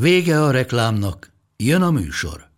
[0.00, 2.48] Vége a reklámnak, jön a műsor.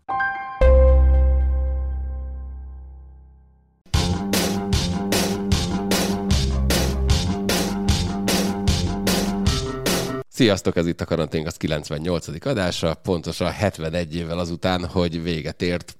[10.29, 12.47] Sziasztok, ez itt a Karantén az 98.
[12.47, 15.97] adása, pontosan 71 évvel azután, hogy véget ért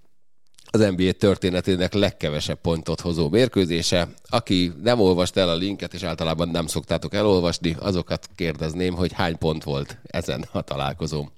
[0.71, 4.09] az NBA történetének legkevesebb pontot hozó mérkőzése.
[4.29, 9.39] Aki nem olvasta el a linket, és általában nem szoktátok elolvasni, azokat kérdezném, hogy hány
[9.39, 11.31] pont volt ezen a találkozón.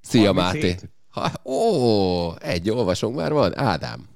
[0.00, 0.62] Szia, 37?
[0.62, 0.88] Máté!
[1.08, 3.58] Ha, ó, egy olvasónk már van?
[3.58, 4.08] Ádám.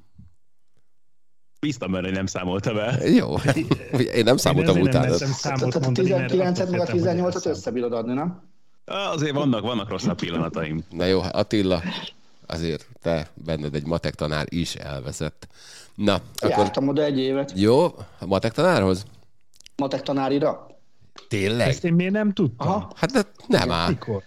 [1.60, 3.08] Bíztam benne, hogy nem számolta be.
[3.08, 3.34] Jó,
[4.14, 5.16] én nem számoltam utána.
[5.16, 8.42] Tehát a 19-et meg a 18-at összebírod adni, nem?
[8.84, 10.84] Azért vannak, vannak rosszabb pillanataim.
[10.90, 11.82] Na jó, Attila,
[12.46, 15.46] azért te benned egy matek tanár is elveszett.
[15.94, 16.48] Na, akkor...
[16.48, 17.52] Jártam oda egy évet.
[17.54, 17.84] Jó,
[18.18, 19.04] a matek tanárhoz?
[19.76, 20.66] Matek tanárira.
[21.28, 21.68] Tényleg?
[21.68, 22.68] Ezt én miért nem tudtam?
[22.68, 22.92] Aha.
[22.94, 23.88] Hát de nem áll.
[23.88, 24.22] Mikor?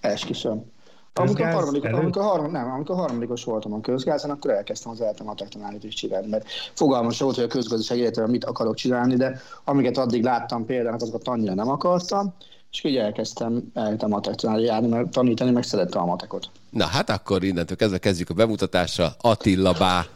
[0.00, 0.64] Esküszöm.
[1.12, 5.84] Amikor, harmadik, amikor, harmadik, nem, amikor harmadikos voltam a közgázon, akkor elkezdtem az a tanárit
[5.84, 10.22] is csinálni, mert fogalmas volt, hogy a közgazdaság életében mit akarok csinálni, de amiket addig
[10.22, 12.34] láttam például, azokat annyira nem akartam,
[12.72, 16.50] és így elkezdtem, elkezdtem matek tanári járni, mert tanítani meg szerettem a matekot.
[16.70, 19.14] Na hát akkor innentől kezdve kezdjük a bemutatással.
[19.20, 20.06] Attila Bá.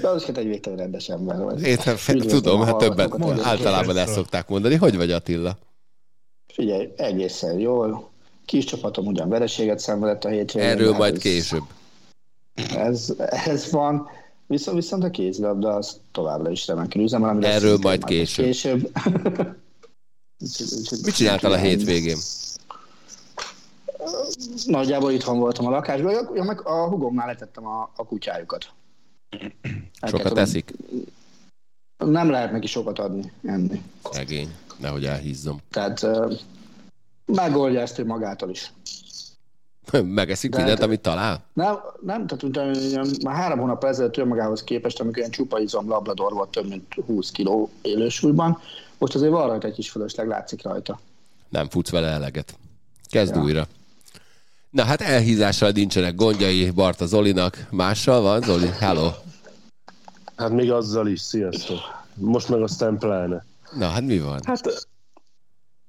[0.00, 1.62] De az egy végtelen rendes ember vagy.
[1.62, 1.78] Én
[2.28, 4.74] tudom, hát többen általában ezt szokták mondani.
[4.74, 5.58] Hogy vagy Attila?
[6.46, 8.10] Figyelj, egészen jól
[8.44, 10.68] Kis csapatom ugyan vereséget szenvedett a hétvégén.
[10.68, 11.62] Erről majd ez, később.
[12.76, 14.08] Ez, ez van.
[14.46, 17.44] Viszont, viszont a kézilabda az továbbra is remekül üzemel.
[17.44, 18.44] Erről majd később.
[18.44, 18.90] később.
[21.02, 22.18] Mit csináltál a hétvégén?
[24.66, 28.72] Nagyjából itthon voltam a lakásban, ja, meg a hugomnál letettem a, a kutyájukat.
[30.02, 30.72] Sokat eszik?
[31.96, 33.82] Nem lehet neki sokat adni, enni.
[34.10, 35.60] Szegény, nehogy elhízzom.
[35.70, 36.06] Tehát
[37.24, 38.72] megoldja ezt ő magától is.
[40.04, 41.44] Megeszik De mindent, hát, amit talál?
[41.52, 46.32] Nem, nem tehát ugye, már három hónap ezelőtt önmagához képest, amikor ilyen csupa izom lablador
[46.32, 48.58] volt több mint 20 kiló élősúlyban,
[48.98, 51.00] most azért van rajta egy kis fölösleg, látszik rajta.
[51.48, 52.54] Nem futsz vele eleget.
[53.10, 53.42] Kezd ja.
[53.42, 53.66] újra.
[54.70, 57.66] Na hát elhízással nincsenek gondjai Barta Zolinak.
[57.70, 58.68] Mással van, Zoli?
[58.78, 59.10] Hello!
[60.36, 61.78] Hát még azzal is, sziasztok.
[62.14, 63.44] Most meg aztán pláne.
[63.78, 64.40] Na, hát mi van?
[64.44, 64.88] Hát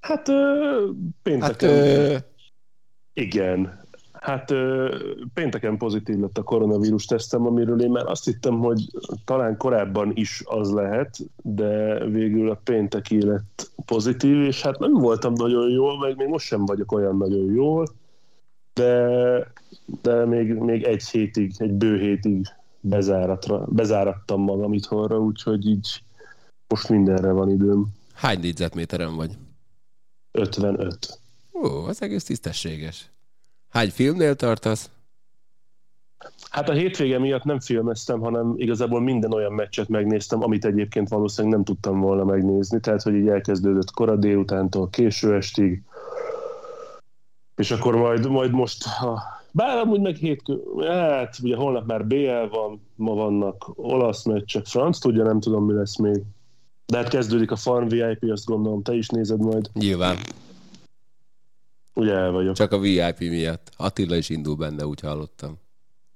[0.02, 0.90] Hát ö,
[1.24, 1.70] pénteken...
[1.70, 2.18] Hát, ö...
[3.14, 3.81] Igen.
[4.22, 4.54] Hát
[5.34, 8.86] pénteken pozitív lett a koronavírus tesztem, amiről én már azt hittem, hogy
[9.26, 15.34] talán korábban is az lehet, de végül a pénteki lett pozitív, és hát nem voltam
[15.34, 17.88] nagyon jól, meg még most sem vagyok olyan nagyon jól,
[18.74, 19.08] de,
[20.02, 22.48] de még, még egy hétig, egy bő hétig
[22.80, 26.04] bezáratra, bezárattam magam itthonra, úgyhogy így
[26.68, 27.88] most mindenre van időm.
[28.14, 29.38] Hány négyzetméteren vagy?
[30.32, 31.20] 55.
[31.54, 33.11] Ó, az egész tisztességes.
[33.72, 34.90] Hány filmnél tartasz?
[36.50, 41.56] Hát a hétvége miatt nem filmeztem, hanem igazából minden olyan meccset megnéztem, amit egyébként valószínűleg
[41.56, 45.82] nem tudtam volna megnézni, tehát hogy így elkezdődött kora délutántól késő estig,
[47.56, 49.22] és akkor majd, majd most, ha,
[49.52, 55.00] bár amúgy meg hétkő, hát ugye holnap már BL van, ma vannak olasz meccsek, franc
[55.00, 56.24] tudja, nem tudom mi lesz még.
[56.86, 59.70] De hát kezdődik a Farm VIP, azt gondolom, te is nézed majd.
[59.74, 60.18] Nyilván.
[62.02, 62.56] Ugye el vagyok.
[62.56, 63.70] Csak a VIP miatt.
[63.78, 65.60] Attila is indul benne, úgy hallottam.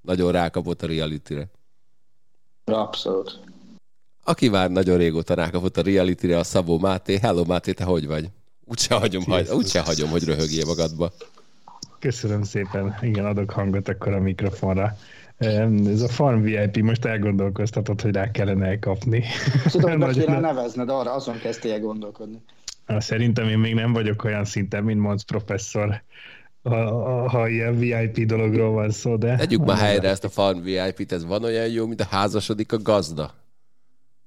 [0.00, 1.46] Nagyon rákapott a reality-re.
[2.64, 3.40] Abszolút.
[4.24, 7.18] Aki már nagyon régóta rákapott a reality-re, a Szabó Máté.
[7.18, 8.30] Hello Máté, te hogy vagy?
[8.64, 11.12] Úgyse hagyom, hagy, úgyse hagyom hogy röhögjél magadba.
[11.98, 12.98] Köszönöm szépen.
[13.00, 14.96] Igen, adok hangot akkor a mikrofonra.
[15.36, 19.24] Ez a Farm VIP most elgondolkoztatott, hogy rá kellene elkapni.
[19.70, 22.42] Tudom, hogy kéne nevezned, arra azon kezdtél gondolkodni.
[22.86, 26.02] Szerintem én még nem vagyok olyan szinten, mint Mons professzor,
[26.62, 29.36] ha, ha ilyen VIP dologról van szó, de...
[29.36, 32.78] Tegyük már helyre ezt a Farm VIP-t, ez van olyan jó, mint a házasodik a
[32.82, 33.34] gazda.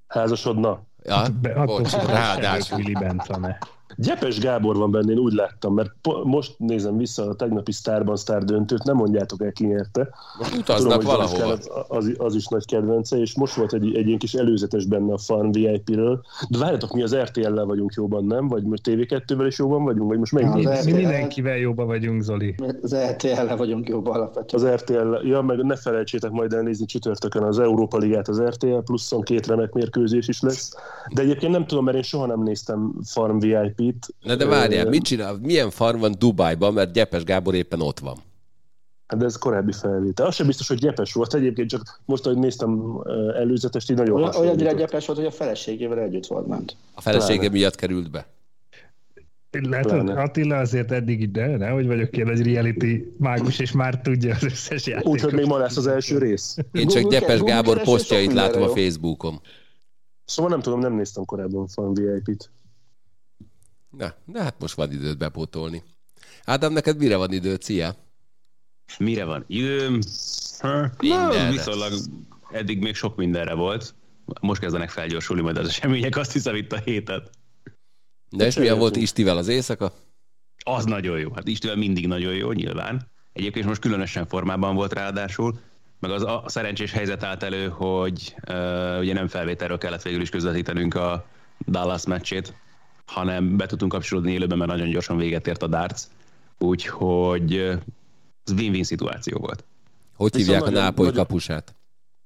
[0.08, 0.88] Házasodna?
[1.04, 2.78] Ja, Be, bocs, ráadásul.
[2.78, 3.58] Willy Bentlane.
[4.02, 8.16] Gyepes Gábor van benne, én úgy láttam, mert po- most nézem vissza a tegnapi Starban
[8.16, 10.10] Star döntőt, nem mondjátok el, ki nyerte.
[10.38, 11.52] Most utaznak Tudom, valahol.
[11.52, 15.14] Az, az, az, is nagy kedvence, és most volt egy, egy ilyen kis előzetes benne
[15.14, 16.22] a Farm VIP-ről.
[16.50, 18.48] De várjatok, mi az RTL-lel vagyunk jóban, nem?
[18.48, 20.10] Vagy most TV2-vel is jóban vagyunk?
[20.10, 20.70] Vagy most Az melyik?
[20.70, 22.56] RTL Mi mindenkivel jóba vagyunk, Zoli.
[22.82, 24.64] Az RTL-le vagyunk jobb alapvetően.
[24.64, 29.22] Az RTL, ja, meg ne felejtsétek majd elnézni csütörtökön az Európa Ligát az RTL, pluszon
[29.22, 30.76] két remek mérkőzés is lesz.
[31.14, 33.89] De egyébként nem tudom, mert én soha nem néztem Farm VIP-t.
[34.22, 35.38] Na de várjál, mit csinál?
[35.42, 38.18] Milyen farm van Dubájban, mert Gyepes Gábor éppen ott van.
[39.08, 40.26] Hát de ez korábbi felvétel.
[40.26, 43.02] Az sem biztos, hogy gyepes volt egyébként, csak most, ahogy néztem
[43.36, 46.76] előzetest, így nagyon Olyan, olyan gyepes volt, hogy a feleségével együtt volt ment.
[46.94, 47.54] A felesége Pláne.
[47.54, 48.28] miatt került be.
[49.52, 50.22] Látod, Pláne.
[50.22, 54.44] Attila azért eddig ide, ne, hogy vagyok ilyen egy reality mágus, és már tudja az
[54.44, 55.12] összes játékot.
[55.12, 56.58] Úgyhogy még ma lesz az első rész.
[56.72, 58.68] Én csak Google- Gyepes Google Gábor posztjait látom a.
[58.68, 59.42] Facebookon.
[60.26, 62.50] Szóval nem tudom, nem néztem korábban Fan VIP-t.
[63.90, 65.84] Na, de hát most van időt bepótolni.
[66.46, 67.64] Ádám, neked mire van időt?
[67.64, 67.96] Szia!
[68.98, 69.44] Mire van?
[69.48, 70.00] Időm?
[71.00, 71.94] Na, viszonylag
[72.52, 73.94] eddig még sok mindenre volt.
[74.42, 77.30] Most kezdenek felgyorsulni majd az események, azt hiszem itt a hétet.
[78.30, 79.94] De és milyen volt Istivel az éjszaka?
[80.64, 81.32] Az nagyon jó.
[81.34, 83.12] Hát Istivel mindig nagyon jó, nyilván.
[83.34, 85.60] Egyébként most különösen formában volt ráadásul,
[86.00, 90.30] meg az a szerencsés helyzet állt elő, hogy uh, ugye nem felvételről kellett végül is
[90.30, 91.26] közvetítenünk a
[91.68, 92.54] Dallas meccsét,
[93.10, 96.02] hanem be tudtunk kapcsolódni élőben, mert nagyon gyorsan véget ért a darts.
[96.58, 97.56] Úgyhogy
[98.44, 99.64] ez win-win szituáció volt.
[100.16, 101.76] Hogy Viszont hívják a nagyon- Nápoly nagyon- kapusát?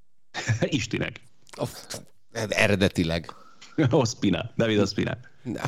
[0.62, 1.19] Istinek.
[1.57, 1.69] Oh,
[2.50, 3.33] eredetileg.
[3.89, 5.18] Ospina, David Ospina.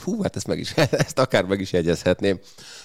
[0.04, 0.72] Hú, hát ezt, meg is,
[1.06, 2.40] ezt akár meg is jegyezhetném.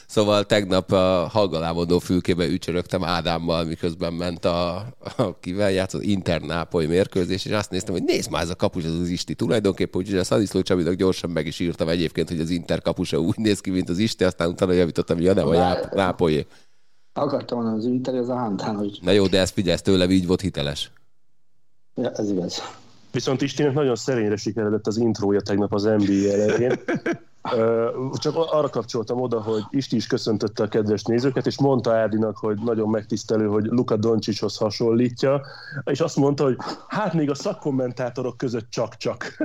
[0.07, 4.77] Szóval tegnap a hallgalámodó fülkébe ücsörögtem Ádámmal, miközben ment a,
[5.17, 8.93] a kivel játszott Internápoly mérkőzés, és azt néztem, hogy nézd már, ez a kapus, ez
[8.93, 9.35] az Isti.
[9.35, 13.37] Tulajdonképpen úgyhogy a Szadiszló Csabinak gyorsan meg is írtam egyébként, hogy az Inter kapusa úgy
[13.37, 16.47] néz ki, mint az Isti, aztán utána javítottam, hogy ja, nem a Nápolyé.
[17.13, 20.11] Akartam mondani, az Inter, az a Hántán, hogy Na jó, de ezt figyelj, ez tőlem
[20.11, 20.91] így volt hiteles.
[21.95, 22.63] ja, ez igaz.
[23.12, 26.79] Viszont Istinek nagyon szerényre sikeredett az intrója tegnap az NBA elején.
[28.15, 32.59] Csak arra kapcsoltam oda, hogy Isti is köszöntötte a kedves nézőket, és mondta Ádinak, hogy
[32.65, 35.41] nagyon megtisztelő, hogy Luka Doncsicshoz hasonlítja,
[35.85, 36.57] és azt mondta, hogy
[36.89, 39.37] hát még a szakkommentátorok között csak-csak.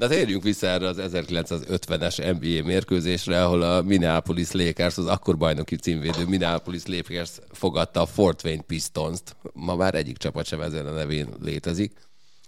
[0.00, 5.76] De térjünk vissza erre az 1950-es NBA mérkőzésre, ahol a Minneapolis Lakers, az akkor bajnoki
[5.76, 9.36] címvédő Minneapolis Lakers fogadta a Fort Wayne Pistons-t.
[9.52, 11.92] Ma már egyik csapat sem ezen a nevén létezik.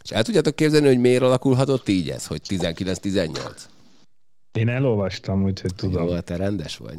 [0.04, 3.38] És el tudjátok képzelni, hogy miért alakulhatott így ez, hogy 19-18?
[4.52, 6.08] Én elolvastam, úgyhogy tudom.
[6.08, 6.96] Jó, te rendes vagy.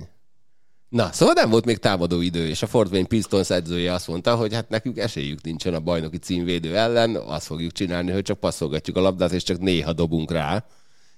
[0.93, 4.35] Na, szóval nem volt még támadó idő, és a Fort Wayne Pistons edzője azt mondta,
[4.35, 8.97] hogy hát nekünk esélyük nincsen a bajnoki címvédő ellen, azt fogjuk csinálni, hogy csak passzolgatjuk
[8.97, 10.65] a labdát, és csak néha dobunk rá.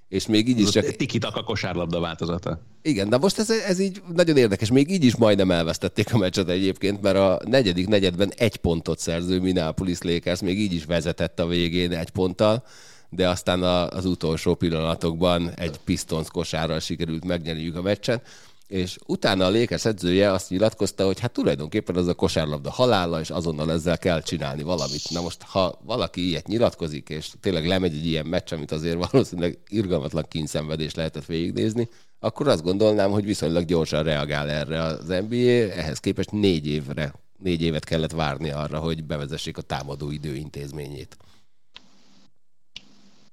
[0.10, 0.86] És még így is csak...
[0.86, 2.60] Tiki-taka kosárlabda változata.
[2.82, 4.72] Igen, de most ez, ez így nagyon érdekes.
[4.72, 9.40] Még így is majdnem elvesztették a meccset egyébként, mert a negyedik negyedben egy pontot szerző
[9.40, 12.64] Minneapolis Lakers még így is vezetett a végén egy ponttal,
[13.10, 18.28] de aztán a, az utolsó pillanatokban egy Pistons kosárral sikerült megnyerniük a meccset,
[18.68, 23.30] és utána a Lakers edzője azt nyilatkozta, hogy hát tulajdonképpen az a kosárlabda halála, és
[23.30, 25.10] azonnal ezzel kell csinálni valamit.
[25.10, 29.60] Na most, ha valaki ilyet nyilatkozik, és tényleg lemegy egy ilyen meccs, amit azért valószínűleg
[29.68, 31.90] irgalmatlan kínszenvedés lehetett végignézni,
[32.20, 37.62] akkor azt gondolnám, hogy viszonylag gyorsan reagál erre az NBA, ehhez képest négy évre, négy
[37.62, 41.18] évet kellett várni arra, hogy bevezessék a támadó idő intézményét.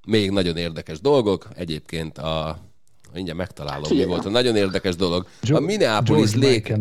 [0.06, 2.58] Még nagyon érdekes dolgok, egyébként a
[3.12, 5.26] mindjárt megtalálom, mi Figyelj, volt a nagyon érdekes dolog.
[5.52, 6.78] A Minneapolis Lake...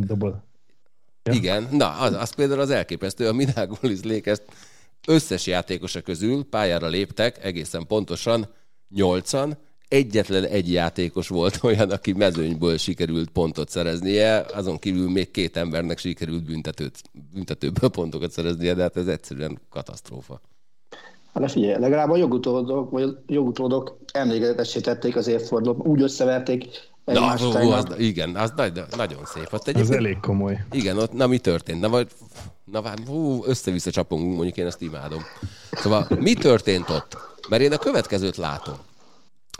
[1.23, 1.33] Ja.
[1.33, 3.27] Igen, na, az, az például az elképesztő.
[3.27, 4.39] A Minneapolis Lakers
[5.07, 8.47] összes játékosa közül pályára léptek egészen pontosan
[8.89, 15.57] nyolcan, egyetlen egy játékos volt olyan, aki mezőnyből sikerült pontot szereznie, azon kívül még két
[15.57, 17.01] embernek sikerült büntetőt,
[17.33, 20.41] büntetőből pontokat szereznie, de hát ez egyszerűen katasztrófa.
[21.33, 26.89] Hát de figyelj, legalább a jogutódok, vagy a jogutódok emlékezetessé tették az évfordulót, úgy összeverték
[27.05, 29.47] Na, hú, az, igen, az nagy, nagyon szép.
[29.51, 30.65] Ott Az egyébként, elég komoly.
[30.71, 31.81] Igen, ott, na mi történt?
[31.81, 32.07] Na vagy,
[32.65, 35.21] na vár, hú, össze-vissza csapongunk, mondjuk én ezt imádom.
[35.71, 37.17] Szóval mi történt ott?
[37.49, 38.75] Mert én a következőt látom.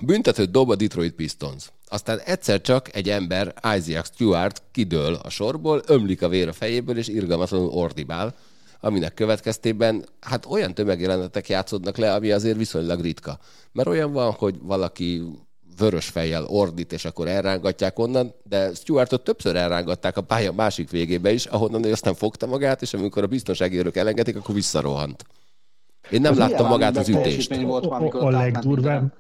[0.04, 1.72] Büntetőt dob a Detroit Pistons.
[1.88, 6.98] Aztán egyszer csak egy ember, Isaac Stewart kidől a sorból, ömlik a vér a fejéből,
[6.98, 8.36] és irgalmatlanul ordibál,
[8.82, 13.40] aminek következtében hát olyan tömegjelenetek játszódnak le, ami azért viszonylag ritka.
[13.72, 15.24] Mert olyan van, hogy valaki
[15.78, 21.32] vörös fejjel ordít, és akkor elrángatják onnan, de Stuartot többször elrángatták a pálya másik végébe
[21.32, 25.26] is, ahonnan ő aztán fogta magát, és amikor a biztonsági őrök elengedik, akkor visszarohant.
[26.10, 27.56] Én nem Az láttam magát az ütést.
[27.56, 29.14] volt A, amikor a legdurvább,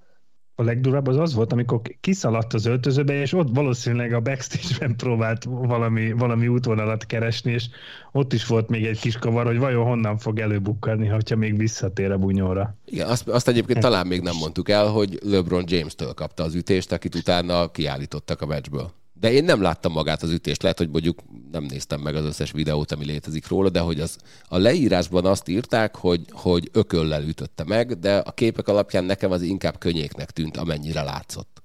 [0.55, 5.43] a legdurább az az volt, amikor kiszaladt az öltözőbe, és ott valószínűleg a backstage-ben próbált
[5.43, 7.65] valami, valami útvonalat keresni, és
[8.11, 12.11] ott is volt még egy kis kavar, hogy vajon honnan fog előbukkani, ha még visszatér
[12.11, 12.75] a bunyóra.
[12.85, 16.55] Igen, azt, azt egyébként Ez talán még nem mondtuk el, hogy LeBron James-től kapta az
[16.55, 18.91] ütést, akit utána kiállítottak a meccsből.
[19.21, 21.19] De én nem láttam magát az ütést, lehet, hogy mondjuk
[21.51, 25.47] nem néztem meg az összes videót, ami létezik róla, de hogy az, a leírásban azt
[25.47, 30.57] írták, hogy, hogy ököllel ütötte meg, de a képek alapján nekem az inkább könnyéknek tűnt,
[30.57, 31.61] amennyire látszott.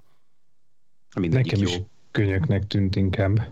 [1.20, 1.68] Mindegyik nekem jó.
[1.68, 3.48] is könnyöknek tűnt inkább.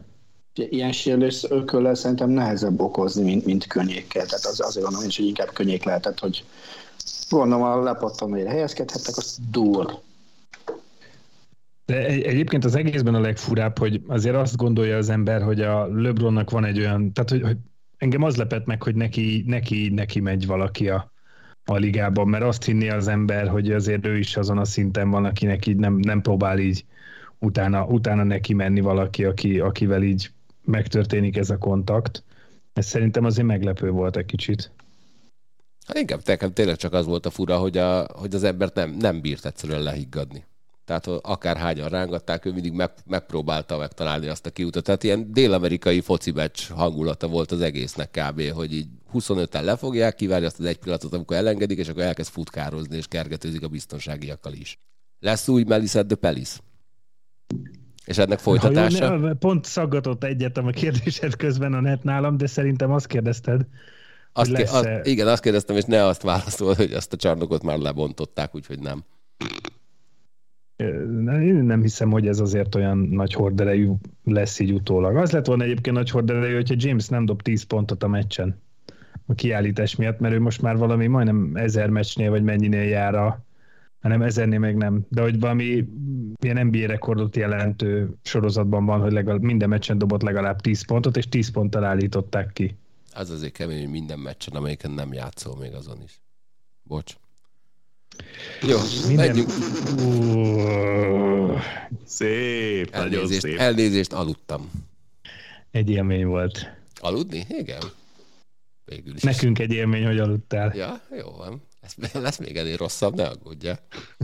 [0.54, 4.26] Ilyen sérülés ököllel szerintem nehezebb okozni, mint, mint könnyékkel.
[4.26, 6.44] Tehát az, azért mondom, hogy inkább könnyék lehetett, hogy
[7.28, 10.00] gondolom a lepattanóért helyezkedhettek, az dur.
[11.86, 16.50] De egyébként az egészben a legfurább, hogy azért azt gondolja az ember, hogy a LeBronnak
[16.50, 17.56] van egy olyan, tehát hogy, hogy
[17.96, 21.12] engem az lepett meg, hogy neki, neki, neki megy valaki a,
[21.64, 25.24] a ligában, mert azt hinni az ember, hogy azért ő is azon a szinten van,
[25.24, 26.84] akinek így nem, nem próbál így
[27.38, 30.30] utána, utána neki menni valaki, aki, akivel így
[30.64, 32.24] megtörténik ez a kontakt.
[32.72, 34.70] Ez szerintem azért meglepő volt egy kicsit.
[35.86, 39.20] Hát inkább tényleg csak az volt a fura, hogy, a, hogy az embert nem, nem
[39.20, 40.44] bírt egyszerűen lehiggadni.
[40.84, 44.84] Tehát akár hányan rángatták, ő mindig meg, megpróbálta megtalálni azt a kiutat.
[44.84, 50.46] Tehát ilyen dél-amerikai foci meccs hangulata volt az egésznek kb., hogy így 25-en lefogják, kivárja
[50.46, 54.78] azt az egy pillanatot, amikor elengedik, és akkor elkezd futkározni, és kergetőzik a biztonságiakkal is.
[55.20, 56.58] Lesz új Melissa de Pelis?
[58.04, 59.18] És ennek folytatása?
[59.18, 63.66] Ha, pont szaggatott egyet a kérdésed közben a net nálam, de szerintem azt kérdezted,
[64.36, 67.78] azt, hogy azt, igen, azt kérdeztem, és ne azt válaszol, hogy azt a csarnokot már
[67.78, 69.04] lebontották, úgyhogy nem.
[70.76, 73.90] Én nem hiszem, hogy ez azért olyan nagy horderejű
[74.24, 75.16] lesz így utólag.
[75.16, 78.62] Az lett volna egyébként nagy horderejű, hogyha James nem dob 10 pontot a meccsen
[79.26, 83.44] a kiállítás miatt, mert ő most már valami majdnem ezer meccsnél, vagy mennyinél jár a,
[84.00, 85.88] hanem ezernél még nem, de hogy valami
[86.40, 91.28] ilyen NBA rekordot jelentő sorozatban van, hogy legalább minden meccsen dobott legalább 10 pontot, és
[91.28, 92.76] 10 ponttal állították ki.
[93.14, 96.20] Az azért kemény, hogy minden meccsen, amelyiken nem játszol még azon is.
[96.82, 97.16] Bocs.
[98.62, 99.26] Jó, Minden...
[99.26, 99.48] menjünk.
[99.98, 101.60] Uh,
[102.04, 103.58] szép, elnézést, nagyon szép.
[103.58, 104.70] Elnézést, aludtam.
[105.70, 106.70] Egy élmény volt.
[107.00, 107.46] Aludni?
[107.48, 107.82] Igen.
[108.84, 109.22] Végül is.
[109.22, 110.76] Nekünk egy élmény, hogy aludtál.
[110.76, 111.62] Ja, jó van.
[111.80, 113.78] Lesz, lesz még ennél rosszabb, ne aggódja.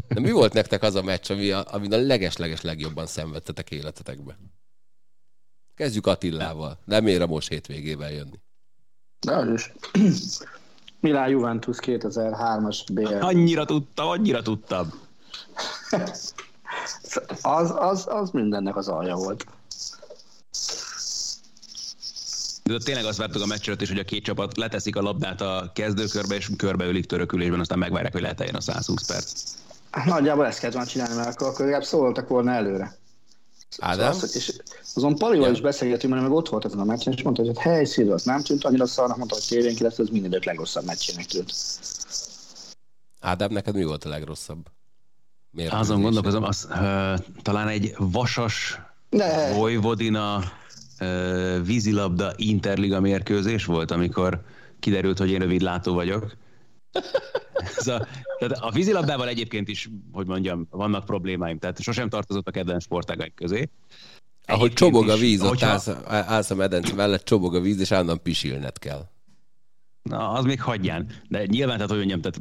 [0.09, 4.39] De mi volt nektek az a meccs, ami a, amin a leges-leges legjobban szenvedtetek életetekbe?
[5.75, 6.79] Kezdjük Attillával.
[6.85, 8.41] Nem ér a most hétvégével jönni.
[9.27, 9.49] Az
[9.93, 10.39] is.
[11.01, 13.15] Milán Juventus 2003-as BL.
[13.21, 14.93] Annyira tudtam, annyira tudtam.
[17.43, 19.47] az, az, az mindennek az alja volt.
[22.63, 25.71] De tényleg azt vártuk a meccsről is, hogy a két csapat leteszik a labdát a
[25.75, 29.33] kezdőkörbe, és körbeülik törökülésben, aztán megvárják, hogy lehet a 120 perc.
[30.05, 32.97] Nagyjából ezt kellett volna csinálni, mert akkor, akkor legalább szóltak volna előre.
[33.79, 34.13] Ádám?
[34.13, 34.53] Szóval és
[34.95, 35.53] azon Palival ja.
[35.53, 38.23] is beszélgetünk, mert meg ott volt ezen a meccsen, és mondta, hogy hát helyszín, az
[38.23, 41.53] nem tűnt annyira szarnak, mondta, hogy tévén ki lesz, ez minden idők legrosszabb meccsének tűnt.
[43.21, 44.67] Ádám, neked mi volt a legrosszabb?
[45.51, 48.81] Miért Azon gondolkozom, az, uh, talán egy vasas
[49.11, 49.53] ne.
[49.53, 50.43] Vojvodina
[51.01, 54.43] uh, vízilabda interliga mérkőzés volt, amikor
[54.79, 56.37] kiderült, hogy én rövidlátó vagyok.
[57.77, 58.07] Ez a,
[58.39, 63.35] tehát a vízilabdával egyébként is, hogy mondjam, vannak problémáim, tehát sosem tartozott a kedvenc sportágaik
[63.35, 63.69] közé.
[64.51, 65.67] Ahogy csobog a víz, ott hogyha...
[65.67, 69.09] állsz, állsz a medence mellett, csobog a víz, és állandóan pisilned kell.
[70.03, 71.11] Na, az még hagyján.
[71.29, 72.41] De nyilván, tehát hogy mondjam, tehát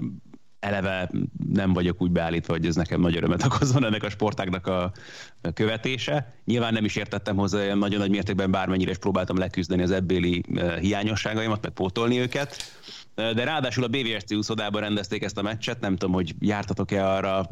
[0.59, 1.09] eleve
[1.53, 4.91] nem vagyok úgy beállítva, hogy ez nekem nagy örömet okozzon ennek a sportágnak a
[5.53, 6.33] követése.
[6.45, 10.77] Nyilván nem is értettem hozzá nagyon nagy mértékben, bármennyire is próbáltam leküzdeni az ebbéli eh,
[10.77, 12.55] hiányosságaimat, meg pótolni őket
[13.33, 17.49] de ráadásul a BVSC úszodában rendezték ezt a meccset, nem tudom, hogy jártatok-e arra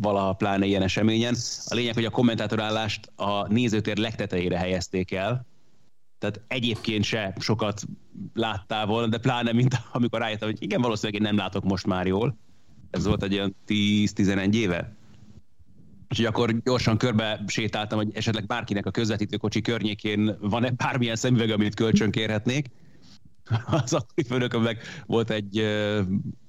[0.00, 1.36] valaha pláne ilyen eseményen.
[1.66, 5.46] A lényeg, hogy a kommentátorállást a nézőtér legtetejére helyezték el,
[6.22, 7.82] tehát egyébként se sokat
[8.34, 12.06] láttál volna, de pláne, mint amikor rájöttem, hogy igen, valószínűleg én nem látok most már
[12.06, 12.36] jól.
[12.90, 14.96] Ez volt egy olyan 10-11 éve.
[16.10, 21.74] Úgyhogy akkor gyorsan körbe sétáltam, hogy esetleg bárkinek a közvetítőkocsi környékén van-e bármilyen szemüveg, amit
[21.74, 22.66] kölcsön kérhetnék
[23.84, 25.66] az akkori főnököm meg volt egy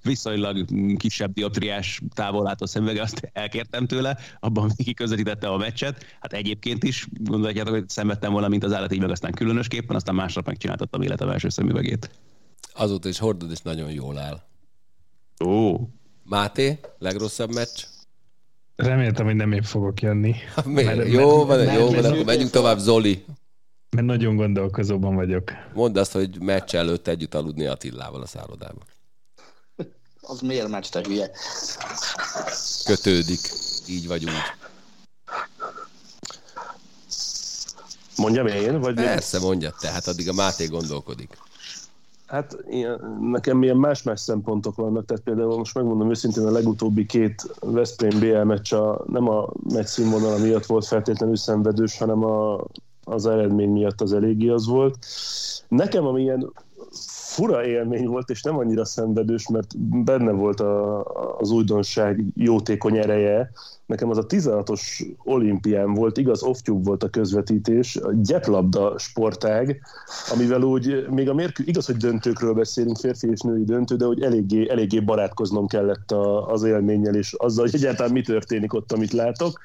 [0.04, 0.66] viszonylag
[0.98, 6.06] kisebb dioptriás távollátó szemüvege, azt elkértem tőle, abban még közvetítette a meccset.
[6.20, 10.16] Hát egyébként is gondolhatjátok, hogy szenvedtem volna, mint az állat, így meg aztán különösképpen, aztán
[10.16, 12.10] másnap megcsináltattam életem első szemüvegét.
[12.74, 14.42] Azóta is hordod, és nagyon jól áll.
[15.46, 15.80] Ó.
[16.24, 17.84] Máté, legrosszabb meccs?
[18.76, 20.36] Reméltem, hogy nem én fogok jönni.
[20.66, 23.26] Mert, jó van, jó van, akkor menjünk tovább, Zoli.
[23.94, 25.52] Mert nagyon gondolkozóban vagyok.
[25.74, 28.84] Mondd azt, hogy meccs előtt együtt aludni Attillával a szállodában.
[30.22, 31.32] Az miért meccs, te hülye?
[32.86, 33.40] Kötődik.
[33.88, 34.32] így vagy úgy.
[38.18, 38.80] Mondjam én?
[38.80, 41.38] Vagy Persze, mondja, tehát addig a Máté gondolkodik.
[42.28, 47.56] Hát ilyen, nekem ilyen más-más szempontok vannak, tehát például most megmondom őszintén a legutóbbi két
[47.60, 52.64] Veszprém BL meccs a, nem a meccs színvonala miatt volt feltétlenül szenvedős, hanem a,
[53.04, 54.98] az eredmény miatt az eléggé az volt.
[55.68, 56.52] Nekem, ami ilyen
[57.34, 61.04] fura élmény volt, és nem annyira szenvedős, mert benne volt a,
[61.38, 63.52] az újdonság jótékony ereje.
[63.86, 69.82] Nekem az a 16-os olimpián volt, igaz, off volt a közvetítés, a gyeplabda sportág,
[70.34, 74.22] amivel úgy még a mérkő, igaz, hogy döntőkről beszélünk, férfi és női döntő, de hogy
[74.22, 79.12] eléggé, eléggé barátkoznom kellett a, az élménnyel, és azzal, hogy egyáltalán mi történik ott, amit
[79.12, 79.60] látok.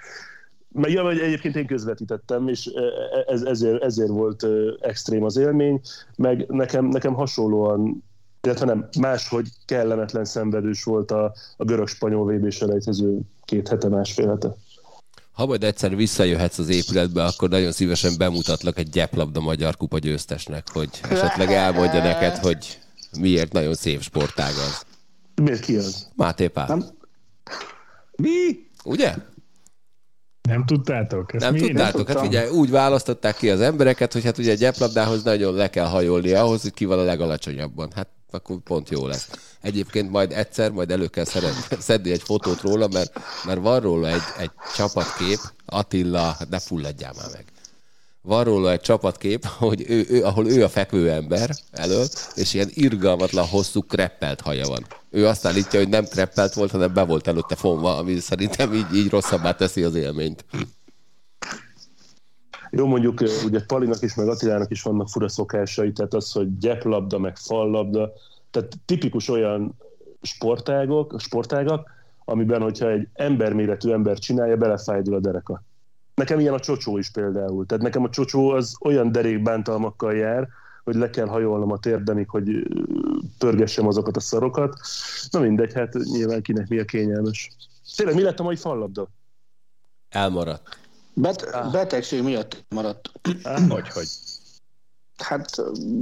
[0.73, 4.47] Meg ja, vagy egyébként én közvetítettem, és e, e, ez, ezért, ezért volt
[4.81, 5.81] extrém az élmény,
[6.17, 8.07] meg nekem, nekem hasonlóan
[8.43, 14.57] illetve nem, máshogy kellemetlen szenvedős volt a, a görög-spanyol vb selejtező két hete, másfél hete.
[15.33, 20.69] Ha majd egyszer visszajöhetsz az épületbe, akkor nagyon szívesen bemutatlak egy gyeplabda magyar kupa győztesnek,
[20.73, 22.79] hogy esetleg elmondja neked, hogy
[23.21, 24.87] miért nagyon szép sportág az.
[25.43, 26.09] Miért ki az?
[26.17, 26.67] Máté Pál.
[26.67, 26.85] Nem?
[28.17, 28.67] Mi?
[28.85, 29.15] Ugye?
[30.49, 31.35] Nem tudtátok?
[31.35, 31.61] Ezt nem mi?
[31.61, 32.07] tudtátok?
[32.07, 35.71] Nem hát ugye úgy választották ki az embereket, hogy hát ugye egy gyeplabdához nagyon le
[35.71, 37.91] kell hajolni ahhoz, hogy ki van a legalacsonyabban.
[37.95, 39.31] Hát akkor pont jó lesz.
[39.61, 41.25] Egyébként majd egyszer, majd elő kell
[41.79, 47.27] szedni egy fotót róla, mert, mert van róla egy, egy csapatkép, Attila, ne fulladjál már
[47.33, 47.45] meg.
[48.29, 52.69] Van róla egy csapatkép, hogy ő, ő, ahol ő a fekvő ember elől, és ilyen
[52.71, 54.87] irgalmatlan hosszú kreppelt haja van.
[55.11, 58.95] Ő azt állítja, hogy nem kreppelt volt, hanem be volt előtte fonva, ami szerintem így,
[58.95, 60.45] így rosszabbá teszi az élményt.
[62.71, 67.19] Jó, mondjuk ugye Palinak is, meg Attilának is vannak fura szokásai, tehát az, hogy gyeplabda,
[67.19, 68.13] meg fallabda,
[68.51, 69.75] tehát tipikus olyan
[70.23, 71.91] sportágok, sportágak,
[72.25, 75.63] amiben, hogyha egy emberméretű ember csinálja, belefájdul a dereka.
[76.19, 77.67] Nekem ilyen a csocsó is például.
[77.67, 80.49] Tehát nekem a csocsó az olyan derékbántalmakkal jár,
[80.85, 82.67] hogy le kell hajolnom a térdemig, hogy
[83.39, 84.81] pörgessem azokat a szarokat.
[85.31, 87.51] Na mindegy, hát nyilván kinek mi a kényelmes.
[87.97, 89.09] Tényleg mi lett a mai fallabda?
[90.09, 90.79] Elmaradt.
[91.13, 91.73] Bet- ah.
[91.73, 93.11] betegség miatt maradt.
[93.43, 94.09] Ah, hogy, hogy?
[95.17, 95.51] Hát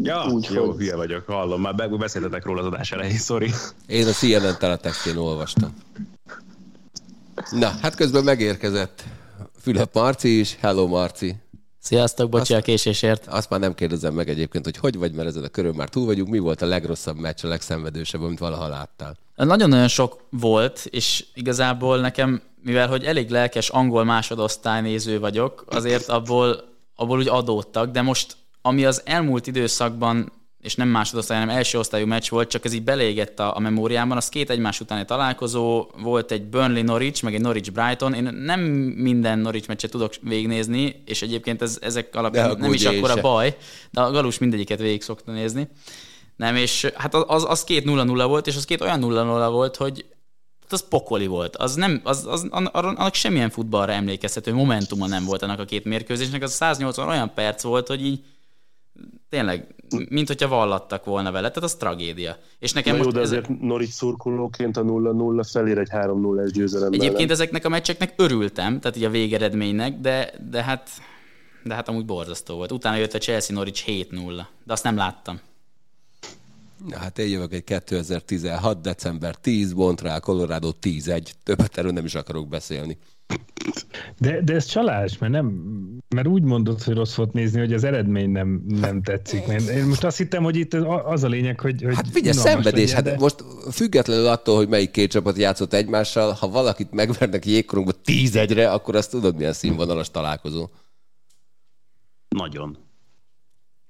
[0.03, 0.77] ja, úgy, jó, hogy...
[0.77, 3.51] hülye vagyok, hallom, már beszéltetek róla az adás elején, sorry.
[3.87, 5.75] Én a CNN teletextén olvastam.
[7.51, 9.05] Na, hát közben megérkezett
[9.67, 10.57] Fülöp Marci is.
[10.61, 11.37] Hello, Marci.
[11.79, 13.27] Sziasztok, bocsi azt, a késésért.
[13.27, 16.05] Azt már nem kérdezem meg egyébként, hogy hogy vagy, mert ezen a körön már túl
[16.05, 16.29] vagyunk.
[16.29, 19.17] Mi volt a legrosszabb meccs, a legszenvedősebb, amit valaha láttál?
[19.35, 26.09] Nagyon-nagyon sok volt, és igazából nekem, mivel hogy elég lelkes angol másodosztály néző vagyok, azért
[26.09, 30.33] abból, abból úgy adódtak, de most ami az elmúlt időszakban
[30.67, 34.17] és nem másodosztály, hanem első osztályú meccs volt, csak ez így belégett a, a memóriámban.
[34.17, 38.15] Az két egymás utáni találkozó, volt egy Burnley Norwich, meg egy Norwich Brighton.
[38.15, 43.21] Én nem minden Norwich meccset tudok végignézni, és egyébként ez, ezek alapján nem is akkora
[43.21, 43.57] baj,
[43.91, 45.69] de a Galus mindegyiket végig szokta nézni.
[46.37, 50.05] Nem, és hát az, az két 0-0 volt, és az két olyan 0-0 volt, hogy
[50.69, 51.57] az pokoli volt.
[51.57, 56.43] Az nem, az, az, annak semmilyen futballra emlékezhető momentuma nem volt annak a két mérkőzésnek.
[56.43, 58.21] Az 180 olyan perc volt, hogy így
[59.29, 59.75] tényleg,
[60.09, 62.37] mint hogyha vallattak volna vele, tehát az tragédia.
[62.59, 63.31] És nekem Na most jó, de ez...
[63.31, 67.31] azért Norwich szurkolóként a 0-0 felér egy 3-0-es győzelem Egyébként mellett.
[67.31, 70.91] ezeknek a meccseknek örültem, tehát így a végeredménynek, de, de hát
[71.67, 72.73] de hát amúgy borzasztó volt.
[72.73, 75.41] Utána jött a Chelsea Norwich 7-0, de azt nem láttam.
[76.89, 78.81] Na hát én jövök egy 2016.
[78.81, 81.31] december 10, Montreal, Colorado 10-1.
[81.43, 82.99] Többet erről nem is akarok beszélni.
[84.19, 85.47] De, de ez csalás, mert, nem,
[86.15, 89.47] mert úgy mondod, hogy rossz volt nézni, hogy az eredmény nem, nem tetszik.
[89.47, 91.83] Mert én most azt hittem, hogy itt az a lényeg, hogy...
[91.83, 92.93] hogy hát figyelj, szenvedés.
[92.93, 97.93] Legyen, hát most függetlenül attól, hogy melyik két csapat játszott egymással, ha valakit megvernek jégkorongba
[97.93, 100.69] tíz egyre, akkor azt tudod, milyen színvonalas találkozó.
[102.29, 102.77] Nagyon.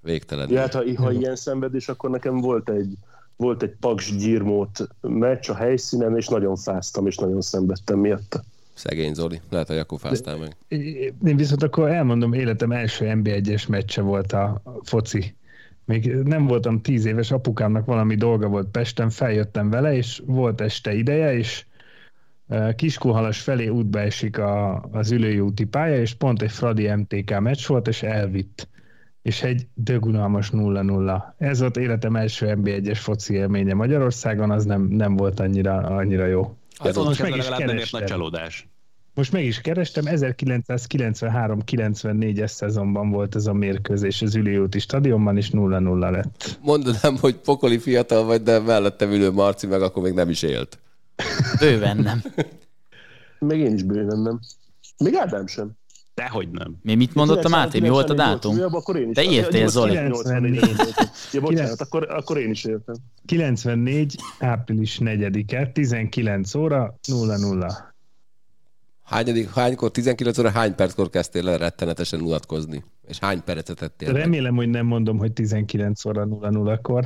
[0.00, 0.50] Végtelen.
[0.50, 2.94] Ja, hát ha, ha ilyen szenvedés, akkor nekem volt egy,
[3.36, 8.42] volt egy Paks Gyirmót meccs a helyszínen, és nagyon fáztam, és nagyon szenvedtem miatta.
[8.76, 10.56] Szegény Zoli, lehet, hogy akkor fáztál meg.
[11.24, 15.36] Én viszont akkor elmondom, életem első NB1-es meccse volt a foci.
[15.84, 20.94] Még nem voltam tíz éves, apukámnak valami dolga volt Pesten, feljöttem vele, és volt este
[20.94, 21.64] ideje, és
[22.48, 27.40] e, Kiskunhalas felé útba esik a, az ülői úti pálya, és pont egy Fradi MTK
[27.40, 28.68] meccs volt, és elvitt.
[29.22, 31.22] És egy dögunalmas 0-0.
[31.38, 36.56] Ez volt életem első NB1-es foci élménye Magyarországon, az nem, nem volt annyira, annyira jó.
[36.78, 38.68] Hát most meg is nem ért nagy csalódás.
[39.14, 46.10] Most meg is kerestem, 1993-94-es szezonban volt ez a mérkőzés az Üliúti stadionban, és 0-0
[46.10, 46.58] lett.
[46.62, 50.78] Mondanám, hogy pokoli fiatal vagy, de mellettem ülő Marci meg akkor még nem is élt.
[51.58, 52.22] Bőven nem.
[53.38, 54.40] Még én is bőven nem.
[54.98, 55.70] Még Ádám sem.
[56.16, 56.76] Dehogy nem.
[56.82, 57.80] Mi mit mondott a Máté?
[57.80, 58.56] Mi volt a dátum?
[59.12, 59.92] Te írtél, Zoli.
[59.92, 60.60] 94.
[61.32, 62.94] Ja, bocsánat, akkor, akkor én is értem.
[63.26, 64.16] 94.
[64.38, 67.66] április 4-e, 19 óra 00.
[69.02, 72.84] Hányadik, hánykor, 19 óra, hány perckor kezdtél el rettenetesen unatkozni?
[73.06, 74.12] És hány percet tettél?
[74.12, 74.64] Remélem, meg?
[74.64, 77.04] hogy nem mondom, hogy 19 óra 00-kor.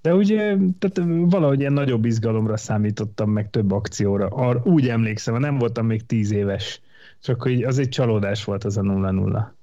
[0.00, 4.26] De ugye tehát valahogy ilyen nagyobb izgalomra számítottam, meg több akcióra.
[4.26, 6.80] Ar, úgy emlékszem, nem voltam még 10 éves.
[7.20, 9.54] Csak hogy az egy csalódás volt az a 0-0.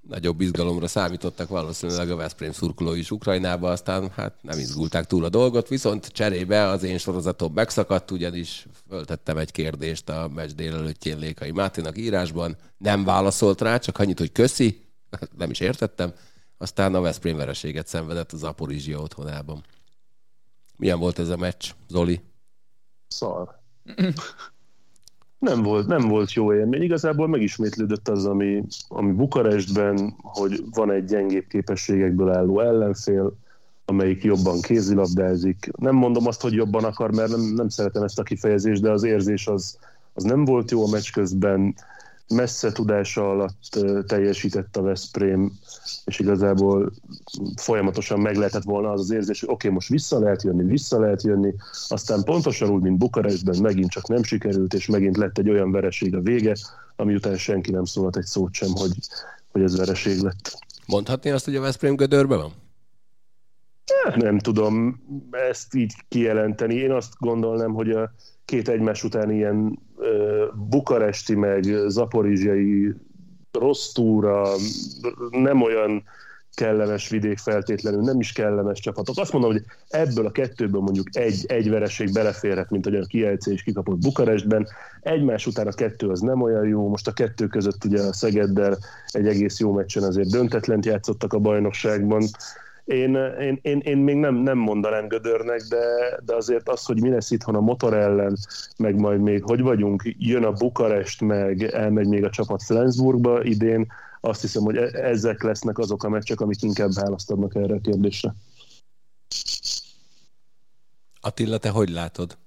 [0.00, 5.28] Nagyobb izgalomra számítottak valószínűleg a Veszprém szurkoló is Ukrajnába, aztán hát nem izgulták túl a
[5.28, 11.50] dolgot, viszont cserébe az én sorozatom megszakadt, ugyanis föltettem egy kérdést a meccs délelőttjén Lékai
[11.50, 14.80] Máténak írásban, nem válaszolt rá, csak annyit, hogy köszi,
[15.38, 16.12] nem is értettem,
[16.58, 19.64] aztán a Veszprém vereséget szenvedett az Aporizsia otthonában.
[20.76, 22.20] Milyen volt ez a meccs, Zoli?
[23.08, 23.60] Szar.
[25.40, 26.82] nem volt, nem volt jó élmény.
[26.82, 33.32] Igazából megismétlődött az, ami, ami Bukarestben, hogy van egy gyengébb képességekből álló ellenfél,
[33.84, 35.70] amelyik jobban kézilabdázik.
[35.78, 39.02] Nem mondom azt, hogy jobban akar, mert nem, nem szeretem ezt a kifejezést, de az
[39.02, 39.78] érzés az,
[40.14, 41.74] az nem volt jó a meccs közben
[42.34, 45.52] messze tudása alatt teljesített a Veszprém,
[46.04, 46.92] és igazából
[47.56, 51.00] folyamatosan meg lehetett volna az az érzés, hogy oké, okay, most vissza lehet jönni, vissza
[51.00, 51.54] lehet jönni,
[51.88, 56.14] aztán pontosan úgy, mint Bukarestben megint csak nem sikerült, és megint lett egy olyan vereség
[56.14, 56.56] a vége,
[56.96, 58.92] ami után senki nem szólt egy szót sem, hogy,
[59.52, 60.58] hogy ez vereség lett.
[60.86, 62.52] Mondhatni azt, hogy a Veszprém gödörbe van?
[64.14, 66.74] Nem tudom ezt így kijelenteni.
[66.74, 68.12] Én azt gondolnám, hogy a
[68.50, 69.78] két egymás után ilyen
[70.68, 72.94] bukaresti, meg zaporizsiai
[73.52, 74.48] rossz túra,
[75.30, 76.02] nem olyan
[76.54, 79.18] kellemes vidék feltétlenül, nem is kellemes csapatok.
[79.18, 83.62] Azt mondom, hogy ebből a kettőből mondjuk egy, egy vereség beleférhet, mint a Kielce is
[83.62, 84.66] kikapott Bukarestben.
[85.00, 86.88] Egymás után a kettő az nem olyan jó.
[86.88, 91.38] Most a kettő között ugye a Szegeddel egy egész jó meccsen azért döntetlent játszottak a
[91.38, 92.22] bajnokságban.
[92.90, 95.84] Én, én, én, én még nem, nem mondanám Gödörnek, de,
[96.24, 98.36] de azért az, hogy mi lesz itthon a motor ellen,
[98.78, 103.92] meg majd még hogy vagyunk, jön a Bukarest, meg elmegy még a csapat Flensburgba idén,
[104.20, 108.34] azt hiszem, hogy e- ezek lesznek azok a meccsek, amik inkább választadnak erre a kérdésre.
[111.20, 112.38] Attila, te hogy látod?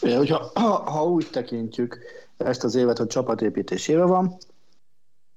[0.00, 1.98] Ja, hogyha, ha, ha úgy tekintjük
[2.36, 4.36] ezt az évet, hogy csapatépítés éve van,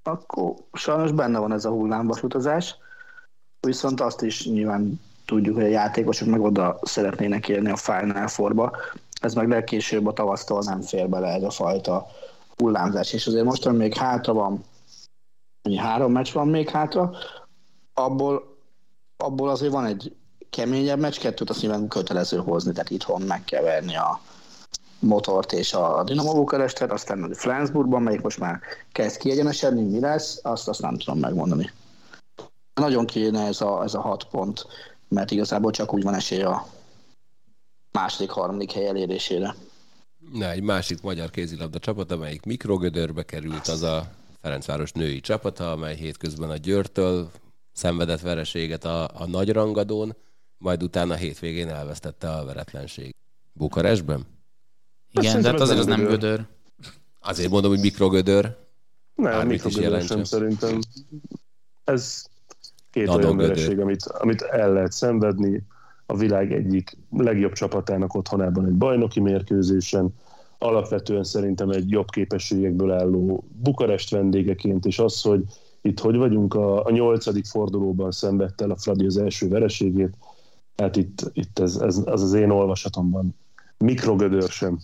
[0.03, 2.75] akkor sajnos benne van ez a hullámvasutazás
[3.59, 8.75] viszont azt is nyilván tudjuk, hogy a játékosok meg oda szeretnének érni a Final Four-ba.
[9.21, 12.07] Ez meg legkésőbb a tavasztól nem fér bele ez a fajta
[12.57, 13.13] hullámzás.
[13.13, 14.63] És azért most, még hátra van,
[15.75, 17.11] három meccs van még hátra,
[17.93, 18.57] abból,
[19.17, 20.15] abból azért van egy
[20.49, 24.19] keményebb meccs, kettőt azt nyilván kötelező hozni, tehát itthon meg kell verni a
[24.99, 28.59] motort és a Dinamo Bukarestet, aztán a Flensburgban, melyik most már
[28.91, 31.71] kezd kiegyenesedni, mi lesz, azt, azt nem tudom megmondani.
[32.79, 34.67] Nagyon kéne ez a, ez a hat pont,
[35.07, 36.67] mert igazából csak úgy van esély a
[37.91, 39.55] második, harmadik hely elérésére.
[40.33, 44.11] Na, egy másik magyar kézilabda csapat, amelyik mikrogödörbe került, az a
[44.41, 47.31] Ferencváros női csapata, amely hétközben a Győrtől
[47.73, 50.15] szenvedett vereséget a, a nagy rangadón,
[50.57, 53.15] majd utána a hétvégén elvesztette a veretlenség.
[53.53, 54.25] Bukarestben?
[55.11, 56.45] Igen, de hát azért az nem gödör.
[57.19, 58.57] Azért mondom, hogy mikrogödör.
[59.15, 60.79] Nem, mikrogödör sem szerintem.
[61.83, 62.25] Ez
[62.91, 65.63] Két olyan vereség, amit, amit el lehet szenvedni.
[66.05, 70.13] A világ egyik legjobb csapatának otthonában egy bajnoki mérkőzésen,
[70.57, 75.43] alapvetően szerintem egy jobb képességekből álló Bukarest vendégeként, és az, hogy
[75.81, 80.17] itt hogy vagyunk, a, a nyolcadik fordulóban szenvedte el a Fradi az első vereségét,
[80.75, 83.35] hát itt, itt ez, ez, az az én olvasatomban.
[83.77, 84.79] Mikrogödör sem,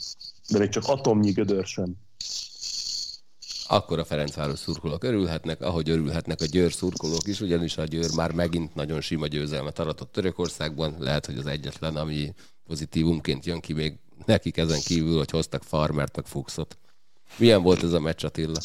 [0.49, 1.95] de még csak atomnyi gödör sem
[3.67, 8.32] akkor a Ferencváros szurkolók örülhetnek, ahogy örülhetnek a Győr szurkolók is, ugyanis a Győr már
[8.32, 12.34] megint nagyon sima győzelmet aratott Törökországban, lehet, hogy az egyetlen, ami
[12.67, 16.78] pozitívumként jön ki még nekik ezen kívül, hogy hoztak Farmert, meg Fuchsot.
[17.38, 18.60] Milyen volt ez a meccs, Attila?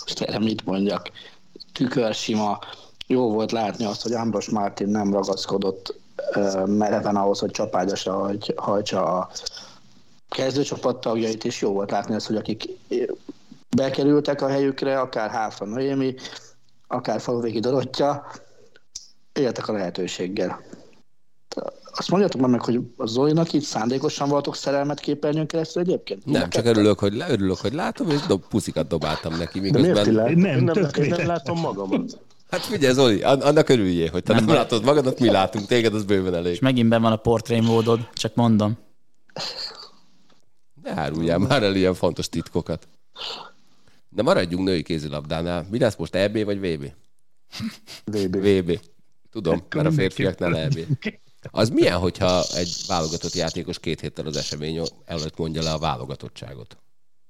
[0.00, 1.10] Most erre mit mondjak?
[1.72, 2.58] Tükörsima.
[3.06, 5.94] Jó volt látni azt, hogy Ambros Martin nem ragaszkodott
[6.66, 9.30] mereven ahhoz, hogy csapágyasra hajtsa a
[10.28, 12.64] kezdőcsapat tagjait, és jó volt látni azt, hogy akik
[13.76, 16.14] bekerültek a helyükre, akár Háfa Noémi,
[16.86, 18.26] akár Faluvéki Dorottya,
[19.32, 20.60] éltek a lehetőséggel.
[21.94, 26.24] Azt mondjátok már meg, hogy a Zolinak itt szándékosan voltok szerelmet képernyőn keresztül egyébként?
[26.24, 29.60] Nem, csak örülök hogy, örülök, hogy látom, és dob, puszikat dobáltam neki.
[29.60, 30.14] Miközben...
[30.14, 30.36] De miért?
[30.36, 32.20] Nem, nem, én nem látom magamat.
[32.50, 36.04] Hát figyelj, Zoli, annak örüljél, hogy te nem, nem látod magadat, mi látunk, téged az
[36.04, 36.52] bőven elég.
[36.52, 38.78] És megint ben van a portré módod, csak mondom.
[40.88, 42.88] Ne áruljál már el ilyen fontos titkokat.
[44.08, 45.66] De maradjunk női kézilabdánál.
[45.70, 46.92] Mi lesz most, EB vagy VB?
[48.04, 48.36] VB.
[48.36, 48.80] VB.
[49.30, 50.78] Tudom, mert a férfiaknál EB.
[51.50, 56.76] Az milyen, hogyha egy válogatott játékos két héttel az esemény előtt mondja le a válogatottságot?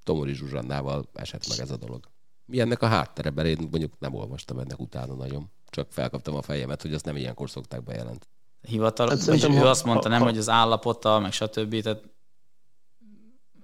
[0.02, 2.04] Tomori Zsuzsannával esett meg ez a dolog.
[2.44, 3.30] Mi ennek a háttere?
[3.30, 5.50] Mert én mondjuk nem olvastam ennek utána nagyon.
[5.70, 8.32] Csak felkaptam a fejemet, hogy azt nem ilyenkor szokták bejelenteni.
[8.60, 11.82] Hivatal, hát vagy ő azt mondta, nem, hogy az állapota, meg stb.
[11.82, 12.02] Tehát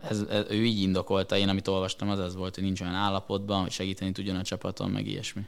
[0.09, 3.61] ez, ez, ő így indokolta, én amit olvastam, az az volt, hogy nincs olyan állapotban,
[3.61, 5.43] hogy segíteni tudjon a csapaton, meg ilyesmi.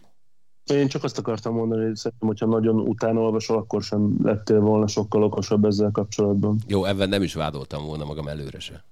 [0.64, 4.87] Én csak azt akartam mondani, hogy szerintem, hogyha nagyon utána olvasol, akkor sem lettél volna
[4.87, 6.59] sokkal okosabb ezzel kapcsolatban.
[6.66, 8.85] Jó, ebben nem is vádoltam volna magam előre se.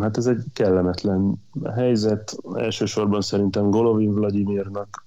[0.00, 2.36] Hát ez egy kellemetlen helyzet.
[2.54, 5.06] Elsősorban szerintem Golovin Vladimirnak,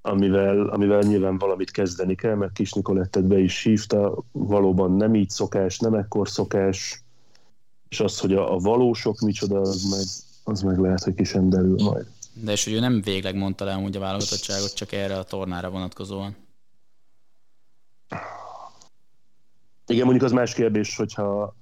[0.00, 5.30] amivel, amivel nyilván valamit kezdeni kell, mert Kis Nikolettet be is hívta, valóban nem így
[5.30, 7.02] szokás, nem ekkor szokás,
[7.88, 10.04] és az, hogy a, a valósok micsoda, az meg,
[10.44, 12.06] az meg lehet, hogy kisenderül majd.
[12.32, 15.70] De és hogy ő nem végleg mondta le amúgy a válogatottságot, csak erre a tornára
[15.70, 16.36] vonatkozóan.
[19.86, 21.56] Igen, mondjuk az más kérdés, hogyha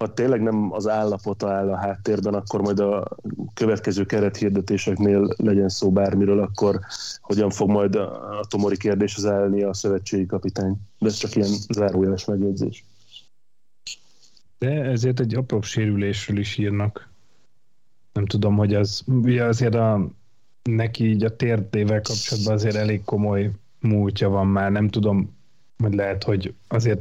[0.00, 3.08] ha tényleg nem az állapota áll a háttérben, akkor majd a
[3.54, 6.80] következő kerethirdetéseknél legyen szó bármiről, akkor
[7.20, 10.76] hogyan fog majd a Tomori az állni a szövetségi kapitány.
[10.98, 12.84] De ez csak ilyen zárójeles megjegyzés.
[14.60, 17.08] De ezért egy apró sérülésről is írnak.
[18.12, 20.10] Nem tudom, hogy az, ugye azért a,
[20.62, 25.36] neki így a térdével kapcsolatban azért elég komoly múltja van már, nem tudom,
[25.78, 27.00] hogy lehet, hogy azért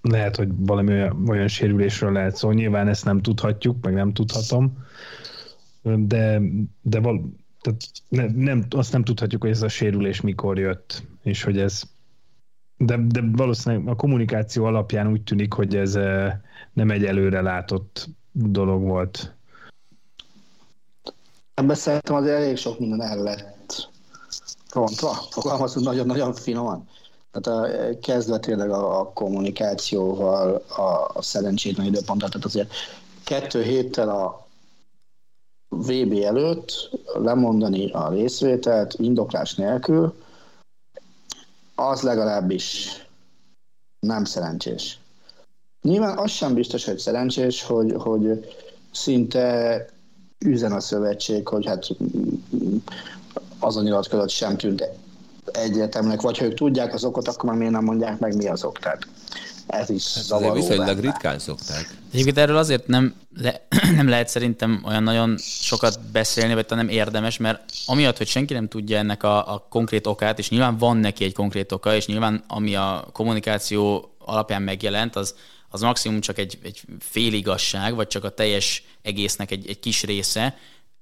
[0.00, 2.50] lehet, hogy valami olyan, olyan sérülésről lehet szó.
[2.50, 4.84] Nyilván ezt nem tudhatjuk, meg nem tudhatom,
[5.82, 6.40] de,
[6.82, 11.42] de val, tehát ne, nem, azt nem tudhatjuk, hogy ez a sérülés mikor jött, és
[11.42, 11.82] hogy ez
[12.78, 16.32] de, de valószínűleg a kommunikáció alapján úgy tűnik, hogy ez eh,
[16.72, 19.34] nem egy előre látott dolog volt.
[21.54, 23.88] Ebben szerintem azért elég sok minden el lett
[24.72, 26.88] rontva, fogalmazunk nagyon-nagyon finoman.
[27.30, 32.72] Tehát a, kezdve tényleg a, a kommunikációval, a, a szerencsétlen időponttal, tehát azért
[33.24, 34.46] kettő héttel a
[35.68, 40.14] VB előtt lemondani a részvételt indoklás nélkül,
[41.76, 42.88] az legalábbis
[43.98, 44.98] nem szerencsés.
[45.82, 48.54] Nyilván az sem biztos, hogy szerencsés, hogy, hogy
[48.92, 49.86] szinte
[50.38, 51.86] üzen a szövetség, hogy hát
[53.58, 54.88] az a nyilatkozat sem tűnt
[55.52, 58.64] egyetemnek, vagy ha ők tudják az okot, akkor már miért nem mondják meg, mi az
[58.64, 58.78] ok.
[58.78, 59.06] Tehát
[59.66, 60.52] ez is hát zavaró.
[60.52, 61.00] viszonylag benne.
[61.00, 61.96] ritkán szokták.
[62.12, 67.36] Egyébként erről azért nem, le, nem lehet szerintem olyan nagyon sokat beszélni, vagy nem érdemes,
[67.36, 71.24] mert amiatt, hogy senki nem tudja ennek a, a konkrét okát, és nyilván van neki
[71.24, 75.34] egy konkrét oka, és nyilván ami a kommunikáció alapján megjelent, az,
[75.68, 80.56] az maximum csak egy, egy féligasság, vagy csak a teljes egésznek egy, egy kis része,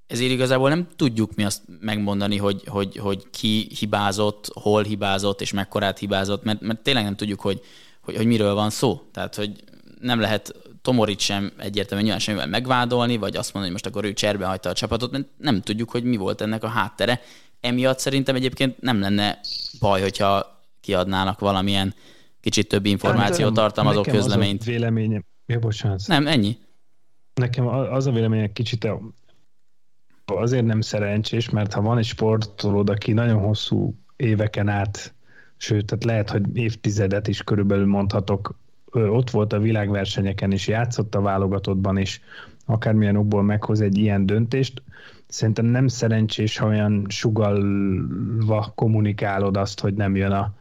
[0.07, 5.53] ezért igazából nem tudjuk mi azt megmondani, hogy, hogy, hogy ki hibázott, hol hibázott, és
[5.53, 7.61] mekkorát hibázott, mert, mert tényleg nem tudjuk, hogy,
[8.05, 9.03] hogy, hogy miről van szó.
[9.13, 9.65] Tehát, hogy
[10.01, 14.13] nem lehet Tomorit sem egyértelműen nyilván semmivel megvádolni, vagy azt mondani, hogy most akkor ő
[14.13, 17.21] cserbe hagyta a csapatot, mert nem tudjuk, hogy mi volt ennek a háttere.
[17.61, 19.41] Emiatt szerintem egyébként nem lenne
[19.81, 21.95] baj, hogyha kiadnának valamilyen
[22.41, 24.61] kicsit több információ tartalmazó közleményt.
[24.61, 25.25] Az a véleményem.
[25.47, 26.01] Ja, bocsánat.
[26.07, 26.59] Nem, ennyi.
[27.35, 28.89] Nekem az a véleményem kicsit
[30.25, 35.15] azért nem szerencsés, mert ha van egy sportolód, aki nagyon hosszú éveken át,
[35.57, 38.55] sőt, tehát lehet, hogy évtizedet is körülbelül mondhatok,
[38.93, 42.21] ott volt a világversenyeken is, játszott a válogatottban is,
[42.67, 44.83] akármilyen okból meghoz egy ilyen döntést,
[45.27, 50.55] szerintem nem szerencsés, ha olyan sugalva kommunikálod azt, hogy nem jön a,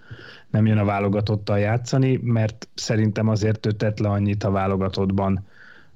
[0.50, 5.46] nem jön a válogatottal játszani, mert szerintem azért ő tett le annyit a válogatottban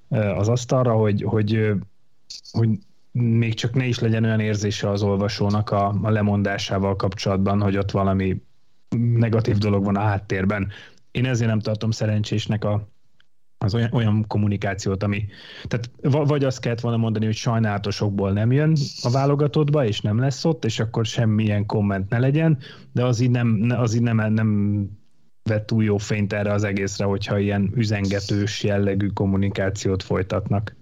[0.10, 1.72] az asztalra, hogy, hogy,
[2.52, 2.70] hogy
[3.12, 7.92] még csak ne is legyen olyan érzése az olvasónak a, a lemondásával kapcsolatban, hogy ott
[7.92, 8.42] valami
[8.96, 10.68] negatív dolog van a háttérben.
[11.12, 12.88] Én ezért nem tartom szerencsésnek a,
[13.58, 15.26] az olyan, olyan kommunikációt, ami...
[15.64, 20.46] Tehát vagy azt kellett volna mondani, hogy sajnálatosokból nem jön a válogatottba, és nem lesz
[20.46, 22.58] ott, és akkor semmilyen komment ne legyen,
[22.92, 24.80] de az így nem, az így nem, nem
[25.44, 30.76] vett túl jó fényt erre az egészre, hogyha ilyen üzengetős jellegű kommunikációt folytatnak.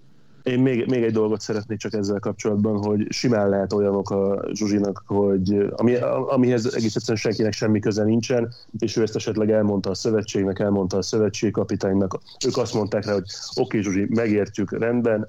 [0.46, 5.02] Én még, még egy dolgot szeretnék csak ezzel kapcsolatban, hogy simán lehet olyanok a Zsuzsinak,
[5.06, 5.94] hogy ami,
[6.26, 10.96] amihez egész egyszerűen senkinek semmi köze nincsen, és ő ezt esetleg elmondta a szövetségnek, elmondta
[10.96, 12.18] a szövetségkapitánynak.
[12.46, 15.28] Ők azt mondták rá, hogy oké, okay, Zsuzsi, megértjük, rendben,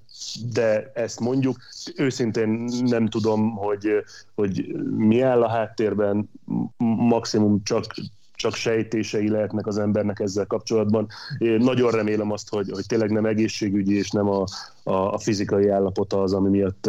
[0.53, 1.58] de ezt mondjuk.
[1.95, 2.49] Őszintén
[2.86, 3.88] nem tudom, hogy,
[4.36, 6.30] hogy mi áll a háttérben,
[6.97, 7.86] maximum csak
[8.38, 11.08] csak sejtései lehetnek az embernek ezzel kapcsolatban.
[11.38, 14.43] Én nagyon remélem azt, hogy, hogy tényleg nem egészségügyi és nem a,
[14.84, 16.86] a, a fizikai állapota az, ami miatt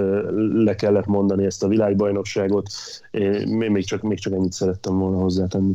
[0.55, 2.71] le kellett mondani ezt a világbajnokságot.
[3.11, 5.75] Én még csak, még csak ennyit szerettem volna hozzátenni.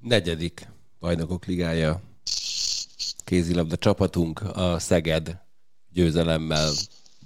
[0.00, 0.68] Negyedik
[1.00, 2.00] bajnokok ligája
[3.24, 5.38] kézilabda csapatunk a Szeged
[5.92, 6.70] győzelemmel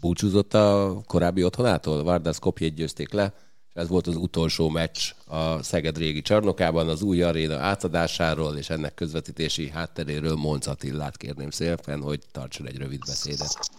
[0.01, 2.03] búcsúzott a korábbi otthonától.
[2.03, 3.35] Vardás Skopjét győzték le,
[3.79, 8.95] ez volt az utolsó meccs a Szeged régi csarnokában, az új aréna átadásáról és ennek
[8.95, 13.71] közvetítési hátteréről Monc Attillát kérném szépen, hogy tartson egy rövid beszédet.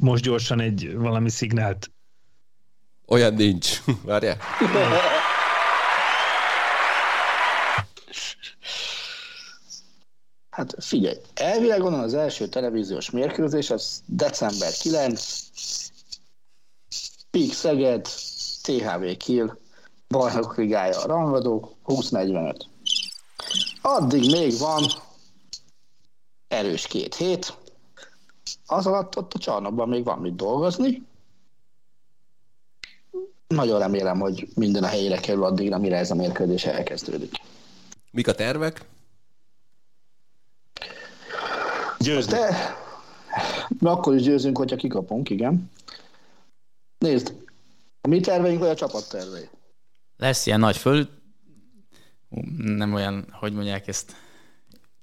[0.00, 1.90] Most gyorsan egy valami szignált.
[3.06, 3.82] Olyan nincs.
[4.04, 4.36] Várjál.
[10.50, 15.40] Hát figyelj, elvileg onnan az első televíziós mérkőzés, az december 9,
[17.30, 18.06] Pík Szeged,
[18.70, 19.56] THV Kill,
[20.08, 22.60] bajnok ligája a rangadó, 20-45.
[23.82, 24.82] Addig még van
[26.48, 27.56] erős két hét,
[28.66, 31.02] az alatt ott a csarnokban még van mit dolgozni.
[33.46, 37.32] Nagyon remélem, hogy minden a helyére kerül addig, amire ez a mérkőzés elkezdődik.
[38.10, 38.84] Mik a tervek?
[41.98, 42.32] Győzni.
[42.32, 42.76] De,
[43.78, 45.70] na akkor is győzünk, hogyha kikapunk, igen.
[46.98, 47.34] Nézd,
[48.00, 49.48] a mi terveink vagy a csapat tervei?
[50.16, 51.08] Lesz ilyen nagy föl...
[52.56, 54.12] Nem olyan, hogy mondják ezt?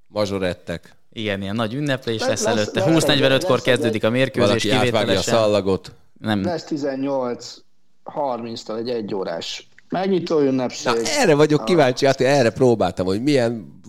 [0.08, 0.96] Mazsorettek.
[1.12, 2.84] Igen, ilyen nagy ünneplés lesz, lesz előtte.
[2.86, 5.34] 20-45-kor kezdődik a mérkőzés kivételesen.
[5.34, 5.92] a szallagot.
[6.20, 6.44] Nem.
[6.44, 7.58] Lesz 18
[8.04, 10.94] 30 egy egy órás megnyitó ünnepség.
[10.94, 13.82] Na, erre vagyok kíváncsi, hát erre próbáltam, hogy milyen,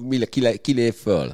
[0.60, 1.32] ki lép föl.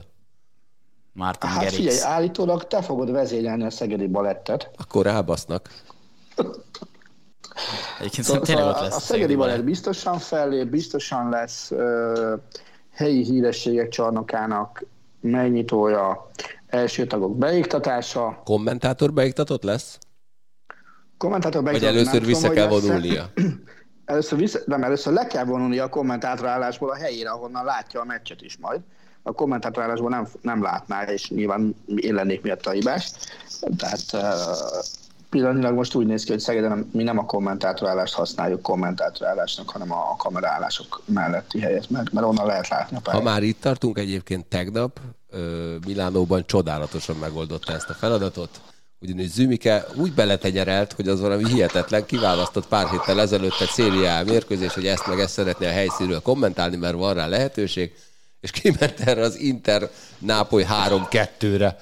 [1.12, 1.76] Martin hát Gerix.
[1.76, 4.70] figyelj, állítólag te fogod vezényelni a Szegedi Balettet.
[4.76, 5.70] Akkor rábasznak.
[7.98, 12.40] Egyébként szóval, tényleg ott lesz a, Szegedi Balett biztosan fellép, biztosan lesz uh,
[12.92, 14.84] helyi hírességek csarnokának
[15.20, 16.30] megnyitója,
[16.66, 18.40] első tagok beiktatása.
[18.44, 19.98] Kommentátor beiktatott lesz?
[21.18, 23.30] Kommentátor beiktatott Vagy először vissza tudom, kell vonulnia?
[24.04, 28.04] először, vissza, nem, először le kell vonulnia a kommentátor állásból a helyére, ahonnan látja a
[28.04, 28.80] meccset is majd
[29.26, 33.10] a kommentátorálásból nem, nem látná, és nyilván én lennék miatt a hibás.
[33.76, 34.24] Tehát
[35.34, 40.16] pillanatnyilag most úgy néz ki, hogy Szegeden mi nem a kommentátorállást használjuk kommentátorálásnak, hanem a
[40.16, 43.20] kamerálások melletti helyet, mert, mert onnan lehet látni a pályát.
[43.20, 45.00] Ha már itt tartunk, egyébként tegnap
[45.86, 48.60] Milánóban csodálatosan megoldotta ezt a feladatot,
[49.00, 54.74] ugyanis Zümike úgy beletenyerelt, hogy az valami hihetetlen, kiválasztott pár héttel ezelőtt egy szériá mérkőzés,
[54.74, 57.92] hogy ezt meg ezt szeretné a helyszínről kommentálni, mert van rá lehetőség,
[58.40, 61.78] és kiment erre az Inter Nápoly 3-2-re,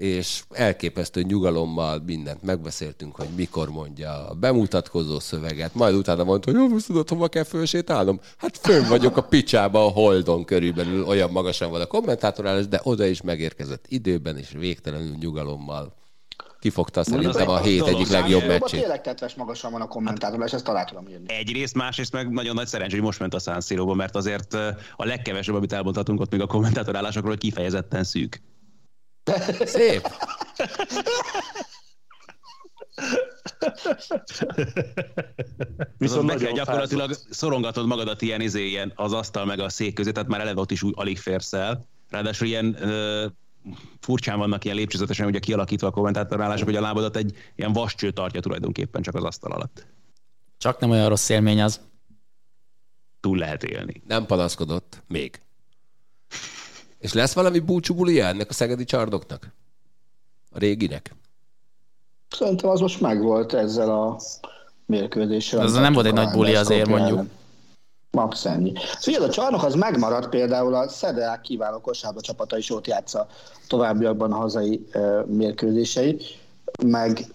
[0.00, 6.60] és elképesztő nyugalommal mindent megbeszéltünk, hogy mikor mondja a bemutatkozó szöveget, majd utána mondta, hogy
[6.60, 8.20] jó, tudod, hova kell fölsétálnom?
[8.36, 13.06] Hát fönn vagyok a picsába, a Holdon körülbelül, olyan magasan van a kommentátorálás, de oda
[13.06, 15.94] is megérkezett időben, és végtelenül nyugalommal
[16.60, 18.80] kifogta szerintem a hét egyik legjobb meccsét.
[18.80, 21.24] Tényleg tetves magasan van a kommentátor, és ezt alá tudom írni.
[21.34, 24.54] Egyrészt, másrészt meg nagyon nagy szerencsé, hogy most ment a San mert azért
[24.96, 28.40] a legkevesebb, amit elmondhatunk ott még a kommentátorálásokról, hogy kifejezetten szűk.
[29.64, 30.08] Szép.
[35.98, 37.32] Viszont meg kell gyakorlatilag fázott.
[37.32, 40.70] szorongatod magadat ilyen, izé, ilyen az asztal meg a szék közé, tehát már eleve ott
[40.70, 41.86] is úgy alig férsz el.
[42.10, 42.76] Ráadásul ilyen
[44.00, 48.40] furcsán vannak ilyen lépcsőzetesen ugye kialakítva a kommentátorálások, hogy a lábadat egy ilyen vascső tartja
[48.40, 49.86] tulajdonképpen csak az asztal alatt.
[50.58, 51.80] Csak nem olyan rossz élmény az.
[53.20, 54.02] Túl lehet élni.
[54.06, 55.02] Nem panaszkodott.
[55.08, 55.40] Még.
[57.00, 59.52] És lesz valami búcsú ennek a szegedi csardoknak?
[60.52, 61.14] A réginek?
[62.30, 64.20] Szerintem az most megvolt ezzel a
[64.86, 65.62] mérkőzéssel.
[65.62, 67.18] Ez nem volt egy nagy buli azért mondjuk.
[67.18, 67.30] Ellen.
[68.10, 68.72] Max ennyi.
[68.98, 73.26] Szóval a csarnok az megmaradt például a Szedeák kiváló kosárba csapata is ott játsza
[73.68, 76.38] továbbiakban a hazai uh, mérkőzéseit,
[76.86, 77.26] meg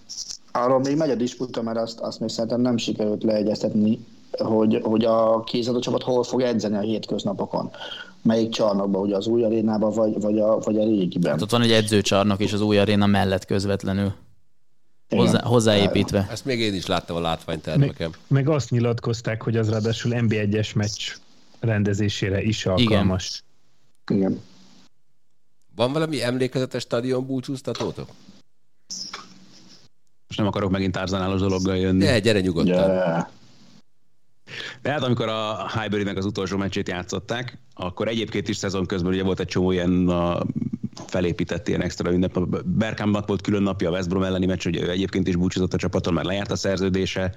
[0.52, 4.06] arról még megy a disputa, mert azt, azt még szerintem nem sikerült leegyeztetni,
[4.38, 7.70] hogy, hogy a kézadó csapat hol fog edzeni a hétköznapokon.
[8.26, 11.32] Melyik csarnokban, ugye az új arénában, vagy, vagy, a, vagy a régiben.
[11.32, 14.12] Hát ott van egy edzőcsarnok és az új aréna mellett közvetlenül.
[15.08, 16.26] Hozzá, hozzáépítve.
[16.30, 18.10] Ezt még én is láttam a látványtermeken.
[18.10, 21.16] Meg, meg azt nyilatkozták, hogy az ráadásul NB1-es meccs
[21.60, 23.42] rendezésére is alkalmas.
[24.06, 24.22] Igen.
[24.22, 24.42] Igen.
[25.74, 28.08] Van valami emlékezetes stadion búcsúztatótok?
[30.26, 32.04] Most nem akarok megint tárzanálos dologgal jönni.
[32.04, 32.90] Ne, gyere nyugodtan.
[32.90, 33.26] Yeah.
[34.82, 39.22] De hát amikor a Highbury-nek az utolsó meccsét játszották, akkor egyébként is szezon közben ugye
[39.22, 40.42] volt egy csomó ilyen a
[41.06, 42.38] felépített ilyen extra ünnep.
[42.64, 45.78] Berkámnak volt külön napja a West Brom elleni meccs, hogy ő egyébként is búcsúzott a
[45.78, 47.34] csapaton, mert lejárt a szerződése.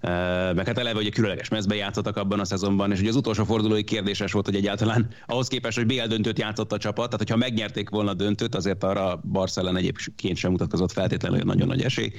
[0.00, 3.84] Meg hát eleve a különleges mezbe játszottak abban a szezonban, és ugye az utolsó fordulói
[3.84, 7.88] kérdéses volt, hogy egyáltalán ahhoz képest, hogy BL döntőt játszott a csapat, tehát hogyha megnyerték
[7.88, 12.12] volna a döntőt, azért arra Barcelona egyébként sem mutatkozott feltétlenül nagyon nagy esély,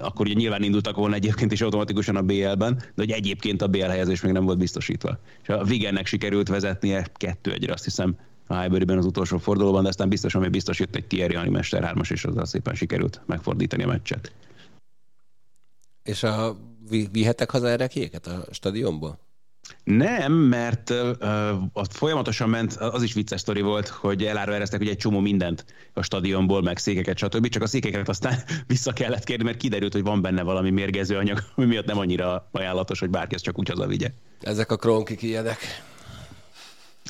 [0.00, 3.84] akkor ugye nyilván indultak volna egyébként is automatikusan a BL-ben, de hogy egyébként a BL
[3.84, 5.18] helyezés még nem volt biztosítva.
[5.42, 9.88] És a Vigennek sikerült vezetnie kettő egyre, azt hiszem, a Highbury-ben az utolsó fordulóban, de
[9.88, 13.82] aztán biztosan még biztos jött egy Thierry Henry Mester 3 és azzal szépen sikerült megfordítani
[13.82, 14.32] a meccset.
[16.06, 16.56] És a,
[17.12, 19.18] vihetek haza erre kiéket a stadionból?
[19.84, 21.08] Nem, mert uh,
[21.72, 26.02] ott folyamatosan ment, az is vicces sztori volt, hogy elárvereztek ugye egy csomó mindent a
[26.02, 27.48] stadionból, meg székeket, stb.
[27.48, 31.38] Csak a székeket aztán vissza kellett kérni, mert kiderült, hogy van benne valami mérgező anyag,
[31.56, 34.10] ami miatt nem annyira ajánlatos, hogy bárki ezt csak úgy hazavigye.
[34.40, 35.58] Ezek a kronkik ilyenek.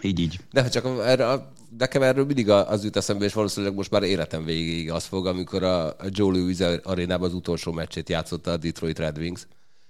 [0.03, 0.41] Így, így.
[0.53, 4.91] De csak erre, nekem erről mindig az jut eszembe, és valószínűleg most már életem végéig
[4.91, 9.47] az fog, amikor a Joe Louis arénában az utolsó meccsét játszotta a Detroit Red Wings,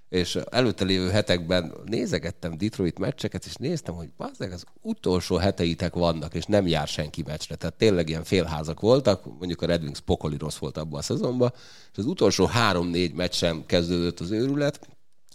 [0.08, 6.34] és előtte lévő hetekben nézegettem Detroit meccseket, és néztem, hogy bazdeg, az utolsó heteitek vannak,
[6.34, 7.54] és nem jár senki meccsre.
[7.54, 11.52] Tehát tényleg ilyen félházak voltak, mondjuk a Red Wings pokoli rossz volt abban a szezonban,
[11.92, 14.88] és az utolsó három-négy meccs sem kezdődött az őrület,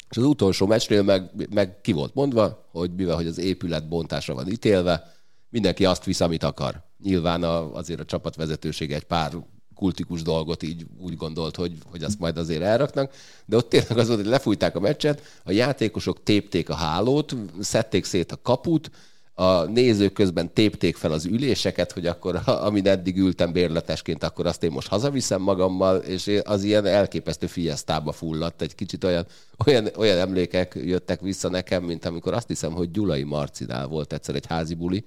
[0.10, 4.34] és az utolsó meccsnél meg, meg ki volt mondva, hogy mivel hogy az épület bontásra
[4.34, 5.12] van ítélve,
[5.52, 6.82] mindenki azt visz, amit akar.
[7.04, 9.32] Nyilván a, azért a csapatvezetőség egy pár
[9.76, 13.14] kultikus dolgot így úgy gondolt, hogy, hogy azt majd azért elraknak,
[13.46, 18.06] de ott tényleg az volt, hogy lefújták a meccset, a játékosok tépték a hálót, szedték
[18.06, 18.92] szét a kaput,
[19.34, 24.64] a nézők közben tépték fel az üléseket, hogy akkor, amin eddig ültem bérletesként, akkor azt
[24.64, 28.62] én most hazaviszem magammal, és az ilyen elképesztő fiesztába fulladt.
[28.62, 29.26] Egy kicsit olyan,
[29.66, 34.36] olyan, olyan emlékek jöttek vissza nekem, mint amikor azt hiszem, hogy Gyulai Marcinál volt egyszer
[34.36, 35.04] egy házi buli,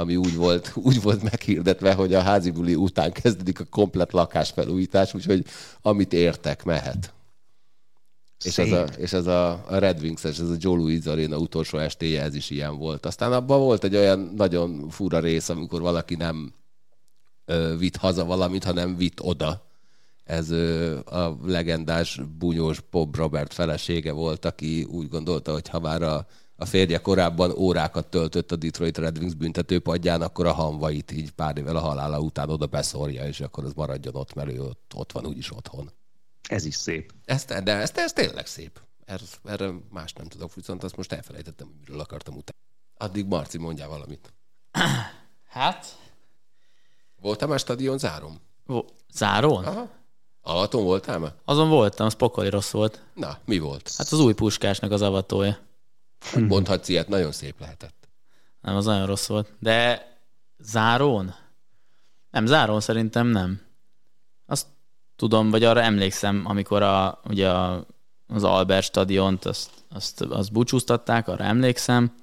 [0.00, 5.14] ami úgy volt, úgy volt meghirdetve, hogy a házi buli után kezdődik a komplet lakásfelújítás,
[5.14, 5.44] úgyhogy
[5.82, 7.12] amit értek, mehet.
[8.44, 11.78] És ez, a, és ez a, a Red wings ez a Joe Louis Arena utolsó
[11.78, 13.06] estéje, ez is ilyen volt.
[13.06, 16.52] Aztán abban volt egy olyan nagyon fura rész, amikor valaki nem
[17.44, 19.66] ö, vitt haza valamit, hanem vitt oda.
[20.24, 26.02] Ez ö, a legendás bunyós Bob Robert felesége volt, aki úgy gondolta, hogy ha már
[26.02, 26.26] a,
[26.60, 31.56] a férje korábban órákat töltött a Detroit Red Wings büntetőpadján, akkor a hanvait így pár
[31.56, 35.12] évvel a halála után oda beszorja, és akkor az maradjon ott, mert ő ott, ott
[35.12, 35.90] van úgyis otthon.
[36.48, 37.12] Ez is szép.
[37.24, 38.80] Ez, de ez, ez tényleg szép.
[39.04, 42.58] Erre, erre más nem tudok, viszont azt most elfelejtettem, hogy miről akartam utána.
[42.96, 44.32] Addig Marci, mondjál valamit.
[45.48, 45.98] Hát?
[47.20, 48.40] Voltál már stadion zárom?
[48.66, 49.64] Vo- záron?
[49.64, 49.88] Aha.
[50.42, 51.34] Alaton voltál már?
[51.44, 53.02] Azon voltam, az pokoli rossz volt.
[53.14, 53.92] Na, mi volt?
[53.96, 55.58] Hát az új puskásnak az avatója.
[56.20, 58.08] Hát mondhatsz ilyet, nagyon szép lehetett.
[58.60, 59.52] Nem, az nagyon rossz volt.
[59.58, 60.06] De
[60.58, 61.34] zárón?
[62.30, 63.60] Nem, zárón szerintem nem.
[64.46, 64.66] Azt
[65.16, 67.86] tudom, vagy arra emlékszem, amikor a, ugye a,
[68.26, 72.14] az Albert stadiont, azt, azt, azt búcsúztatták, arra emlékszem,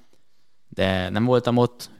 [0.68, 1.90] de nem voltam ott,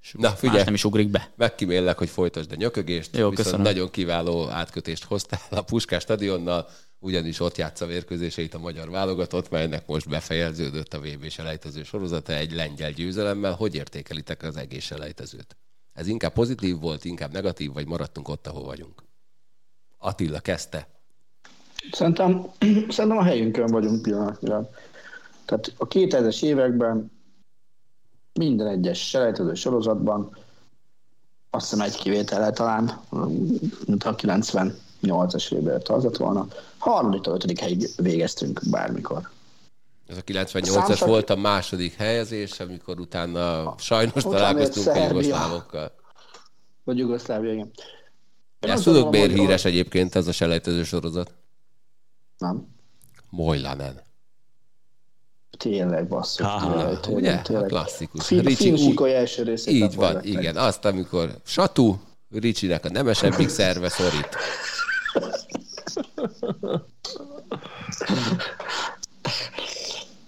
[0.00, 1.30] és Na, figyelj, nem is ugrik be.
[1.36, 3.60] Megkímélek, hogy folytasd a nyökögést, Jó, viszont köszönöm.
[3.60, 6.68] nagyon kiváló átkötést hoztál a Puskás stadionnal,
[7.02, 12.52] ugyanis ott játsza vérkőzéseit a magyar válogatott, melynek most befejeződött a vb selejtező sorozata egy
[12.52, 13.52] lengyel győzelemmel.
[13.52, 15.56] Hogy értékelitek az egész selejtezőt?
[15.92, 19.02] Ez inkább pozitív volt, inkább negatív, vagy maradtunk ott, ahol vagyunk?
[19.98, 20.88] Attila kezdte.
[21.92, 22.46] Szerintem,
[22.88, 24.68] szerintem a helyünkön vagyunk pillanatnyilag.
[25.44, 27.12] Tehát a 2000-es években
[28.32, 30.36] minden egyes selejtező sorozatban
[31.50, 33.00] azt hiszem egy kivétellel talán,
[33.86, 34.14] mint a
[35.02, 36.46] 98-as évben tartott volna.
[36.78, 39.30] Harmadik, ötödik helyig végeztünk bármikor.
[40.08, 41.08] Ez a 98-as Számszak...
[41.08, 45.92] volt a második helyezés, amikor utána sajnos találkoztunk a jugoszlávokkal.
[46.84, 47.70] Vagy Jugoszlávia, igen.
[48.60, 51.34] Ezt tudok, miért híres egyébként ez a selejtező sorozat?
[52.38, 52.68] Nem.
[53.30, 54.00] Mojlanen.
[55.58, 56.46] Tényleg basszok.
[56.46, 57.40] Ha, ugye?
[57.42, 57.64] Tényleg.
[57.64, 58.26] A klasszikus.
[58.26, 60.56] Fi, Ricsi úgy, első részét Így van, igen.
[60.56, 61.96] Azt, amikor Satu,
[62.30, 64.28] Ricsinek a nemesebbik szerve szorít.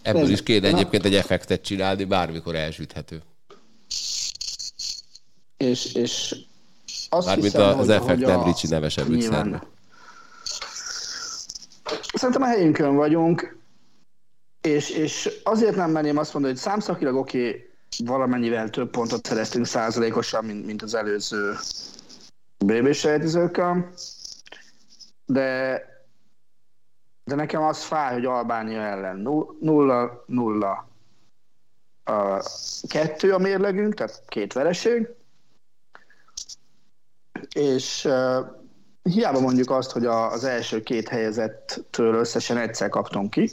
[0.03, 3.23] Ebből is kéne egyébként egy effektet csinálni, bármikor elsüthető.
[5.57, 6.37] És, és
[7.09, 8.45] azt Mármint hiszem, az effekt nem a...
[8.45, 9.67] Ricsi nevesebbik szerve.
[12.15, 13.57] Szerintem a helyünkön vagyunk,
[14.61, 17.71] és, és azért nem merném azt mondani, hogy számszakilag oké, okay,
[18.05, 21.55] valamennyivel több pontot szereztünk százalékosan, mint, mint az előző
[22.59, 23.93] BB sejtezőkkel,
[25.27, 25.81] de,
[27.25, 29.17] de nekem az fáj, hogy Albánia ellen.
[29.61, 30.89] Nulla, nulla,
[32.05, 32.43] a
[32.89, 35.09] kettő a mérlegünk, tehát két vereség,
[37.55, 38.09] és
[39.03, 43.51] hiába mondjuk azt, hogy az első két helyezettől összesen egyszer kaptunk ki,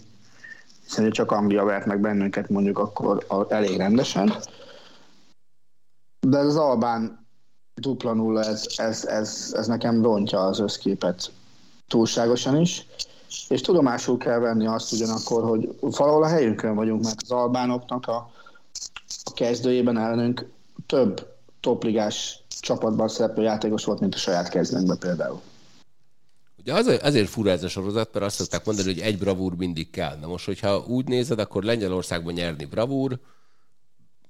[0.84, 4.34] hiszen csak Anglia vert meg bennünket mondjuk akkor elég rendesen,
[6.28, 7.28] de az Albán
[7.74, 11.32] dupla nulla, ez, ez, ez, ez nekem rontja az összképet
[11.91, 12.85] túlságosan is,
[13.47, 18.31] és tudomásul kell venni azt ugyanakkor, hogy valahol a helyünkön vagyunk, mert az albánoknak a,
[19.23, 20.49] a kezdőjében ellenünk
[20.85, 21.27] több
[21.59, 25.41] topligás csapatban szereplő játékos volt, mint a saját kezdőnkben például.
[26.59, 29.89] Ugye az, azért fura ez a sorozat, mert azt szokták mondani, hogy egy bravúr mindig
[29.89, 30.17] kell.
[30.21, 33.19] Na most, hogyha úgy nézed, akkor Lengyelországban nyerni bravúr,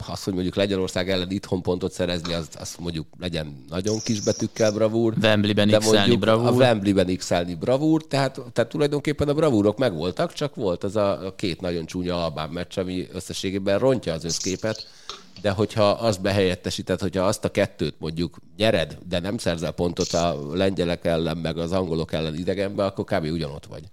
[0.07, 4.71] azt, hogy mondjuk Lengyelország ellen itthon pontot szerezni, az, az mondjuk legyen nagyon kis betűkkel
[4.71, 5.13] bravúr.
[5.21, 5.89] Wembleyben de x
[6.19, 6.47] bravúr.
[6.47, 11.61] A Wembleyben x bravúr, tehát, tehát tulajdonképpen a bravúrok megvoltak, csak volt az a, két
[11.61, 14.87] nagyon csúnya albán meccs, ami összességében rontja az összképet,
[15.41, 20.37] de hogyha azt behelyettesíted, hogyha azt a kettőt mondjuk nyered, de nem szerzel pontot a
[20.53, 23.23] lengyelek ellen, meg az angolok ellen idegenbe, akkor kb.
[23.23, 23.83] ugyanott vagy.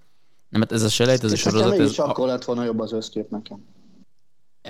[0.49, 1.79] Nem, hát ez a selejtező sorozat...
[1.79, 1.99] Ez...
[1.99, 3.65] akkor lett volna jobb az összkép nekem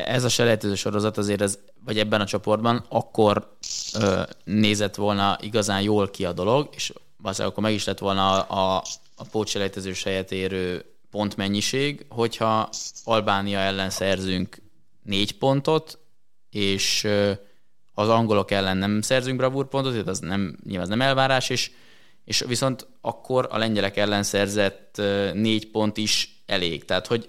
[0.07, 3.57] ez a selejtező sorozat azért, ez, vagy ebben a csoportban, akkor
[3.94, 8.42] ö, nézett volna igazán jól ki a dolog, és valószínűleg akkor meg is lett volna
[8.42, 8.82] a, a,
[9.16, 12.68] a pótselejtezős helyet érő pontmennyiség, hogyha
[13.05, 14.57] Albánia ellen szerzünk
[15.03, 15.99] négy pontot,
[16.51, 17.32] és ö,
[17.94, 21.70] az angolok ellen nem szerzünk bravúrpontot, tehát az nem, nyilván az nem elvárás, és,
[22.24, 26.84] és viszont akkor a lengyelek ellen szerzett négy pont is elég.
[26.84, 27.28] Tehát, hogy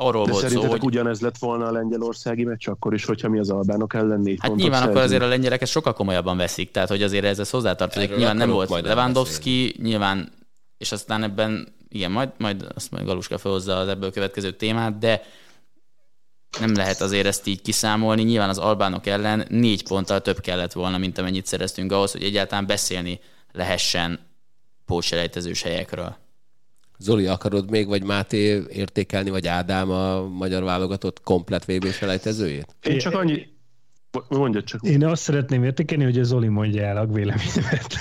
[0.00, 0.82] arról De volt szó, hogy...
[0.82, 4.54] ugyanez lett volna a lengyelországi meccs akkor is, hogyha mi az albánok ellen négy Hát
[4.54, 4.90] nyilván szerzünk.
[4.90, 8.04] akkor azért a lengyelek ezt sokkal komolyabban veszik, tehát hogy azért ez hozzátartozik.
[8.04, 10.32] Erről nyilván nem volt Lewandowski, nyilván,
[10.78, 15.22] és aztán ebben, igen, majd, majd azt majd Galuska felhozza az ebből következő témát, de
[16.60, 18.22] nem lehet azért ezt így kiszámolni.
[18.22, 22.66] Nyilván az albánok ellen négy ponttal több kellett volna, mint amennyit szereztünk ahhoz, hogy egyáltalán
[22.66, 23.20] beszélni
[23.52, 24.18] lehessen
[24.86, 26.16] pótselejtezős helyekről.
[26.98, 32.76] Zoli, akarod még, vagy Máté értékelni, vagy Ádám a magyar válogatott komplet vb selejtezőjét?
[32.82, 33.46] Én csak annyi,
[34.28, 34.82] Mondja csak.
[34.82, 37.96] Én azt szeretném értékelni, hogy a Zoli mondja el a véleményemet.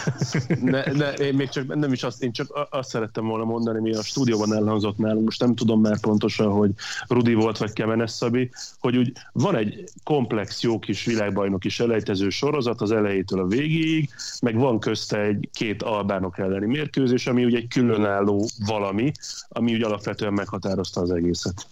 [0.61, 3.93] Ne, ne, én még csak nem is azt, én csak azt szerettem volna mondani, mi
[3.93, 6.72] a stúdióban elhangzott nálunk, most nem tudom már pontosan, hogy
[7.07, 8.49] Rudi volt, vagy Kemenes Szabi,
[8.80, 14.09] hogy úgy van egy komplex, jó kis világbajnoki selejtező sorozat az elejétől a végéig,
[14.41, 19.11] meg van közte egy két albánok elleni mérkőzés, ami ugye egy különálló valami,
[19.49, 21.68] ami úgy alapvetően meghatározta az egészet.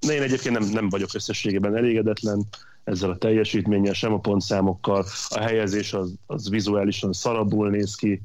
[0.00, 2.46] De én egyébként nem, nem vagyok összességében elégedetlen,
[2.88, 5.04] ezzel a teljesítménnyel, sem a pontszámokkal.
[5.28, 8.22] A helyezés az, az vizuálisan szarabul néz ki,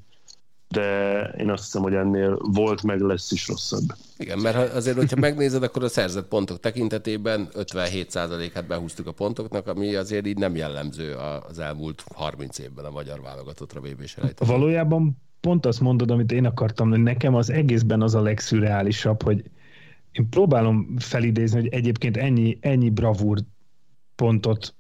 [0.68, 3.84] de én azt hiszem, hogy ennél volt, meg lesz is rosszabb.
[4.18, 9.95] Igen, mert azért, hogyha megnézed, akkor a szerzett pontok tekintetében 57%-át behúztuk a pontoknak, ami
[9.95, 11.16] azért így nem jellemző
[11.49, 16.89] az elmúlt 30 évben a magyar válogatottra vb Valójában pont azt mondod, amit én akartam,
[16.89, 19.43] hogy nekem az egészben az a legszürreálisabb, hogy
[20.11, 23.39] én próbálom felidézni, hogy egyébként ennyi, ennyi bravúr
[24.24, 24.76] pontot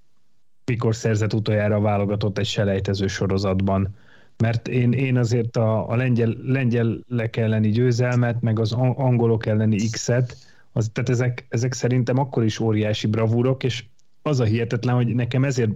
[0.65, 3.95] mikor szerzett utoljára válogatott egy selejtező sorozatban.
[4.37, 10.35] Mert én, én azért a, a lengyel, lengyelek elleni győzelmet, meg az angolok elleni X-et,
[10.71, 13.83] az, tehát ezek, ezek szerintem akkor is óriási bravúrok, és
[14.21, 15.71] az a hihetetlen, hogy nekem ezért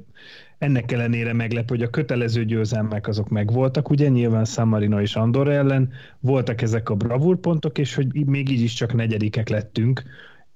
[0.57, 5.51] ennek ellenére meglep, hogy a kötelező győzelmek azok megvoltak, ugye nyilván San Marino és Andorra
[5.51, 10.03] ellen voltak ezek a bravúrpontok, és hogy még így is csak negyedikek lettünk,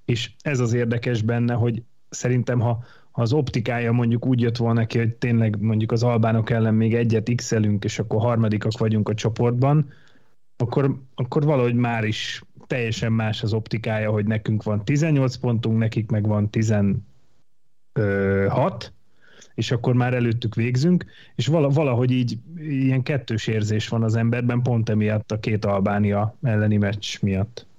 [0.05, 4.97] és ez az érdekes benne, hogy szerintem, ha az optikája mondjuk úgy jött volna ki,
[4.97, 9.89] hogy tényleg mondjuk az albánok ellen még egyet x és akkor harmadikak vagyunk a csoportban,
[10.57, 16.11] akkor, akkor valahogy már is teljesen más az optikája, hogy nekünk van 18 pontunk, nekik
[16.11, 17.03] meg van 16,
[19.55, 21.05] és akkor már előttük végzünk,
[21.35, 26.77] és valahogy így ilyen kettős érzés van az emberben, pont emiatt a két Albánia elleni
[26.77, 27.69] meccs miatt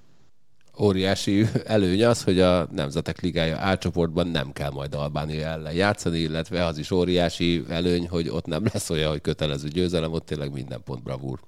[0.78, 6.64] óriási előny az, hogy a Nemzetek Ligája átcsoportban nem kell majd Albánia ellen játszani, illetve
[6.64, 10.82] az is óriási előny, hogy ott nem lesz olyan, hogy kötelező győzelem, ott tényleg minden
[10.84, 11.38] pont bravúr.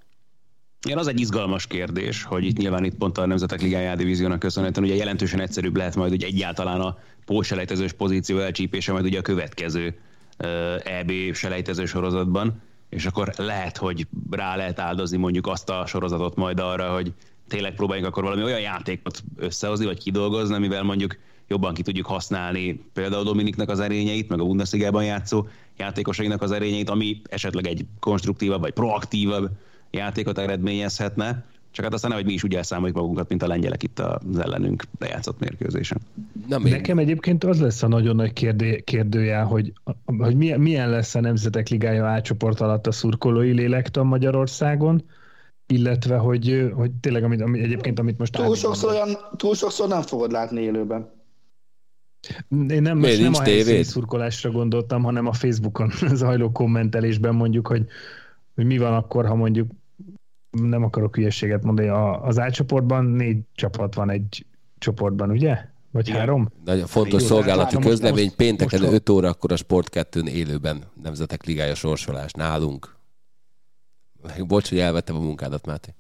[0.87, 4.87] Igen, az egy izgalmas kérdés, hogy itt nyilván itt pont a Nemzetek Ligája divíziónak köszönhetően
[4.87, 9.99] ugye jelentősen egyszerűbb lehet majd ugye egyáltalán a póselejtezős pozíció elcsípése majd ugye a következő
[10.85, 16.61] EB selejtező sorozatban, és akkor lehet, hogy rá lehet áldozni mondjuk azt a sorozatot majd
[16.61, 17.13] arra, hogy
[17.49, 21.17] tényleg próbáljunk akkor valami olyan játékot összehozni, vagy kidolgozni, amivel mondjuk
[21.49, 26.91] jobban ki tudjuk használni például Dominiknak az erényeit, meg a Bundesliga-ban játszó játékosainak az erényeit,
[26.91, 29.51] ami esetleg egy konstruktívabb vagy proaktívabb
[29.91, 31.45] játékot eredményezhetne.
[31.71, 34.85] Csak hát aztán nehogy mi is úgy elszámoljuk magunkat, mint a lengyelek itt az ellenünk
[34.99, 35.99] lejátszott mérkőzésen.
[36.49, 36.73] Na, még...
[36.73, 39.73] Nekem egyébként az lesz a nagyon nagy kérdé, kérdője, hogy,
[40.17, 45.03] hogy milyen, milyen lesz a Nemzetek Ligája átcsoport alatt a szurkolói lélektan Magyarországon,
[45.67, 48.33] illetve hogy, hogy tényleg amit, amit egyébként, amit most...
[48.33, 51.13] Túl sokszor, olyan, túl sokszor nem fogod látni élőben.
[52.69, 57.87] Én nem, most nem a helyszíni szurkolásra gondoltam, hanem a Facebookon zajló kommentelésben mondjuk, hogy,
[58.55, 59.71] hogy mi van akkor, ha mondjuk
[60.51, 61.89] nem akarok hülyeséget mondani,
[62.23, 64.47] az átcsoportban négy csapat van egy
[64.79, 65.73] csoportban, ugye?
[65.91, 66.19] Vagy Igen.
[66.19, 66.49] három?
[66.65, 68.25] Nagyon fontos Jó, szolgálati most, közlemény.
[68.25, 72.97] Most, Pénteken most 5 órakor a Sport 2 élőben Nemzetek Ligája sorsolás nálunk.
[74.47, 75.95] Bocs, hogy elvettem a munkádat, Máté.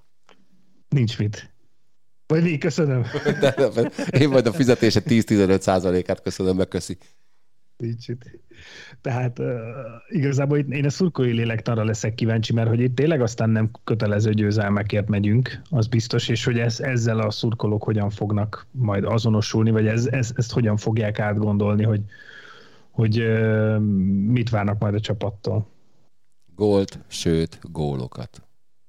[0.89, 1.55] Nincs mit.
[2.27, 3.05] Vagy mi, köszönöm.
[3.41, 6.99] De, de, én majd a fizetése 10-15 százalékát köszönöm, meg köszi.
[7.77, 8.23] Nincs itt.
[9.01, 9.47] Tehát uh,
[10.09, 14.33] igazából itt én a szurkolói lélektanra leszek kíváncsi, mert hogy itt tényleg aztán nem kötelező
[14.33, 19.87] győzelmekért megyünk, az biztos, és hogy ez, ezzel a szurkolók hogyan fognak majd azonosulni, vagy
[19.87, 22.01] ez, ez, ezt hogyan fogják átgondolni, hogy,
[22.91, 23.79] hogy uh,
[24.27, 25.73] mit várnak majd a csapattól.
[26.57, 28.43] Gólt, sőt, gólokat.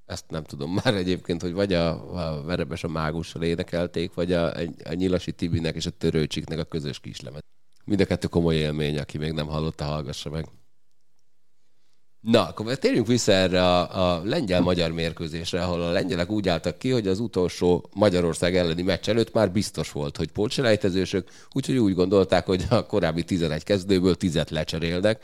[0.05, 4.53] Ezt nem tudom már egyébként, hogy vagy a, a Verebes a mágussal énekelték, vagy a,
[4.83, 7.45] a Nyilasi Tibinek és a Törőcsiknek a közös kislemet.
[7.85, 10.45] Mind a kettő komoly élmény, aki még nem hallotta, hallgassa meg.
[12.19, 16.89] Na, akkor térjünk vissza erre a, a lengyel-magyar mérkőzésre, ahol a lengyelek úgy álltak ki,
[16.89, 22.45] hogy az utolsó Magyarország elleni meccs előtt már biztos volt, hogy pótselejtezősök, úgyhogy úgy gondolták,
[22.45, 25.23] hogy a korábbi 11 kezdőből 10 lecserélnek,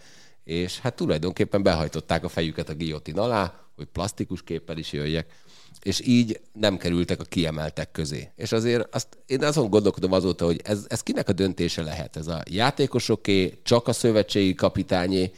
[0.51, 5.33] és hát tulajdonképpen behajtották a fejüket a guillotine alá, hogy plastikus képpel is jöjjek,
[5.81, 8.31] és így nem kerültek a kiemeltek közé.
[8.35, 12.15] És azért azt, én azon gondolkodom azóta, hogy ez, ez kinek a döntése lehet?
[12.17, 15.31] Ez a játékosoké, csak a szövetségi kapitányé,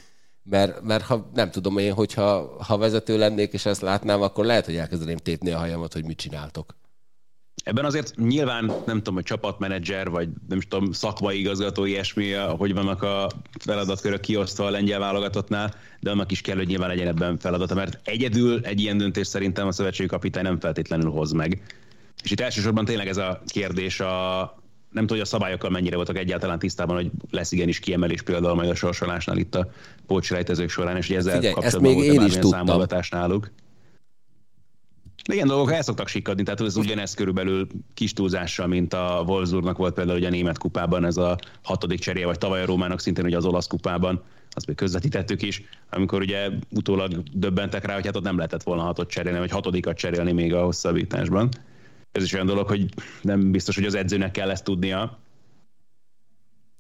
[0.44, 4.66] mert, mert ha nem tudom én, hogyha ha vezető lennék, és ezt látnám, akkor lehet,
[4.66, 6.76] hogy elkezdeném tépni a hajamat, hogy mit csináltok.
[7.64, 12.74] Ebben azért nyilván nem tudom, hogy csapatmenedzser, vagy nem is tudom, szakmai igazgató, ilyesmi, hogy
[12.74, 13.30] vannak a
[13.60, 18.00] feladatkörök kiosztva a lengyel válogatottnál, de annak is kell, hogy nyilván legyen ebben feladata, mert
[18.04, 21.62] egyedül egy ilyen döntés szerintem a szövetségi kapitány nem feltétlenül hoz meg.
[22.24, 24.40] És itt elsősorban tényleg ez a kérdés a,
[24.90, 28.70] nem tudom, hogy a szabályokkal mennyire voltak egyáltalán tisztában, hogy lesz igenis kiemelés például majd
[28.70, 29.68] a sorsolásnál itt a
[30.08, 32.86] pótselejtezők során, és hogy ezzel Figyelj, kapcsolatban volt én is tudtam.
[33.10, 33.52] náluk.
[35.24, 39.94] De dolgok el szoktak sikadni, tehát ez ugyanez körülbelül kis túlzással, mint a Wolfsburgnak volt
[39.94, 43.38] például ugye a német kupában ez a hatodik cseréje, vagy tavaly a Rómának szintén ugye
[43.38, 48.24] az olasz kupában, azt még közvetítettük is, amikor ugye utólag döbbentek rá, hogy hát ott
[48.24, 51.50] nem lehetett volna hatot cserélni, vagy hatodikat cserélni még a hosszabbításban.
[52.12, 52.86] Ez is olyan dolog, hogy
[53.22, 55.18] nem biztos, hogy az edzőnek kell ezt tudnia,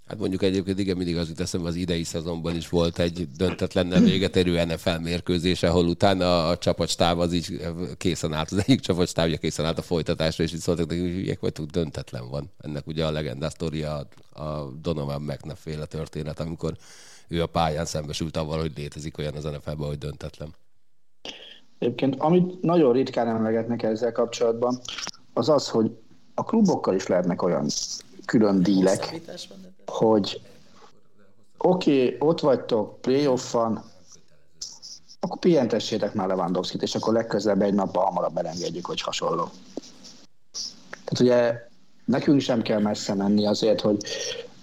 [0.07, 4.01] Hát mondjuk egyébként igen, mindig az jut eszembe, az idei szezonban is volt egy döntetlennel
[4.01, 7.61] véget érő NFL mérkőzés, ahol utána a csapatstáb az így
[7.97, 11.65] készen állt, az egyik csapatstábja készen állt a folytatásra, és így szóltak hogy hülyek vagytok,
[11.65, 12.51] döntetlen van.
[12.57, 16.73] Ennek ugye a legendás sztoria a Donovan McNabb féle történet, amikor
[17.27, 20.55] ő a pályán szembesült avval, hogy létezik olyan az NFL-ben, hogy döntetlen.
[21.79, 24.79] Egyébként, amit nagyon ritkán emlegetnek ezzel kapcsolatban,
[25.33, 25.91] az az, hogy
[26.33, 27.67] a klubokkal is lehetnek olyan
[28.25, 29.21] külön dílek,
[29.89, 30.41] hogy
[31.57, 33.83] oké, okay, ott vagytok, playoff van,
[35.19, 39.49] akkor pihentessétek már Lewandowski-t, és akkor legközelebb egy nappal hamarabb elengedjük, hogy hasonló.
[40.89, 41.67] Tehát ugye
[42.05, 43.97] nekünk sem kell messze menni azért, hogy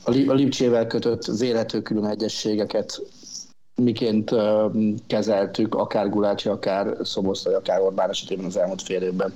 [0.05, 3.01] a Lipcsével kötött vélető külön egyességeket
[3.75, 4.35] miként
[5.07, 9.33] kezeltük, akár Gulácsi, akár Szoboszlai, akár Orbán esetében az elmúlt fél évben.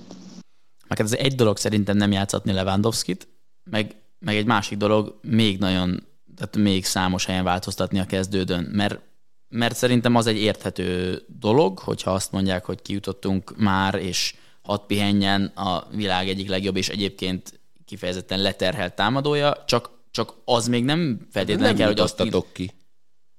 [0.89, 3.29] Meg ez egy dolog szerintem nem játszatni Lewandowski-t,
[3.71, 3.95] meg
[4.25, 6.07] meg egy másik dolog, még nagyon,
[6.37, 9.01] tehát még számos helyen változtatni a kezdődön, mert,
[9.49, 15.45] mert szerintem az egy érthető dolog, hogyha azt mondják, hogy kijutottunk már, és hat pihenjen
[15.45, 21.69] a világ egyik legjobb, és egyébként kifejezetten leterhelt támadója, csak, csak az még nem feltétlenül
[21.69, 22.71] nem kell, hogy azt ki.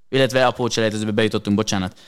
[0.10, 2.00] Illetve a pócselejtezőbe bejutottunk, bocsánat.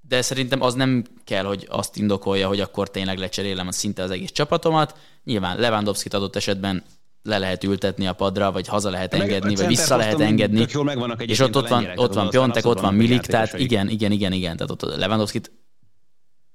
[0.00, 4.10] De szerintem az nem kell, hogy azt indokolja, hogy akkor tényleg lecserélem a szinte az
[4.10, 4.98] egész csapatomat.
[5.24, 6.84] Nyilván Lewandowski adott esetben
[7.22, 10.66] le lehet ültetni a padra, vagy haza lehet meg engedni, vagy vissza lehet engedni.
[10.70, 14.12] Jól megvannak és ott, ott van, ott van Piontek, ott van Milik, tehát igen, igen,
[14.12, 15.40] igen, igen, tehát ott lewandowski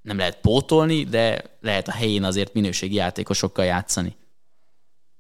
[0.02, 4.16] nem lehet pótolni, de lehet a helyén azért minőségi játékosokkal játszani.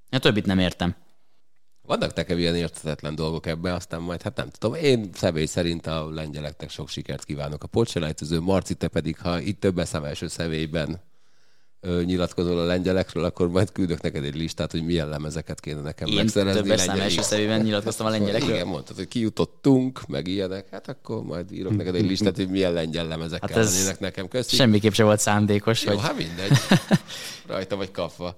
[0.09, 0.95] A többit nem értem.
[1.81, 4.75] Vannak nekem ilyen érthetetlen dolgok ebben, aztán majd, hát nem tudom.
[4.75, 7.63] Én személy szerint a lengyeleknek sok sikert kívánok.
[7.63, 11.01] A polcselejtező Marci, te pedig, ha itt több eszem első személyben
[12.03, 16.15] nyilatkozol a lengyelekről, akkor majd küldök neked egy listát, hogy milyen lemezeket kéne nekem Én
[16.15, 16.69] megszerezni.
[16.69, 18.55] Én több első szemében nyilatkoztam a lengyelekről.
[18.55, 22.73] Igen, mondtad, hogy kijutottunk, meg ilyenek, hát akkor majd írok neked egy listát, hogy milyen
[22.73, 24.27] lengyel lemezek hát kellenének nekem.
[24.27, 24.55] Köszi.
[24.55, 25.83] Semmiképp sem volt szándékos.
[25.83, 26.01] Jó, vagy...
[26.01, 26.57] hát mindegy.
[27.47, 28.37] Rajta vagy kapva.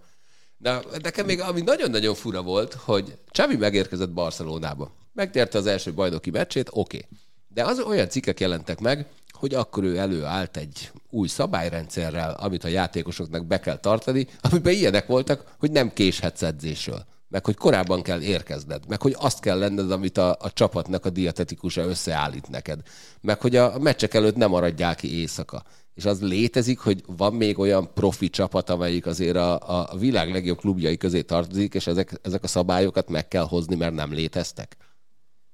[0.57, 4.91] De nekem még ami nagyon-nagyon fura volt, hogy Csavi megérkezett Barcelonába.
[5.13, 6.97] Megnyerte az első bajnoki meccsét, oké.
[6.97, 7.09] Okay.
[7.47, 9.05] De az olyan cikkek jelentek meg,
[9.39, 15.07] hogy akkor ő előállt egy új szabályrendszerrel, amit a játékosoknak be kell tartani, amiben ilyenek
[15.07, 19.91] voltak, hogy nem késhetsz edzésről meg hogy korábban kell érkezned, meg hogy azt kell lenned,
[19.91, 22.79] amit a, a csapatnak a dietetikusa összeállít neked,
[23.21, 25.63] meg hogy a meccsek előtt nem maradjál ki éjszaka.
[25.93, 30.57] És az létezik, hogy van még olyan profi csapat, amelyik azért a, a világ legjobb
[30.57, 34.77] klubjai közé tartozik, és ezek, ezek a szabályokat meg kell hozni, mert nem léteztek?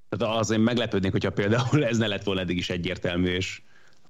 [0.10, 3.62] Tehát az én meglepődnék, hogyha például ez ne lett volna eddig is egyértelmű és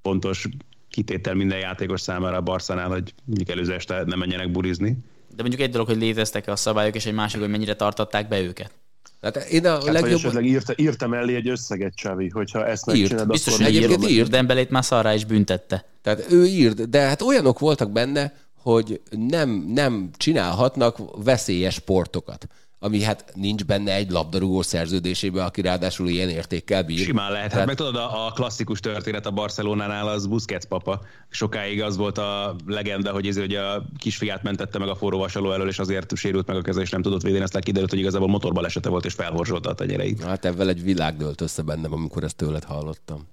[0.04, 0.48] pontos
[0.90, 4.98] kitétel minden játékos számára a Barszánál, hogy mondjuk előző este nem menjenek burizni.
[5.36, 8.42] De mondjuk egy dolog, hogy léteztek a szabályok, és egy másik, hogy mennyire tartották be
[8.42, 8.72] őket.
[9.22, 10.14] Hát én a hát, legjobb...
[10.14, 13.72] esetleg írta, írta mellé egy összeget, Csavi, hogyha ezt megcsinálod, Biztos, akkor...
[13.72, 14.30] Biztos, hogy írt.
[14.30, 15.86] Dembelét már szarrá is büntette.
[16.02, 22.48] Tehát ő írt, de hát olyanok voltak benne, hogy nem, nem csinálhatnak veszélyes sportokat
[22.84, 26.98] ami hát nincs benne egy labdarúgó szerződésében, aki ráadásul ilyen értékkel bír.
[26.98, 27.50] Simán lehet.
[27.50, 31.02] Hát, hát meg tudod, a, a klasszikus történet a Barcelonánál az Busquets papa.
[31.30, 35.52] Sokáig az volt a legenda, hogy ez hogy a kisfiát mentette meg a forró vasaló
[35.52, 38.28] elől, és azért sérült meg a keze, és nem tudott védeni, aztán kiderült, hogy igazából
[38.28, 40.24] motorbaleset volt, és felhorzsolta a tenyereit.
[40.24, 43.28] Hát ebben egy világ dölt össze bennem, amikor ezt tőled hallottam.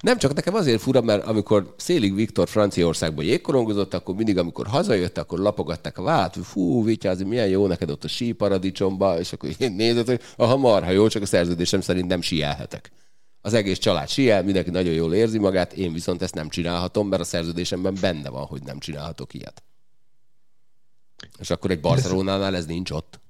[0.00, 5.18] Nem csak nekem azért fura, mert amikor Szélig Viktor Franciaországban jégkorongozott, akkor mindig, amikor hazajött,
[5.18, 9.50] akkor lapogatták a vállát, hogy fú, vityázi, milyen jó neked ott a síparadicsomba, és akkor
[9.58, 12.90] nézett, hogy aha, marha jó, csak a szerződésem szerint nem sielhetek.
[13.40, 17.22] Az egész család siel, mindenki nagyon jól érzi magát, én viszont ezt nem csinálhatom, mert
[17.22, 19.62] a szerződésemben benne van, hogy nem csinálhatok ilyet.
[21.38, 23.20] És akkor egy Barcelonánál ez nincs ott.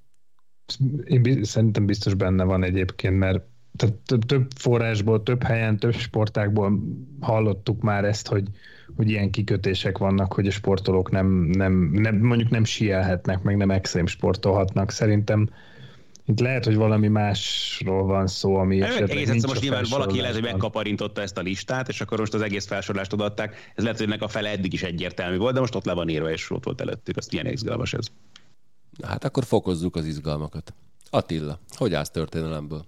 [1.03, 3.45] Én szerintem biztos benne van egyébként, mert
[3.77, 6.79] tehát több, több forrásból, több helyen, több sportákból
[7.19, 8.47] hallottuk már ezt, hogy,
[8.95, 13.71] hogy ilyen kikötések vannak, hogy a sportolók nem, nem, nem mondjuk nem sielhetnek, meg nem
[13.71, 14.91] extrém sportolhatnak.
[14.91, 15.49] Szerintem
[16.25, 20.19] itt lehet, hogy valami másról van szó, ami nem, esetleg egész nincs most nyilván valaki
[20.19, 23.71] lehet, hogy megkaparintotta ezt a listát, és akkor most az egész felsorolást odaadták.
[23.75, 26.09] Ez lehet, hogy ennek a fele eddig is egyértelmű volt, de most ott le van
[26.09, 27.17] írva, és ott volt előttük.
[27.17, 28.07] Azt milyen izgalmas ez.
[28.97, 30.73] Na hát akkor fokozzuk az izgalmakat.
[31.09, 32.85] Attila, hogy állsz történelemből?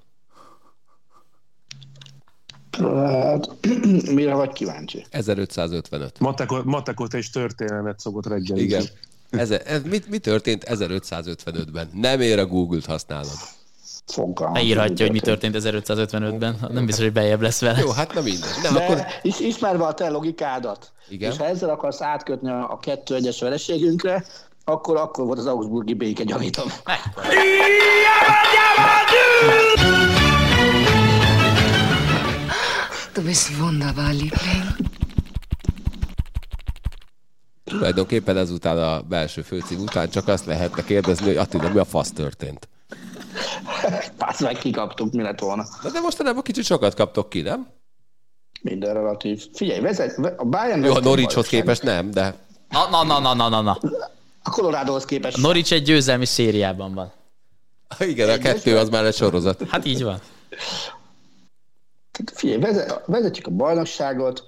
[2.80, 3.50] Hát,
[4.18, 5.06] mire vagy kíváncsi?
[5.10, 6.20] 1555.
[6.20, 8.58] Matekot, matekot és történelmet szokott reggel.
[8.58, 8.84] Igen.
[9.30, 11.90] Ez, ez, mi, mi történt 1555-ben?
[11.94, 13.38] Nem ér a Google-t használod.
[14.06, 14.54] Fogalmam.
[14.54, 16.56] Beírhatja, hogy mi történt 1555-ben.
[16.72, 17.80] Nem biztos, hogy bejebb lesz vele.
[17.80, 18.50] Jó, hát nem minden.
[18.62, 19.06] De, De akkor...
[19.22, 21.32] is, ismerve a te logikádat, Igen?
[21.32, 24.26] és ha ezzel akarsz átkötni a, a kettő egyes vereségünkre,
[24.66, 26.68] akkor, akkor volt az Augsburgi béke, gyanítom.
[33.14, 34.76] Du bist wunderbar, Liebling.
[37.64, 42.12] Tulajdonképpen ezután a belső főcím után csak azt lehetne kérdezni, hogy Attila, mi a fasz
[42.12, 42.68] történt?
[44.18, 45.66] Pász meg kikaptuk, mi lett volna.
[45.84, 47.68] De, de mostanában kicsit sokat kaptok ki, nem?
[48.62, 49.48] Minden relatív.
[49.54, 50.84] Figyelj, vezet, a Bayern...
[50.84, 52.36] Jó, a Norwichhoz képest nem, de...
[52.70, 53.78] Na, na, na, na, na, na, na.
[54.44, 55.38] A Coloradohoz képest...
[55.38, 57.12] A Norwich egy győzelmi szériában van.
[58.00, 59.64] Igen, a kettő az már egy sorozat.
[59.70, 60.20] Hát így van.
[62.26, 62.60] Figyelj,
[63.06, 64.44] vezetjük a bajnokságot,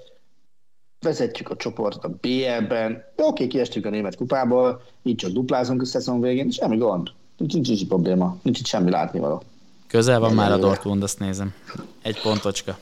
[0.99, 6.22] vezetjük a csoportot a BL-ben, oké, kiestünk a német kupából, így csak duplázunk a szezon
[6.22, 7.09] végén, semmi gond.
[7.38, 9.43] Nincs, nincs, nincs probléma, nincs itt semmi látnivaló.
[9.88, 11.53] Közel van már a Dortmund, azt nézem.
[12.01, 12.78] Egy pontocska.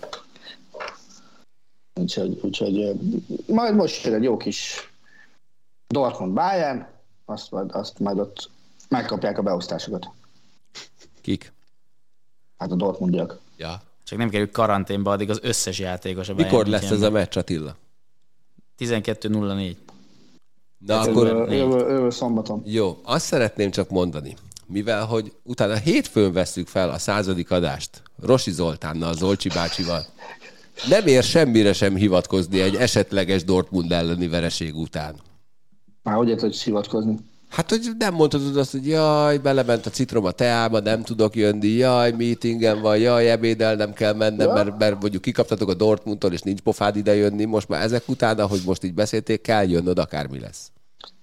[1.99, 2.99] Úgyhogy, úgyhogy
[3.47, 4.91] majd most jön egy jó kis
[5.87, 6.85] Dortmund Bayern,
[7.25, 8.49] azt, majd, azt majd ott
[8.89, 10.09] megkapják a beosztásokat.
[11.21, 11.53] Kik?
[12.57, 13.39] Hát a Dortmundiak.
[13.57, 13.81] Ja.
[14.09, 17.75] Csak nem kerül karanténba, addig az összes játékos a Mikor lesz ez a meccs, Attila?
[18.79, 19.75] 12.04.
[20.77, 21.27] Na hát akkor...
[21.27, 22.61] Jövő, jövő szombaton.
[22.65, 24.35] Jó, azt szeretném csak mondani,
[24.65, 30.05] mivel hogy utána hétfőn veszük fel a századik adást Rosi Zoltánnal, Zolcsi bácsival,
[30.87, 35.15] nem ér semmire sem hivatkozni egy esetleges Dortmund elleni vereség után.
[36.03, 37.15] Már hogy érted, hogy hivatkozni?
[37.49, 41.67] Hát, hogy nem mondhatod azt, hogy jaj, belement a citrom a teába, nem tudok jönni,
[41.67, 44.53] jaj, meetingen van, jaj, ebédel nem kell mennem, ja.
[44.53, 48.39] mert, mert mondjuk kikaptatok a Dortmundtól, és nincs pofád ide jönni, most már ezek után,
[48.39, 50.71] ahogy most így beszélték, kell jönnöd, akármi lesz.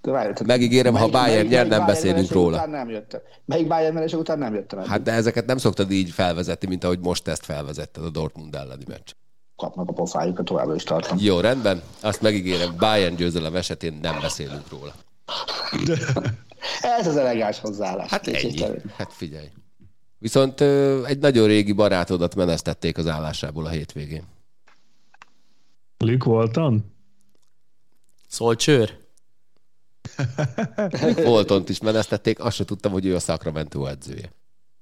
[0.01, 2.55] Várj, Megígérem, melyik, ha Bayern nyer, nem beszélünk róla.
[2.55, 3.19] Után nem jöttem.
[3.45, 4.79] Melyik Bayern vereség után nem jöttem.
[4.79, 8.83] Hát de ezeket nem szoktad így felvezetni, mint ahogy most ezt felvezetted a Dortmund elleni
[8.87, 9.11] meccs.
[9.55, 11.17] Kapnak a pofájukat, továbbra is tartom.
[11.21, 11.81] Jó, rendben.
[12.01, 14.93] Azt megígérem, Bayern győzelem esetén nem beszélünk róla.
[16.99, 18.09] Ez az elegáns hozzáállás.
[18.09, 18.61] Hát ennyi.
[18.97, 19.47] Hát figyelj.
[20.19, 20.61] Viszont
[21.05, 24.23] egy nagyon régi barátodat menesztették az állásából a hétvégén.
[25.97, 26.85] Luke Walton?
[28.27, 29.05] Szolcsőr?
[31.25, 34.31] Waltont is menesztették, azt se tudtam, hogy ő a Sacramento edzője.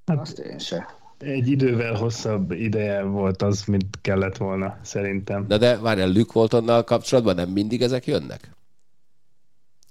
[0.06, 0.86] Hát, azt én se.
[1.20, 5.48] egy idővel hosszabb ideje volt az, mint kellett volna, szerintem.
[5.48, 8.50] De de várjál, Luke Waltonnal kapcsolatban nem mindig ezek jönnek?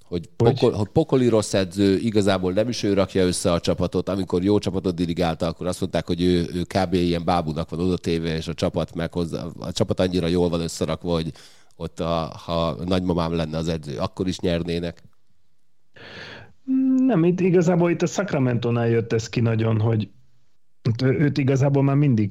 [0.04, 4.42] Hogy, pokol, hogy pokoli rossz edző, igazából nem is ő rakja össze a csapatot, amikor
[4.42, 6.92] jó csapatot dirigálta, akkor azt mondták, hogy ő, ő kb.
[6.92, 10.60] ilyen bábunak van oda téve, és a csapat, meg hozzá, a csapat annyira jól van
[10.60, 11.32] összerakva, hogy
[11.76, 15.02] ott a, ha nagymamám lenne az edző, akkor is nyernének.
[16.96, 20.08] Nem, itt igazából itt a Sacramento-nál jött ez ki nagyon, hogy
[21.02, 22.30] őt igazából már mindig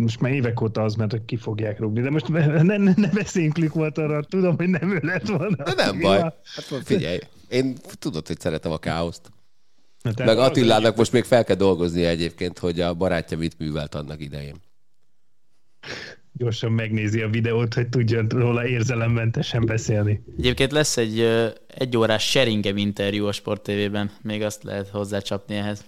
[0.00, 3.72] most már évek óta az, mert ki fogják rúgni, de most ne, ne, ne beszéljünk
[3.72, 5.64] volt arra, tudom, hogy nem ő lett volna.
[5.64, 6.18] De nem baj.
[6.18, 9.32] Hát figyelj, én tudod, hogy szeretem a káoszt.
[10.02, 14.20] Hát Meg Attilának most még fel kell dolgozni egyébként, hogy a barátja mit művelt annak
[14.20, 14.54] idején.
[16.32, 20.22] Gyorsan megnézi a videót, hogy tudjon róla érzelemmentesen beszélni.
[20.38, 21.20] Egyébként lesz egy
[21.66, 25.84] egy órás Sheringem interjú a Sport TV-ben, még azt lehet hozzácsapni ehhez.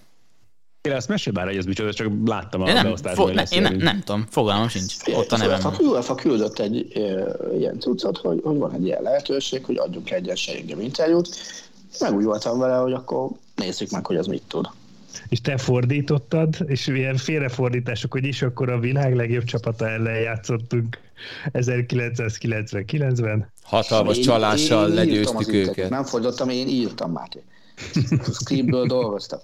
[0.82, 3.62] Én ezt mesélj már, hogy ez micsoda, csak láttam a én nem, fo- ne, én
[3.62, 4.94] nem, nem tudom, fogalmam sincs.
[5.14, 5.66] Ott a nevem.
[5.66, 7.00] A UEFA küldött egy e,
[7.56, 11.28] ilyen cuccot, hogy, hogy van egy ilyen lehetőség, hogy adjunk egy engem interjút.
[12.00, 14.66] Meg úgy voltam vele, hogy akkor nézzük meg, hogy az mit tud.
[15.28, 20.98] És te fordítottad, és ilyen félrefordítások, hogy is akkor a világ legjobb csapata ellen játszottunk
[21.52, 23.52] 1999-ben.
[23.62, 25.90] Hatalmas én, csalással én, én legyőztük őket.
[25.90, 27.42] Nem fordítottam, én írtam, Máté.
[28.40, 29.40] Scriptből dolgoztam.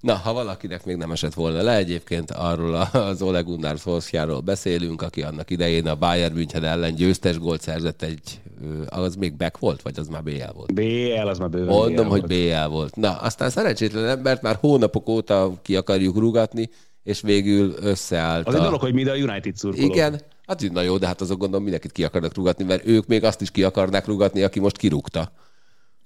[0.00, 5.02] Na, ha valakinek még nem esett volna le, egyébként arról az Ole Gunnar Solskjaerról beszélünk,
[5.02, 8.40] aki annak idején a Bayern München ellen győztes gólt szerzett egy,
[8.86, 10.74] az még back volt, vagy az már BL volt?
[10.74, 12.96] BL, az már bőven Mondom, BL hogy BL volt.
[12.96, 16.70] Na, aztán szerencsétlen embert már hónapok óta ki akarjuk rugatni,
[17.02, 18.46] és végül összeállt.
[18.46, 18.56] Az a...
[18.56, 19.94] egy dolog, hogy mi a United szurkolók.
[19.94, 23.24] Igen, hát na jó, de hát azok gondolom mindenkit ki akarnak rugatni, mert ők még
[23.24, 25.32] azt is ki akarnák rugatni, aki most kirúgta.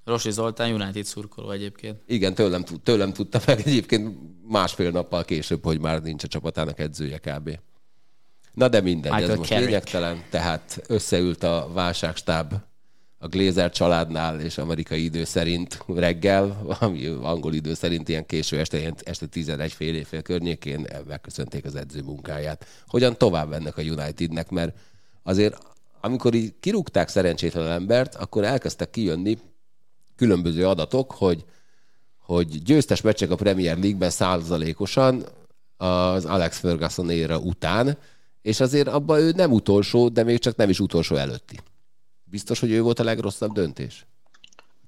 [0.06, 2.02] Rosi Zoltán United szurkoló egyébként.
[2.06, 7.18] Igen, tőlem, tőlem tudta meg egyébként másfél nappal később, hogy már nincs a csapatának edzője
[7.18, 7.58] kb.
[8.52, 9.68] Na de mindegy, Michael ez most Carrick.
[9.68, 10.24] lényegtelen.
[10.30, 12.54] Tehát összeült a válságstáb
[13.18, 18.92] a Glazer családnál, és amerikai idő szerint reggel, ami angol idő szerint ilyen késő este,
[19.02, 22.66] este 11 fél évfél környékén megköszönték az edző munkáját.
[22.86, 24.78] Hogyan tovább ennek a Unitednek, mert
[25.22, 25.58] azért
[26.00, 29.38] amikor így kirúgták szerencsétlen embert, akkor elkezdtek kijönni
[30.16, 31.44] különböző adatok, hogy,
[32.18, 35.24] hogy győztes meccsek a Premier League-ben százalékosan
[35.76, 37.98] az Alex Ferguson éra után,
[38.42, 41.60] és azért abban ő nem utolsó, de még csak nem is utolsó előtti.
[42.24, 44.06] Biztos, hogy ő volt a legrosszabb döntés?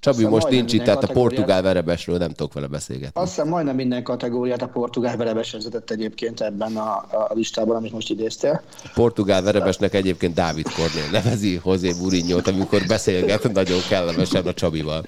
[0.01, 3.21] Csabi Aztán most nincs itt, tehát a portugál verebesről nem tudok vele beszélgetni.
[3.21, 7.93] Azt hiszem majdnem minden kategóriát a portugál verebes vezetett egyébként ebben a, a listában, amit
[7.93, 8.63] most idéztél.
[8.85, 15.05] A portugál verebesnek egyébként Dávid Kornél nevezi José Mourinho-t, amikor beszélget nagyon kellemesen a Csabival.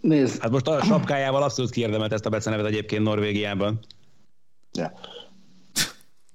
[0.00, 0.40] Nézd.
[0.40, 3.78] Hát most a sapkájával abszolút kiérdemelt ezt a becenevet egyébként Norvégiában.
[4.72, 4.92] Ja.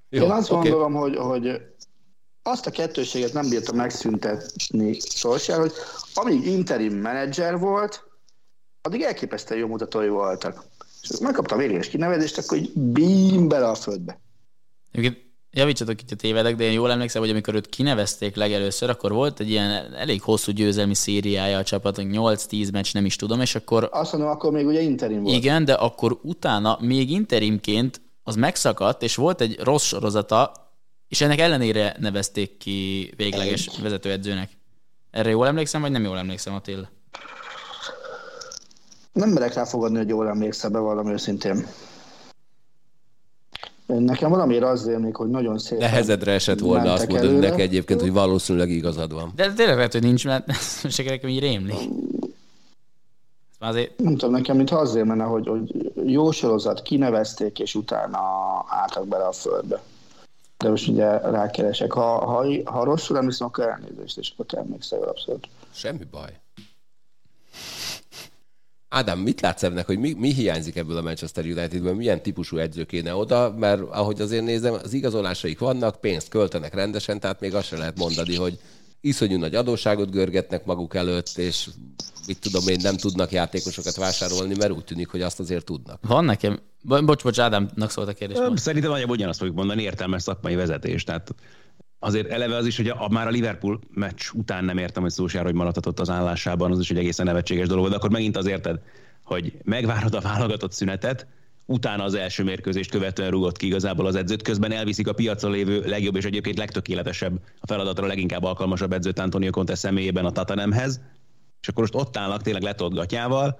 [0.10, 0.70] Jó, Én azt okay.
[0.70, 1.62] gondolom, hogy, hogy
[2.52, 5.74] azt a kettőséget nem bírta megszüntetni Solskjaer, hogy
[6.14, 8.04] amíg interim menedzser volt,
[8.82, 10.64] addig elképesztően jó mutatói voltak.
[11.02, 14.20] És megkapta a végleges kinevezést, akkor így bím bele a földbe.
[14.91, 19.12] Egyébként javítsatok itt a tévedek, de én jól emlékszem, hogy amikor őt kinevezték legelőször, akkor
[19.12, 23.56] volt egy ilyen elég hosszú győzelmi szériája a csapatnak, 8-10 meccs, nem is tudom, és
[23.56, 23.89] akkor...
[23.91, 25.36] Azt mondom, akkor még ugye interim volt.
[25.36, 30.52] Igen, de akkor utána még interimként az megszakadt, és volt egy rossz sorozata,
[31.12, 33.82] és ennek ellenére nevezték ki végleges egy.
[33.82, 34.49] vezetőedzőnek.
[35.12, 36.89] Erre jól emlékszem, vagy nem jól emlékszem, Attila?
[39.14, 41.68] Nem merek rá fogadni, hogy jól emlékszem, valami őszintén.
[43.86, 45.80] Nekem valamiért az élnék, hogy nagyon szép.
[45.80, 49.32] Nehezedre esett volna azt mondani neki egyébként, hogy valószínűleg igazad van.
[49.36, 50.51] De tényleg lehet, hogy nincs, mert
[50.89, 51.74] se nekem így rémli.
[53.59, 53.97] Azért...
[53.97, 58.20] Nem tudom, nekem mintha azért menne, hogy, hogy jó sorozat, kinevezték, és utána
[58.68, 59.82] álltak bele a földbe
[60.62, 61.91] de most ugye rákeresek.
[61.91, 65.47] Ha, ha, ha rosszul emlékszem, akkor elnézést, és akkor te emlékszel abszolút.
[65.74, 66.39] Semmi baj.
[68.89, 72.84] Ádám, mit látsz ennek, hogy mi, mi hiányzik ebből a Manchester Unitedből, milyen típusú edző
[72.84, 77.68] kéne oda, mert ahogy azért nézem, az igazolásaik vannak, pénzt költenek rendesen, tehát még azt
[77.68, 78.59] sem lehet mondani, hogy
[79.02, 81.70] iszonyú nagy adósságot görgetnek maguk előtt, és
[82.28, 85.99] mit tudom én, nem tudnak játékosokat vásárolni, mert úgy tűnik, hogy azt azért tudnak.
[86.08, 88.38] Van nekem, bocs, bocs, Ádámnak szólt a kérdés.
[88.56, 91.04] Szerintem nagyjából ugyanazt fogjuk mondani, értelmes szakmai vezetés.
[91.04, 91.36] Tehát
[91.99, 95.43] azért eleve az is, hogy a, már a Liverpool meccs után nem értem, hogy Szósjár,
[95.43, 98.80] hogy maradhatott az állásában, az is egy egészen nevetséges dolog, de akkor megint az érted,
[99.24, 101.28] hogy megvárod a válogatott szünetet,
[101.66, 105.84] utána az első mérkőzést követően rúgott ki igazából az edzőt, közben elviszik a piacon lévő
[105.86, 111.01] legjobb és egyébként legtökéletesebb, a feladatra leginkább alkalmasabb edzőt Antonio Conte személyében a Tatanemhez,
[111.62, 113.59] és akkor most ott állnak tényleg letolt gatyával,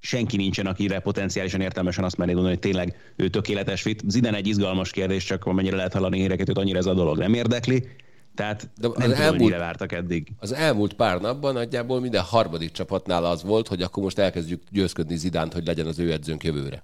[0.00, 4.02] senki nincsen, akire potenciálisan értelmesen azt merné gondolni, hogy tényleg ő tökéletes fit.
[4.06, 7.34] Zidane egy izgalmas kérdés, csak mennyire lehet hallani híreket, hogy annyira ez a dolog nem
[7.34, 7.88] érdekli.
[8.34, 10.28] Tehát De nem az tudom, elmúlt, vártak eddig.
[10.38, 15.16] Az elmúlt pár napban nagyjából minden harmadik csapatnál az volt, hogy akkor most elkezdjük győzködni
[15.16, 16.82] Zidánt, hogy legyen az ő edzőnk jövőre.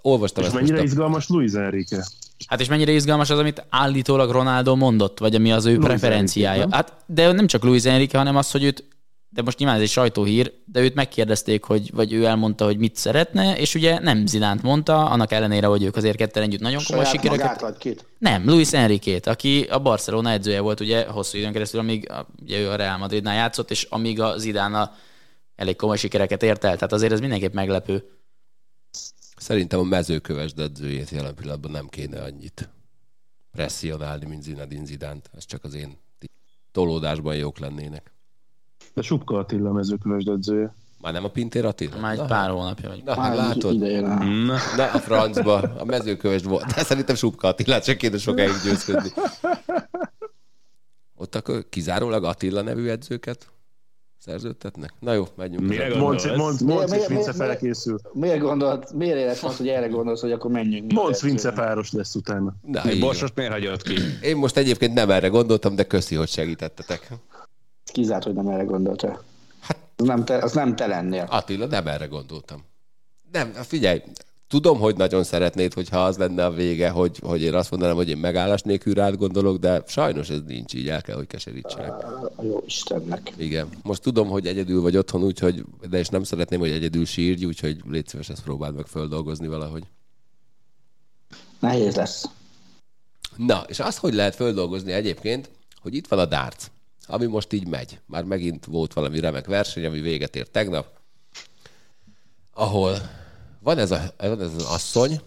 [0.00, 0.92] Olvastam és ezt mennyire most a...
[0.92, 2.04] izgalmas Luis Enrique?
[2.46, 6.60] Hát és mennyire izgalmas az, amit állítólag Ronaldo mondott, vagy ami az ő Luis preferenciája.
[6.60, 8.84] Enrique, hát, de nem csak Luis Enrique, hanem az, hogy őt
[9.34, 12.96] de most nyilván ez egy sajtóhír, de őt megkérdezték, hogy, vagy ő elmondta, hogy mit
[12.96, 17.04] szeretne, és ugye nem Zidánt mondta, annak ellenére, hogy ők azért ketten együtt nagyon komoly
[17.04, 17.78] sikereket.
[17.78, 18.06] Két.
[18.18, 22.70] Nem, Luis Enrique, aki a Barcelona edzője volt ugye hosszú időn keresztül, amíg ugye ő
[22.70, 24.90] a Real Madridnál játszott, és amíg a Zidán
[25.56, 28.04] elég komoly sikereket ért el, tehát azért ez mindenképp meglepő.
[29.44, 32.68] Szerintem a mezőköves edzőjét jelen pillanatban nem kéne annyit
[33.50, 35.30] presszionálni, mint Zinedine Zidánt.
[35.34, 35.98] Ez csak az én
[36.72, 38.12] tolódásban jók lennének.
[38.94, 40.74] De Subka Attila mezőköves edzője.
[41.00, 42.00] Már nem a Pintér Attila?
[42.00, 42.26] Már egy Na.
[42.26, 43.02] pár hónapja vagy.
[43.04, 43.78] Na, hát látod?
[43.78, 44.58] Na.
[44.76, 46.74] Na, a francba, a mezőköves volt.
[46.74, 49.10] De szerintem Subka Attila, csak kéne sokáig győzködni.
[51.14, 53.50] Ott akkor kizárólag Attila nevű edzőket
[54.24, 54.92] szerződtetnek?
[55.00, 55.68] Na jó, menjünk.
[55.68, 56.36] Mire gondolsz?
[56.36, 57.98] Mondd, mondd, és Vince felkészül.
[58.12, 60.92] Miért gondolt, miért élet az, hogy erre gondolsz, hogy akkor menjünk?
[60.92, 62.54] Mondd, Vince páros lesz utána.
[62.62, 63.94] Na, Borsos miért hagyott ki?
[64.22, 67.08] Én most egyébként nem erre gondoltam, de köszi, hogy segítettetek.
[67.92, 69.22] Kizárt, hogy nem erre gondoltál.
[69.60, 71.26] Hát, az nem te, az nem te lennél.
[71.30, 72.64] Attila, nem erre gondoltam.
[73.32, 74.02] Nem, figyelj,
[74.54, 78.08] tudom, hogy nagyon szeretnéd, hogyha az lenne a vége, hogy, hogy én azt mondanám, hogy
[78.08, 81.92] én megállás nélkül rád gondolok, de sajnos ez nincs így, el kell, hogy keserítsenek.
[82.42, 83.32] Jó Istennek.
[83.36, 83.68] Igen.
[83.82, 87.76] Most tudom, hogy egyedül vagy otthon, úgyhogy, de és nem szeretném, hogy egyedül sírj, úgyhogy
[87.88, 89.82] légy szíves, ezt próbáld meg földolgozni valahogy.
[91.60, 92.24] Nehéz lesz.
[93.36, 95.50] Na, és azt, hogy lehet földolgozni egyébként,
[95.80, 96.64] hogy itt van a darts
[97.06, 97.98] ami most így megy.
[98.06, 100.86] Már megint volt valami remek verseny, ami véget ért tegnap,
[102.52, 102.96] ahol
[103.64, 105.20] van ez, a, van ez az asszony,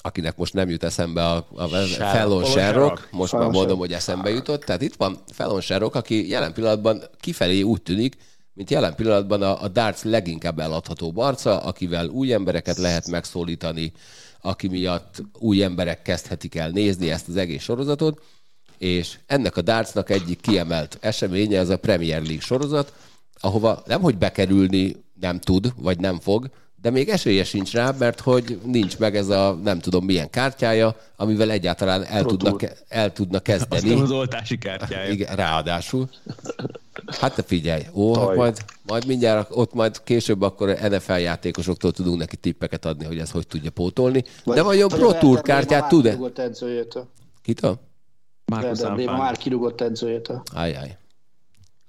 [0.00, 1.68] akinek most nem jut eszembe a, a
[2.12, 4.64] Fallon Sherrock, most már mondom, hogy eszembe jutott.
[4.64, 8.16] Tehát itt van Fallon Sherrock, aki jelen pillanatban kifelé úgy tűnik,
[8.52, 13.92] mint jelen pillanatban a, a darts leginkább eladható barca, akivel új embereket lehet megszólítani,
[14.40, 18.22] aki miatt új emberek kezdhetik el nézni ezt az egész sorozatot.
[18.78, 22.92] És ennek a dartsnak egyik kiemelt eseménye az a Premier League sorozat,
[23.40, 26.50] ahova nem, hogy bekerülni nem tud, vagy nem fog,
[26.80, 30.96] de még esélye sincs rá, mert hogy nincs meg ez a nem tudom milyen kártyája,
[31.16, 32.56] amivel egyáltalán el, tudna,
[32.88, 33.92] el tudna kezdeni.
[33.92, 35.10] Azt az oltási kártyája.
[35.10, 36.08] Igen, ráadásul.
[37.06, 42.18] Hát te figyelj, ó, hát majd, majd mindjárt ott majd később akkor NFL játékosoktól tudunk
[42.18, 44.24] neki tippeket adni, hogy ez hogy tudja pótolni.
[44.44, 46.18] Vagy, de vajon Pro Tour kártyát tud-e?
[47.42, 47.80] Kitől?
[48.44, 50.32] Marcus már kirúgott edzőjét.
[50.54, 50.96] Ajaj.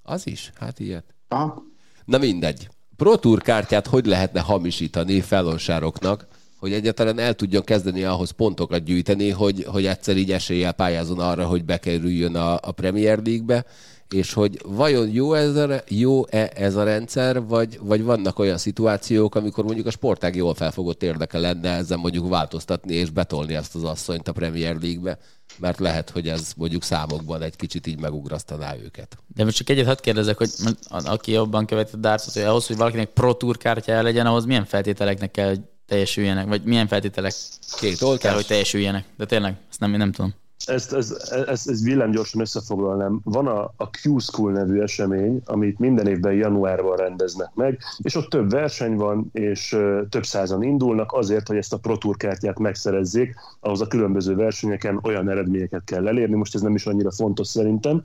[0.03, 0.51] Az is?
[0.55, 1.05] Hát ilyet.
[1.27, 1.63] Aha.
[2.05, 2.69] Na mindegy.
[2.99, 6.27] Pro Tour kártyát hogy lehetne hamisítani felonsároknak,
[6.59, 11.45] hogy egyáltalán el tudjon kezdeni ahhoz pontokat gyűjteni, hogy, hogy egyszer így eséllyel pályázon arra,
[11.45, 13.65] hogy bekerüljön a, a Premier League-be,
[14.09, 19.35] és hogy vajon jó ez a, jó-e ez a rendszer, vagy, vagy vannak olyan szituációk,
[19.35, 23.83] amikor mondjuk a sportág jól felfogott érdeke lenne ezzel mondjuk változtatni és betolni ezt az
[23.83, 25.17] asszonyt a Premier League-be,
[25.59, 29.17] mert lehet, hogy ez mondjuk számokban egy kicsit így megugrasztaná őket.
[29.35, 30.49] De most csak egyet hadd kérdezek, hogy
[30.89, 34.65] aki jobban követi a darts hogy ahhoz, hogy valakinek Pro Tour kártyája legyen, ahhoz milyen
[34.65, 37.33] feltételeknek kell, hogy teljesüljenek, vagy milyen feltételek
[37.79, 38.21] Két oltás?
[38.21, 39.05] kell, hogy teljesüljenek.
[39.17, 40.33] De tényleg, ezt nem, nem tudom
[40.65, 43.19] ezt, ezt, ezt, ezt villám gyorsan összefoglalnám.
[43.23, 48.49] Van a, a Q-School nevű esemény, amit minden évben januárban rendeznek meg, és ott több
[48.49, 49.77] verseny van, és
[50.09, 54.99] több százan indulnak azért, hogy ezt a Pro Tour kártyát megszerezzék, ahhoz a különböző versenyeken
[55.03, 58.03] olyan eredményeket kell elérni, most ez nem is annyira fontos szerintem,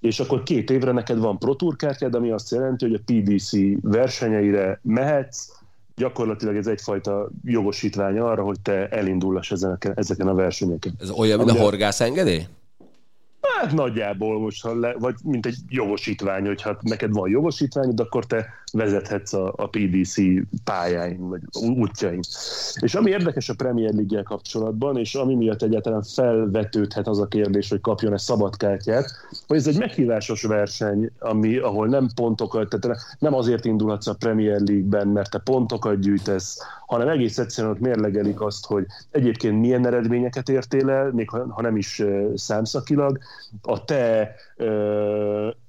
[0.00, 3.50] és akkor két évre neked van Pro Tour kártyád, ami azt jelenti, hogy a PDC
[3.80, 5.48] versenyeire mehetsz,
[5.96, 10.94] gyakorlatilag ez egyfajta jogosítvány arra, hogy te elindulass ezeken, ezeken a versenyeken.
[11.00, 12.46] Ez olyan, mint a horgász engedély?
[13.42, 18.24] Hát nagyjából most, ha le, vagy mint egy jogosítvány, hogy hát neked van jogosítványod, akkor
[18.24, 20.14] te vezethetsz a, a PDC
[20.64, 22.20] pályáin, vagy útjain.
[22.80, 27.68] És ami érdekes a Premier league kapcsolatban, és ami miatt egyáltalán felvetődhet az a kérdés,
[27.68, 29.10] hogy kapjon-e szabadkártyát,
[29.46, 34.60] hogy ez egy meghívásos verseny, ami, ahol nem pontokat, tehát nem azért indulhatsz a Premier
[34.60, 40.48] League-ben, mert te pontokat gyűjtesz, hanem egész egyszerűen ott mérlegelik azt, hogy egyébként milyen eredményeket
[40.48, 42.02] értél el, még ha nem is
[42.34, 43.18] számszakilag,
[43.64, 44.34] a te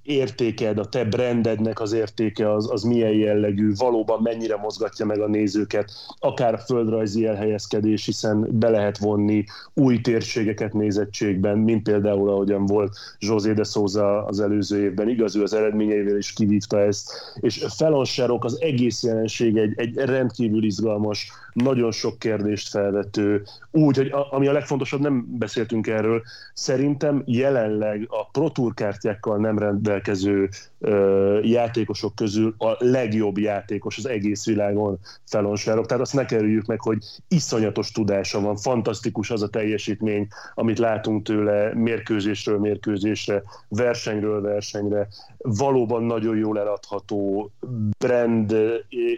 [0.03, 5.27] értéked, a te brandednek az értéke az, az milyen jellegű, valóban mennyire mozgatja meg a
[5.27, 12.65] nézőket, akár a földrajzi elhelyezkedés, hiszen be lehet vonni új térségeket nézettségben, mint például ahogyan
[12.65, 17.65] volt José de Souza az előző évben, igaz, ő az eredményeivel is kivívta ezt, és
[17.77, 18.05] Felon
[18.39, 24.47] az egész jelenség egy, egy rendkívül izgalmas, nagyon sok kérdést felvető, úgy, hogy a, ami
[24.47, 26.21] a legfontosabb, nem beszéltünk erről,
[26.53, 34.05] szerintem jelenleg a Pro Tour kártyákkal nem rendelkező ö, játékosok közül a legjobb játékos az
[34.05, 35.85] egész világon felonsárok.
[35.85, 41.23] Tehát azt ne kerüljük meg, hogy iszonyatos tudása van, fantasztikus az a teljesítmény, amit látunk
[41.23, 45.07] tőle mérkőzésről mérkőzésre, versenyről versenyre.
[45.37, 47.51] Valóban nagyon jól eladható,
[47.97, 48.55] brand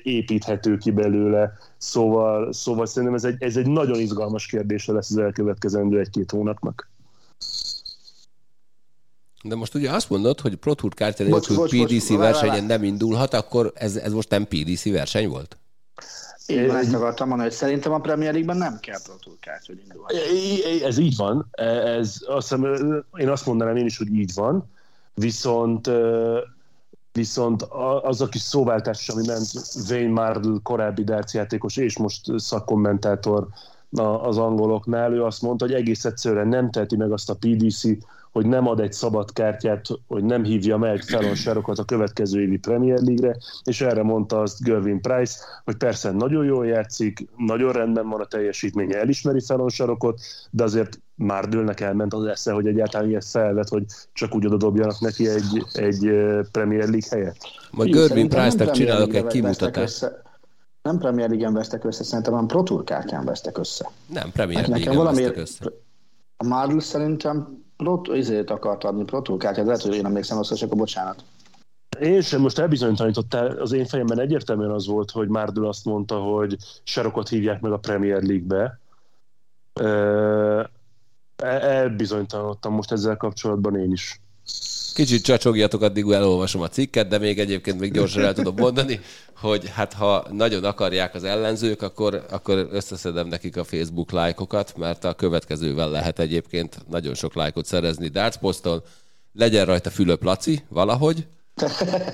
[0.03, 5.17] építhető ki belőle, Szóval, szóval szerintem ez egy, ez egy nagyon izgalmas kérdése lesz az
[5.17, 6.89] elkövetkezendő egy-két hónapnak.
[9.47, 12.83] De most ugye azt mondod, hogy Pro Tour kártya nélkül bocs, PDC bocs, versenyen nem
[12.83, 15.57] indulhat, akkor ez, ez most nem PDC verseny volt?
[16.45, 19.81] Én ezt akartam mondani, hogy szerintem a Premier League-ben nem kell Pro Tour kártya, hogy
[19.83, 20.13] indulhat.
[20.83, 21.47] Ez így van.
[21.51, 24.69] Ez, azt hiszem, én azt mondanám én is, hogy így van.
[25.13, 25.89] Viszont
[27.11, 27.67] viszont
[28.01, 29.51] az a kis szóváltás, ami ment
[29.89, 33.47] Wayne Mardell korábbi játékos és most szakkommentátor
[34.21, 37.83] az angoloknál, ő azt mondta, hogy egész egyszerűen nem teheti meg azt a PDC,
[38.35, 42.99] hogy nem ad egy szabad kártyát, hogy nem hívja meg felonsárokat a következő évi Premier
[42.99, 48.21] League-re, és erre mondta azt Gervin Price, hogy persze nagyon jól játszik, nagyon rendben van
[48.21, 50.21] a teljesítménye, elismeri felonsarokot,
[50.51, 54.57] de azért már dőlnek elment az esze, hogy egyáltalán ilyet felvet, hogy csak úgy oda
[54.57, 55.99] dobjanak neki egy, egy
[56.51, 57.37] Premier League helyet.
[57.71, 60.11] Majd Gervin Price-nak csinálok egy kimutatást.
[60.81, 63.89] Nem Premier League-en vesztek össze, szerintem hanem Pro Tour kártyán vesztek össze.
[64.07, 65.71] Nem, Premier League-en vesztek össze.
[66.37, 70.75] A Marl szerintem Prot, ezért akart adni protokártyát, lehet, hogy én emlékszem azt, csak a
[70.75, 71.23] bocsánat.
[71.99, 76.57] Én sem most elbizonytalanítottál, az én fejemben egyértelműen az volt, hogy Márdul azt mondta, hogy
[76.83, 78.79] Sarokot hívják meg a Premier League-be.
[81.61, 84.21] Elbizonytalanodtam most ezzel kapcsolatban én is.
[84.95, 88.99] Kicsit csacsogjatok, addig elolvasom a cikket, de még egyébként még gyorsan el tudom mondani,
[89.35, 95.03] hogy hát ha nagyon akarják az ellenzők, akkor, akkor összeszedem nekik a Facebook lájkokat, mert
[95.03, 98.83] a következővel lehet egyébként nagyon sok lájkot szerezni Darts poszton.
[99.33, 101.25] Legyen rajta Fülöp Laci valahogy,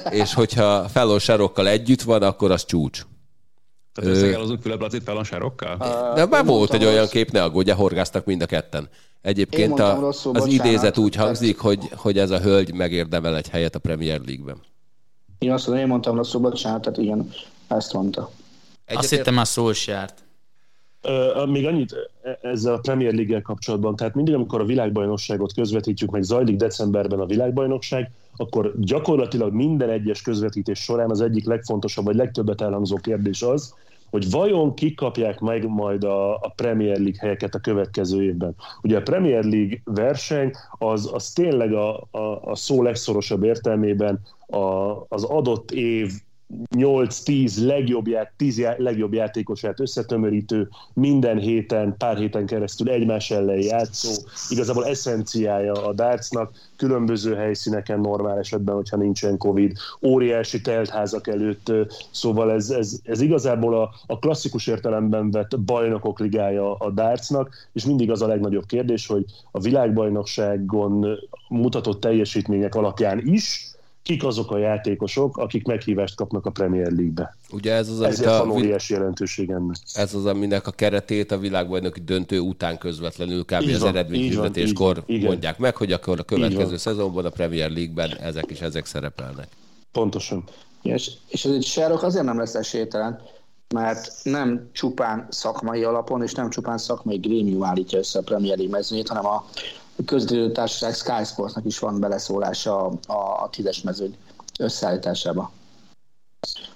[0.09, 3.01] és hogyha Fallon Sarokkal együtt van, akkor az csúcs.
[3.93, 5.77] Tehát összegelozunk Fülöp Lacit Fallon Sarokkal?
[6.15, 8.89] De már volt egy olyan kép, ne aggódja, horgáztak mind a ketten.
[9.21, 13.49] Egyébként a, rosszul, az bocsánat, idézet úgy hangzik, hogy, hogy ez a hölgy megérdemel egy
[13.49, 14.57] helyet a Premier League-ben.
[15.39, 17.29] Én azt mondom, én mondtam rosszul, bocsánat, tehát igen,
[17.67, 18.31] ezt mondta.
[18.85, 18.99] Egyetért...
[18.99, 20.23] Azt hittem járt.
[21.03, 26.09] Uh, még annyit e, ezzel a Premier League-el kapcsolatban, tehát mindig, amikor a világbajnokságot közvetítjük,
[26.09, 32.15] meg zajlik decemberben a világbajnokság, akkor gyakorlatilag minden egyes közvetítés során az egyik legfontosabb, vagy
[32.15, 33.75] legtöbbet elhangzó kérdés az,
[34.11, 38.55] hogy vajon kik kapják meg majd a, a Premier League helyeket a következő évben.
[38.81, 44.91] Ugye a Premier League verseny az, az tényleg a, a, a szó legszorosabb értelmében a,
[45.07, 46.11] az adott év
[46.75, 54.11] 8-10 legjobb, ját, 10 legjobb játékosát összetömörítő, minden héten, pár héten keresztül egymás ellen játszó,
[54.49, 61.71] igazából eszenciája a dartsnak, különböző helyszíneken normál esetben, hogyha nincsen Covid, óriási teltházak előtt,
[62.11, 67.85] szóval ez, ez, ez igazából a, a klasszikus értelemben vett bajnokok ligája a dartsnak, és
[67.85, 73.70] mindig az a legnagyobb kérdés, hogy a világbajnokságon mutatott teljesítmények alapján is,
[74.03, 77.37] kik azok a játékosok, akik meghívást kapnak a Premier League-be.
[77.51, 79.75] Ugye ez az, Ezért a, van óriási jelentőség ennek.
[79.93, 83.61] Ez az, aminek a keretét a világbajnoki döntő után közvetlenül kb.
[83.61, 88.61] Így az eredményhirdetéskor mondják meg, hogy akkor a következő szezonban a Premier League-ben ezek is
[88.61, 89.47] ezek szerepelnek.
[89.91, 90.43] Pontosan.
[90.81, 93.21] És, és ez egy sárok azért nem lesz esélytelen,
[93.73, 98.75] mert nem csupán szakmai alapon, és nem csupán szakmai grémium állítja össze a Premier League
[98.77, 99.45] mezőnyét, hanem a,
[100.05, 104.17] közvetítő társaság Sky Sportsnak is van beleszólása a, a, a tízes mezőny
[104.59, 105.51] összeállításába.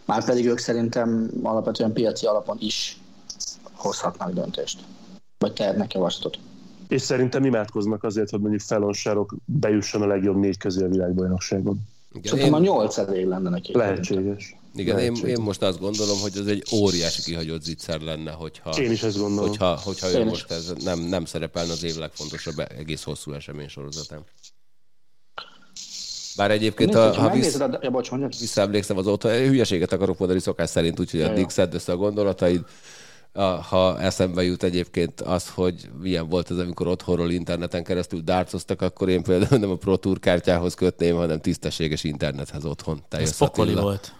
[0.05, 2.99] Márpedig ők szerintem alapvetően piaci alapon is
[3.73, 4.83] hozhatnak döntést,
[5.37, 6.39] vagy tehetnek javaslatot.
[6.87, 11.81] És szerintem imádkoznak azért, hogy mondjuk felonsárok bejusson a legjobb négy közé a világbajnokságon.
[12.11, 12.69] Igen, Szerintem én...
[12.69, 13.77] a nyolc elég lenne neki.
[13.77, 14.55] Lehetséges.
[14.76, 18.91] Igen, én, én, most azt gondolom, hogy ez egy óriási kihagyott zicser lenne, hogyha, én
[18.91, 19.49] is ezt gondolom.
[19.49, 24.26] hogyha, hogyha ő most ez nem, nem szerepelne az év legfontosabb egész hosszú esemény sorozatán.
[26.35, 30.39] Bár egyébként, Nézd, a, ha vissz, a, ja, bocs, visszaemlékszem az otthon, hülyeséget akarok mondani
[30.39, 32.61] szokás szerint, úgyhogy ja, addig szedd össze a gondolataid.
[33.69, 39.10] ha eszembe jut egyébként az, hogy milyen volt ez, amikor otthonról interneten keresztül dárcoztak, akkor
[39.10, 43.03] én például nem a Pro Tour kártyához kötném, hanem tisztességes internethez otthon.
[43.10, 44.14] Ez pokoli volt.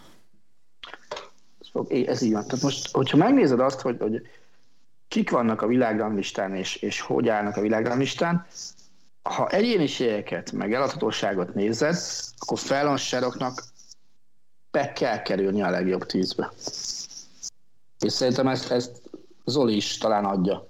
[2.06, 2.42] Ez így van.
[2.42, 4.22] Tehát most, hogyha megnézed azt, hogy, hogy
[5.08, 8.46] kik vannak a világranglistán, és, és hogy állnak a világranglistán,
[9.22, 11.96] ha egyéniségeket, meg eladhatóságot nézed,
[12.36, 13.64] akkor Fallon Sherrocknak
[14.70, 16.52] be kell kerülni a legjobb tízbe.
[17.98, 19.02] És szerintem ezt, ezt
[19.44, 20.68] Zoli is talán adja.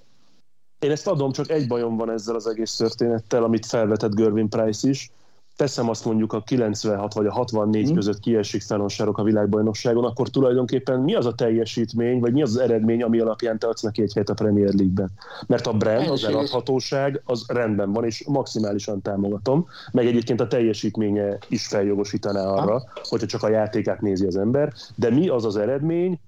[0.79, 4.89] Én ezt adom, csak egy bajom van ezzel az egész történettel, amit felvetett Görvin Price
[4.89, 5.11] is.
[5.57, 7.95] Teszem azt mondjuk a 96 vagy a 64 hmm.
[7.95, 12.57] között kiesik felonsárok a világbajnokságon, akkor tulajdonképpen mi az a teljesítmény, vagy mi az az
[12.57, 15.11] eredmény, ami alapján te adsz neki egy helyet a Premier League-ben?
[15.47, 21.39] Mert a brand, az eladhatóság, az rendben van, és maximálisan támogatom, meg egyébként a teljesítménye
[21.49, 22.91] is feljogosítaná arra, ha.
[23.03, 26.21] hogyha csak a játékát nézi az ember, de mi az az eredmény,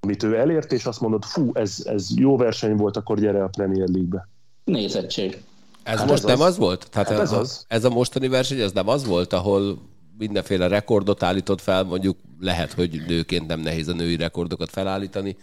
[0.00, 3.48] amit ő elért, és azt mondod, fú, ez, ez jó verseny volt, akkor gyere a
[3.48, 4.28] Premier League-be.
[4.64, 5.42] Nézettség.
[5.88, 6.88] Ez hát most ez nem az, az volt?
[6.90, 7.64] Tehát hát ez, ez, az.
[7.68, 9.78] ez a mostani verseny, ez nem az volt, ahol
[10.18, 15.36] mindenféle rekordot állított fel, mondjuk lehet, hogy nőként nem nehéz a női rekordokat felállítani,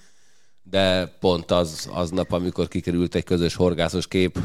[0.64, 4.40] de pont az, az nap, amikor kikerült egy közös horgászos kép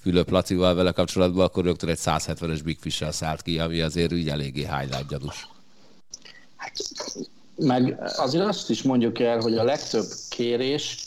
[0.00, 4.28] Fülöp Lacival vele kapcsolatban, akkor rögtön egy 170-es Big Fish-sel szállt ki, ami azért úgy
[4.28, 5.48] eléggé highlight gyanús.
[6.56, 6.72] Hát
[7.56, 11.05] meg azért azt is mondjuk el, hogy a legtöbb kérés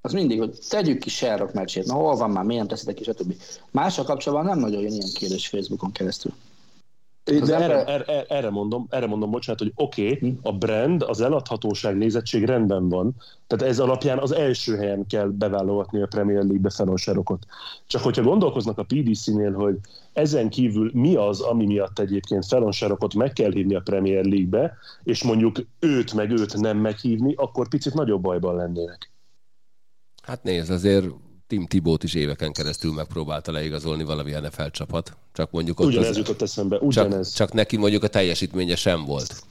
[0.00, 3.04] az mindig, hogy tegyük ki Sherlock meccsét, na hol van már, miért nem teszitek ki,
[3.04, 3.34] stb.
[3.70, 6.32] Mással kapcsolatban nem nagyon jön ilyen kérdés Facebookon keresztül.
[7.24, 10.36] De erre, erre, erre, mondom, erre mondom, bocsánat, hogy oké, okay, hm.
[10.42, 13.14] a brand, az eladhatóság, nézettség rendben van,
[13.46, 17.46] tehát ez alapján az első helyen kell beválogatni a Premier League-be felonserokot.
[17.86, 19.78] Csak hogyha gondolkoznak a PDC-nél, hogy
[20.12, 25.22] ezen kívül mi az, ami miatt egyébként felonserokot meg kell hívni a Premier League-be, és
[25.22, 29.10] mondjuk őt meg őt nem meghívni, akkor picit nagyobb bajban lennének.
[30.30, 31.06] Hát nézd, azért
[31.46, 35.16] Tim Tibót is éveken keresztül megpróbálta leigazolni valami NFL csapat.
[35.32, 37.28] Csak mondjuk ott ugyanez az, jutott eszembe, ugyanez.
[37.28, 39.42] Csak, csak neki mondjuk a teljesítménye sem volt.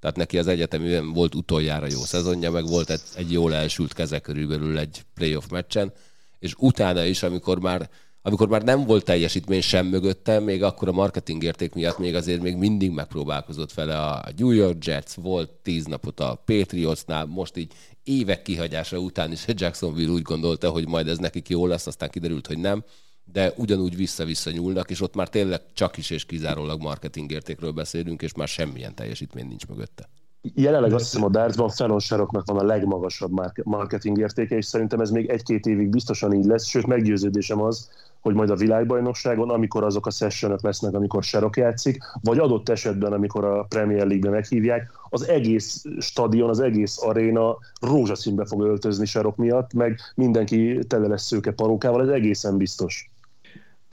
[0.00, 4.18] Tehát neki az egyeteműen volt utoljára jó szezonja, meg volt egy, egy jól elsült keze
[4.18, 5.92] körülbelül egy playoff meccsen,
[6.38, 7.90] és utána is, amikor már
[8.22, 12.42] amikor már nem volt teljesítmény sem mögötte, még akkor a marketing érték miatt még azért
[12.42, 17.72] még mindig megpróbálkozott vele a New York Jets, volt tíz napot a Patriotsnál, most így
[18.04, 22.46] évek kihagyása után is Jacksonville úgy gondolta, hogy majd ez nekik jó lesz, aztán kiderült,
[22.46, 22.84] hogy nem,
[23.32, 28.22] de ugyanúgy vissza-vissza nyúlnak, és ott már tényleg csak is és kizárólag marketing értékről beszélünk,
[28.22, 30.08] és már semmilyen teljesítmény nincs mögötte.
[30.54, 32.00] Jelenleg azt hiszem a dartsban Fallon
[32.30, 33.32] van a legmagasabb
[33.64, 37.90] marketing értéke, és szerintem ez még egy-két évig biztosan így lesz, sőt meggyőződésem az,
[38.22, 43.12] hogy majd a világbajnokságon, amikor azok a sessionok lesznek, amikor Serok játszik, vagy adott esetben,
[43.12, 49.36] amikor a Premier League-be meghívják, az egész stadion, az egész aréna rózsaszínbe fog öltözni Serok
[49.36, 53.10] miatt, meg mindenki tele lesz szőke parókával, ez egészen biztos.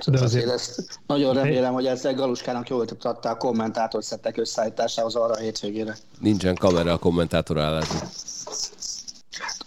[0.07, 0.49] De azért...
[0.49, 5.97] ezt nagyon remélem, hogy ezzel Galuskának jól adta a kommentátor szettek összeállításához arra a hétvégére.
[6.19, 8.10] Nincsen kamera a kommentátor állásban.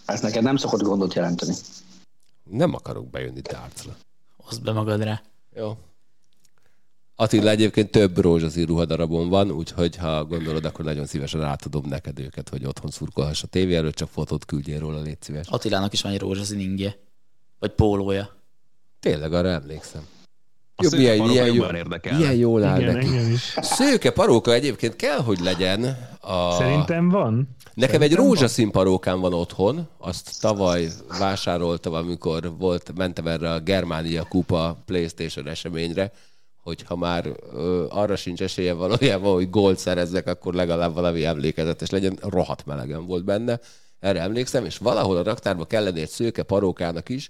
[0.05, 1.53] Ez neked nem szokott gondot jelenteni.
[2.49, 3.95] Nem akarok bejönni tárcra.
[4.43, 5.21] Hozd be magad rá.
[5.55, 5.77] Jó.
[7.15, 12.49] Attila egyébként több rózsaszín ruhadarabon van, úgyhogy ha gondolod, akkor nagyon szívesen átadom neked őket,
[12.49, 15.47] hogy otthon szurkolhass a tévé előtt, csak fotót küldjél róla, légy szíves.
[15.47, 16.99] Attilának is van egy rózsaszín ingje.
[17.59, 18.35] Vagy pólója.
[18.99, 20.07] Tényleg, arra emlékszem.
[20.83, 21.65] Jó, milyen, milyen, jó,
[22.17, 23.07] milyen jól áll Igen, neki.
[23.61, 25.97] Szőke paróka egyébként kell, hogy legyen.
[26.21, 26.51] A...
[26.51, 27.55] Szerintem van.
[27.73, 30.87] Nekem Szerintem egy rózsaszín parókám van otthon, azt tavaly
[31.19, 36.11] vásároltam, amikor volt, mentem erre a Germánia Kupa PlayStation eseményre,
[36.63, 42.17] hogyha már ö, arra sincs esélye valójában, hogy gólt szerezzek, akkor legalább valami emlékezetes legyen.
[42.21, 43.59] Rohadt melegen volt benne,
[43.99, 47.29] erre emlékszem, és valahol a raktárban kellene egy szőke parókának is,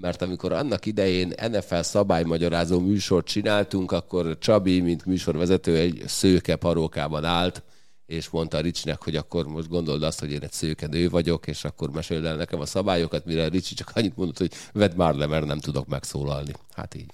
[0.00, 7.24] mert amikor annak idején NFL szabálymagyarázó műsort csináltunk, akkor Csabi, mint műsorvezető, egy szőke parókában
[7.24, 7.62] állt,
[8.06, 11.64] és mondta Ricsnek, hogy akkor most gondold azt, hogy én egy szőke nő vagyok, és
[11.64, 15.26] akkor meséld el nekem a szabályokat, mire Ricsi csak annyit mondott, hogy vedd már le,
[15.26, 16.52] mert nem tudok megszólalni.
[16.72, 17.12] Hát így.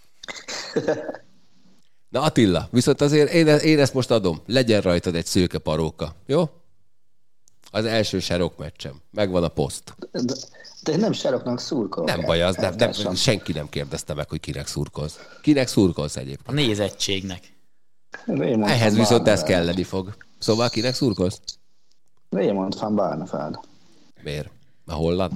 [2.09, 4.43] Na Attila, viszont azért én, én ezt most adom.
[4.47, 6.51] Legyen rajtad egy szőke paróka, jó?
[7.70, 9.01] Az első serok meccsem.
[9.11, 9.94] Megvan a poszt.
[10.11, 10.35] De,
[10.85, 12.09] de én nem seroknak szurkolok.
[12.09, 15.19] Nem baj, az nem, nem, senki nem kérdezte meg, hogy kinek szurkolsz.
[15.43, 16.48] Kinek szurkolsz egyébként?
[16.48, 17.52] A nézettségnek.
[18.27, 20.16] Raymond Ehhez viszont ez kelleni fog.
[20.39, 21.40] Szóval kinek szurkolsz?
[22.31, 23.59] Raymond van Barnefeld.
[24.23, 24.51] Miért?
[24.86, 25.32] A holland?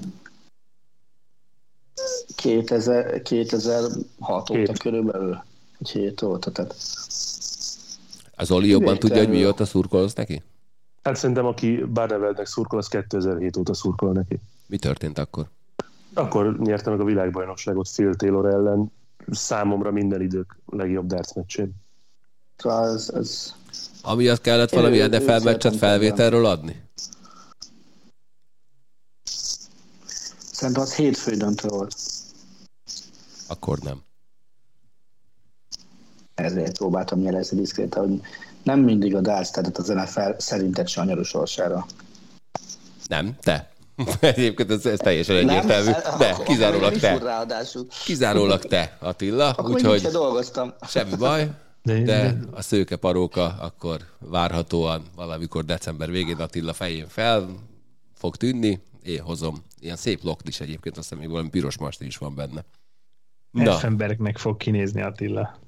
[2.36, 5.44] 2000, 2006 óta körülbelül.
[5.80, 6.74] Egy hét óta, tehát...
[8.36, 10.42] Az Oli jobban tudja, hogy mióta szurkolsz neki?
[11.02, 14.38] Hát szerintem, aki Barneveldnek szurkol, az 2007 óta szurkol neki.
[14.68, 15.48] Mi történt akkor?
[16.14, 18.92] Akkor nyerte meg a világbajnokságot Phil Taylor ellen,
[19.30, 21.74] számomra minden idők legjobb darts meccsén.
[22.56, 23.54] Az, az...
[24.02, 26.82] Amiatt kellett valami NFL meccset felvételről adni?
[30.52, 31.94] Szerintem az hétfő döntő volt.
[33.48, 34.02] Akkor nem.
[36.34, 38.20] Ezért próbáltam jelezni diszkréten, hogy
[38.62, 41.86] nem mindig a darts tehát az NFL szerinted sanyarú sorsára.
[43.06, 43.72] Nem, te.
[44.20, 45.90] Egyébként ez, ez teljesen egyértelmű.
[46.18, 47.20] De, kizárólag te.
[48.04, 49.56] Kizárólag te, Attila.
[49.62, 50.74] Úgyhogy dolgoztam.
[50.88, 51.50] Semmi baj.
[51.82, 57.48] De a szőke paróka akkor várhatóan valamikor december végén Attila fején fel
[58.14, 58.80] fog tűnni.
[59.02, 59.64] Én hozom.
[59.80, 62.64] Ilyen szép lokt is egyébként, azt hiszem még valami piros masti is van benne.
[63.52, 65.58] Effenbergnek fog kinézni Attila.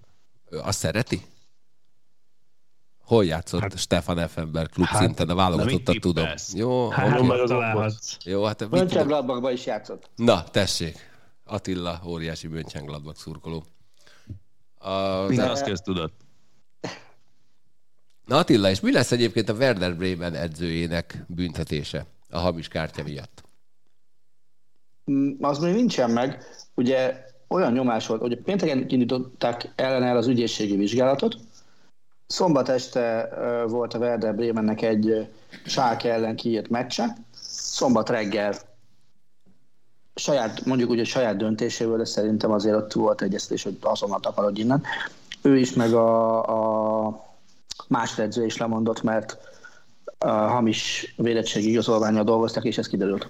[0.50, 1.22] Azt szereti?
[3.10, 5.28] Hol játszott hát, Stefan Effenberg klub hát, szinten?
[5.28, 6.26] A válogatottat tudom.
[6.54, 7.90] Jó, hát, okay.
[8.24, 10.10] Jó, hát Mönchengladbachban is játszott.
[10.16, 10.96] Na, tessék.
[11.44, 13.64] Attila, óriási Mönchengladbach szurkoló.
[14.78, 16.20] Az Minden azt köztudott.
[18.26, 23.42] Na Attila, és mi lesz egyébként a Werder Bremen edzőjének büntetése a hamis kártya miatt?
[25.10, 26.44] Mm, az még nincsen meg.
[26.74, 31.36] Ugye olyan nyomás volt, hogy pénteken indították ellen el az ügyészségi vizsgálatot,
[32.30, 33.28] Szombat este
[33.68, 35.28] volt a Werder Bremennek egy
[35.66, 37.16] Schalke ellen kiírt meccse.
[37.42, 38.54] Szombat reggel
[40.14, 44.60] saját, mondjuk úgy, hogy saját döntéséből, de szerintem azért ott volt egyeztetés, hogy azonnal takarodj
[44.60, 44.82] innen.
[45.42, 47.24] Ő is, meg a, a
[47.88, 49.38] más edző is lemondott, mert
[50.18, 53.28] a hamis védettségi igazolványjal dolgoztak, és ez kiderült.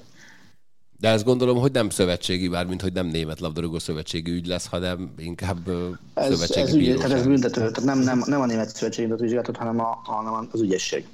[1.00, 5.14] De ezt gondolom, hogy nem szövetségi, mint hogy nem német labdarúgó szövetségi ügy lesz, hanem
[5.18, 5.68] inkább
[6.14, 9.56] ez, szövetségi ez, ügy, tehát ez büntető, tehát nem, nem, nem a német szövetségi vizsgálatot,
[9.56, 11.06] hanem, a, hanem az ügyesség.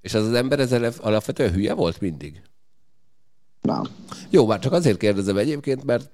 [0.00, 2.42] És az az ember ezzel alapvetően hülye volt mindig?
[3.60, 3.82] Nem.
[4.30, 6.10] Jó, már csak azért kérdezem egyébként, mert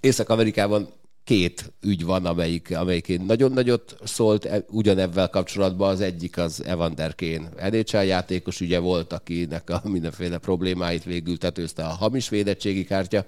[0.00, 0.88] Észak-Amerikában
[1.24, 5.88] két ügy van, amelyik, amelyik én nagyon nagyot szólt e, ugyanebben kapcsolatban.
[5.88, 11.84] Az egyik az Evander Kane NHL játékos ügye volt, akinek a mindenféle problémáit végül tetőzte
[11.84, 13.24] a hamis védettségi kártya.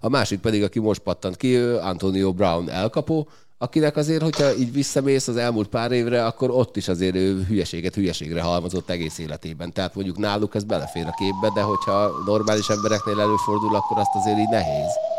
[0.00, 5.28] A másik pedig, aki most pattant ki, Antonio Brown elkapó, akinek azért, hogyha így visszamész
[5.28, 9.72] az elmúlt pár évre, akkor ott is azért ő hülyeséget hülyeségre halmozott egész életében.
[9.72, 14.38] Tehát mondjuk náluk ez belefér a képbe, de hogyha normális embereknél előfordul, akkor azt azért
[14.38, 15.13] így nehéz.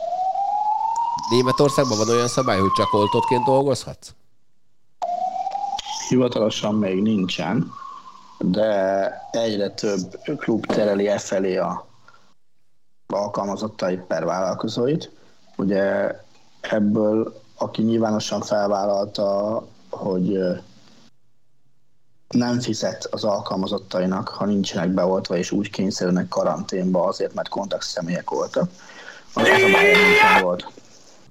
[1.30, 4.14] Németországban van olyan szabály, hogy csak oltottként dolgozhatsz?
[6.10, 7.72] Hivatalosan még nincsen,
[8.40, 11.88] de egyre több klub tereli e felé a
[13.08, 15.12] alkalmazottai per vállalkozóit.
[15.58, 16.16] Ugye
[16.62, 20.40] ebből, aki nyilvánosan felvállalta, hogy
[22.28, 28.30] nem fizet az alkalmazottainak, ha nincsenek beoltva, és úgy kényszerülnek karanténba azért, mert kontakt személyek
[28.30, 28.70] voltak.
[29.34, 30.72] Az, a Bayern volt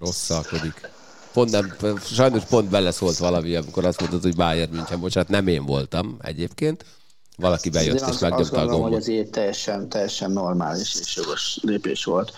[0.05, 0.91] rosszalkodik.
[1.33, 5.65] Pont nem, sajnos pont beleszólt valami, amikor azt mondod, hogy Bayern München, bocsánat, nem én
[5.65, 6.85] voltam egyébként.
[7.37, 8.89] Valaki bejött és megnyomta a gombot.
[8.89, 12.33] hogy ez így teljesen, teljesen normális és jogos lépés volt.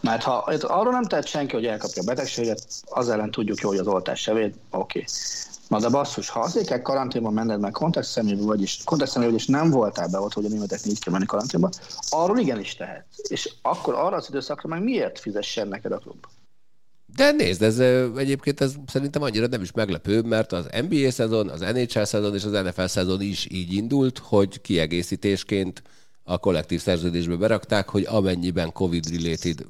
[0.00, 3.78] Mert ha arról nem tett senki, hogy elkapja a betegséget, az ellen tudjuk jó, hogy
[3.78, 4.98] az oltás se véd, oké.
[4.98, 5.04] Okay.
[5.68, 9.38] Na de basszus, ha azért kell karanténban menned, meg kontakt személyben vagy, és kontakt személyben
[9.38, 11.70] és nem voltál be ott, hogy a németek így kell menni karanténba,
[12.08, 13.04] arról igenis tehet.
[13.28, 16.26] És akkor arra az időszakra meg miért fizessen neked a klub?
[17.16, 17.78] De nézd, ez
[18.16, 22.44] egyébként ez szerintem annyira nem is meglepő, mert az NBA szezon, az NHL szezon és
[22.44, 25.82] az NFL szezon is így indult, hogy kiegészítésként
[26.22, 29.66] a kollektív szerződésbe berakták, hogy amennyiben COVID-related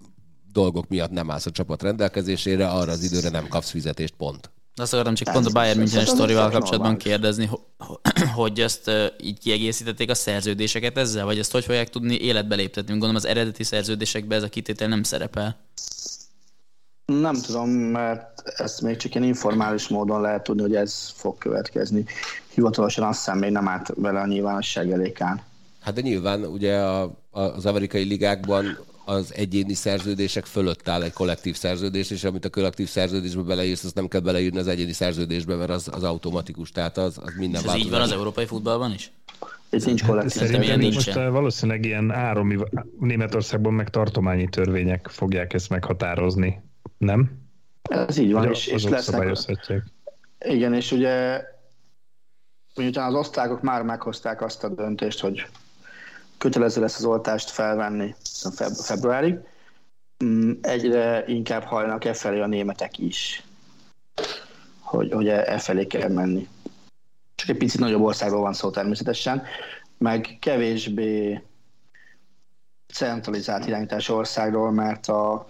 [0.52, 4.50] dolgok miatt nem állsz a csapat rendelkezésére, arra az időre nem kapsz fizetést, pont.
[4.74, 7.50] Azt akartam csak pont a Bayern München sztorival kapcsolatban kérdezni,
[8.34, 8.90] hogy ezt
[9.22, 12.90] így kiegészítették a szerződéseket ezzel, vagy ezt hogy fogják tudni életbe léptetni?
[12.90, 15.56] Gondolom az eredeti szerződésekben ez a kitétel nem szerepel.
[17.18, 22.04] Nem tudom, mert ezt még csak ilyen informális módon lehet tudni, hogy ez fog következni.
[22.54, 25.40] Hivatalosan azt hiszem még nem állt vele a nyilvánosság elékán.
[25.80, 31.56] Hát de nyilván ugye a, az amerikai ligákban az egyéni szerződések fölött áll egy kollektív
[31.56, 35.70] szerződés, és amit a kollektív szerződésbe beleírsz, azt nem kell beleírni az egyéni szerződésbe, mert
[35.70, 39.12] az, az automatikus, tehát az, az minden Ez így van az európai futballban is?
[39.70, 40.32] Ez nincs kollektív.
[40.32, 40.94] Szerintem nincs.
[40.94, 42.58] Most valószínűleg ilyen áromi,
[43.00, 46.62] Németországban meg tartományi törvények fogják ezt meghatározni.
[47.00, 47.30] Nem?
[47.82, 49.38] Ez így van, és, és lesznek...
[50.38, 51.44] Igen, és ugye
[52.74, 55.46] miután az osztrákok már meghozták azt a döntést, hogy
[56.38, 58.14] kötelező lesz az oltást felvenni
[58.54, 59.38] feb- februárig,
[60.24, 63.42] mm, egyre inkább hajlanak e felé a németek is,
[64.80, 66.48] hogy, hogy e, e felé kell menni.
[67.34, 69.42] Csak egy picit nagyobb országról van szó természetesen,
[69.98, 71.42] meg kevésbé
[72.92, 75.46] centralizált irányítás országról, mert a,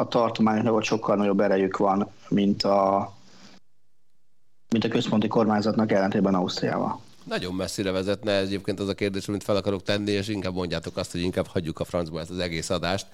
[0.00, 3.12] a tartományoknak ott sokkal nagyobb erejük van, mint a,
[4.70, 7.00] mint a központi kormányzatnak ellentétben Ausztriával.
[7.24, 11.12] Nagyon messzire vezetne egyébként az a kérdés, amit fel akarok tenni, és inkább mondjátok azt,
[11.12, 13.06] hogy inkább hagyjuk a francba ezt az egész adást.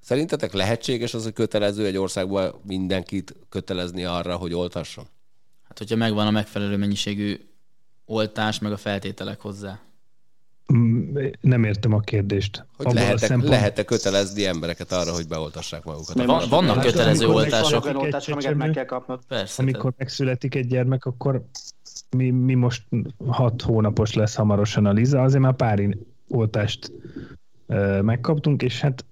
[0.00, 5.04] Szerintetek lehetséges az, hogy kötelező egy országban mindenkit kötelezni arra, hogy oltasson?
[5.68, 7.40] Hát, hogyha megvan a megfelelő mennyiségű
[8.04, 9.78] oltás, meg a feltételek hozzá.
[10.72, 12.66] Mm, nem értem a kérdést.
[12.76, 13.48] Hogy lehet-e, szempont...
[13.48, 16.24] lehet kötelezni embereket arra, hogy beoltassák magukat?
[16.24, 17.84] Van, vannak hát, kötelező oltások.
[17.94, 19.20] oltások, meg kell kapnod.
[19.28, 19.62] Persze.
[19.62, 21.44] Amikor megszületik egy gyermek, akkor
[22.16, 22.82] mi, mi most
[23.26, 25.96] hat hónapos lesz hamarosan a Liza, azért már pár
[26.28, 26.92] oltást
[27.66, 29.04] ö, megkaptunk, és hát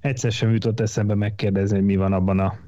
[0.00, 2.58] egyszer sem jutott eszembe megkérdezni, hogy mi van abban a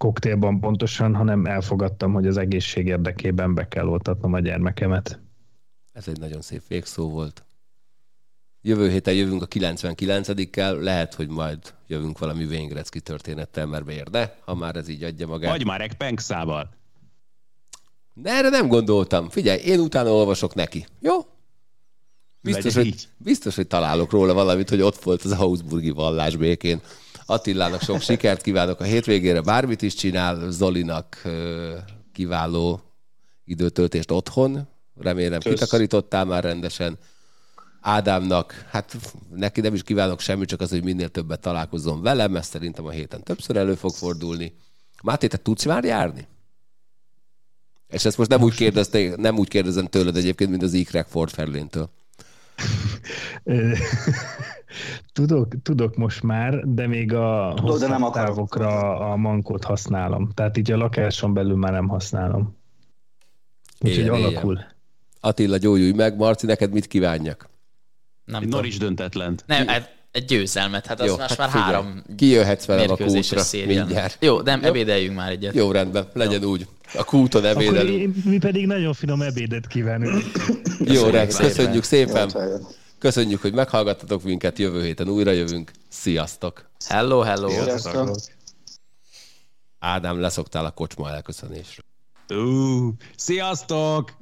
[0.00, 5.20] koktélban pontosan, hanem elfogadtam, hogy az egészség érdekében be kell oltatnom a gyermekemet.
[5.92, 7.44] Ez egy nagyon szép végszó volt.
[8.62, 14.38] Jövő héten jövünk a 99-kel, lehet, hogy majd jövünk valami Wayne történettel, mert miért de,
[14.44, 15.50] ha már ez így adja magát.
[15.50, 16.70] Vagy már egy Penkszával.
[18.14, 19.28] De erre nem gondoltam.
[19.28, 20.86] Figyelj, én utána olvasok neki.
[21.00, 21.26] Jó?
[22.40, 26.80] Biztos, hogy, biztos, hogy találok róla valamit, hogy ott volt az Augsburgi vallás békén.
[27.26, 31.22] Attilának sok sikert kívánok a hétvégére, bármit is csinál, Zolinak
[32.12, 32.80] kiváló
[33.44, 34.68] időtöltést otthon,
[35.00, 35.52] remélem Kösz.
[35.52, 36.98] kitakarítottál már rendesen.
[37.80, 38.96] Ádámnak, hát
[39.34, 42.90] neki nem is kívánok semmit, csak az, hogy minél többet találkozzon velem, ezt szerintem a
[42.90, 44.54] héten többször elő fog fordulni.
[45.02, 46.26] Máté, te tudsz már járni?
[47.88, 51.06] És ezt most nem most úgy kérdezte, nem úgy kérdezem tőled egyébként, mint az Ikrek
[51.06, 51.90] Ford Ferléntől.
[55.12, 60.30] tudok, tudok most már, de még a Tudod, de nem távokra a mankot használom.
[60.34, 62.56] Tehát így a lakáson belül már nem használom.
[63.80, 64.54] Úgyhogy alakul.
[64.54, 64.70] Éljen.
[65.24, 66.16] Attila, gyógyulj meg.
[66.16, 67.48] Marci, neked mit kívánjak?
[68.24, 69.38] Nem Norris döntetlen.
[69.46, 72.96] Nem, hát egy győzelmet, hát az Jó, most hát már figyelj, három Kijöhetsz velem a
[72.96, 74.16] kútra mindjárt.
[74.20, 74.68] Jó, de Jó?
[74.68, 75.54] ebédeljünk már egyet.
[75.54, 76.50] Jó, rendben, legyen Jó.
[76.50, 76.66] úgy.
[76.94, 78.24] A kúton ebédelünk.
[78.24, 80.22] mi pedig nagyon finom ebédet kívánunk.
[80.78, 82.32] Jó, rendben, köszönjük szépen.
[82.98, 85.70] Köszönjük, hogy meghallgattatok minket, jövő héten újra jövünk.
[85.88, 86.70] Sziasztok!
[86.88, 87.48] Hello, hello!
[87.48, 88.16] Sziasztok.
[89.78, 91.84] Ádám, leszoktál a kocsma elköszönésről.
[92.28, 94.21] Uh, sziasztok!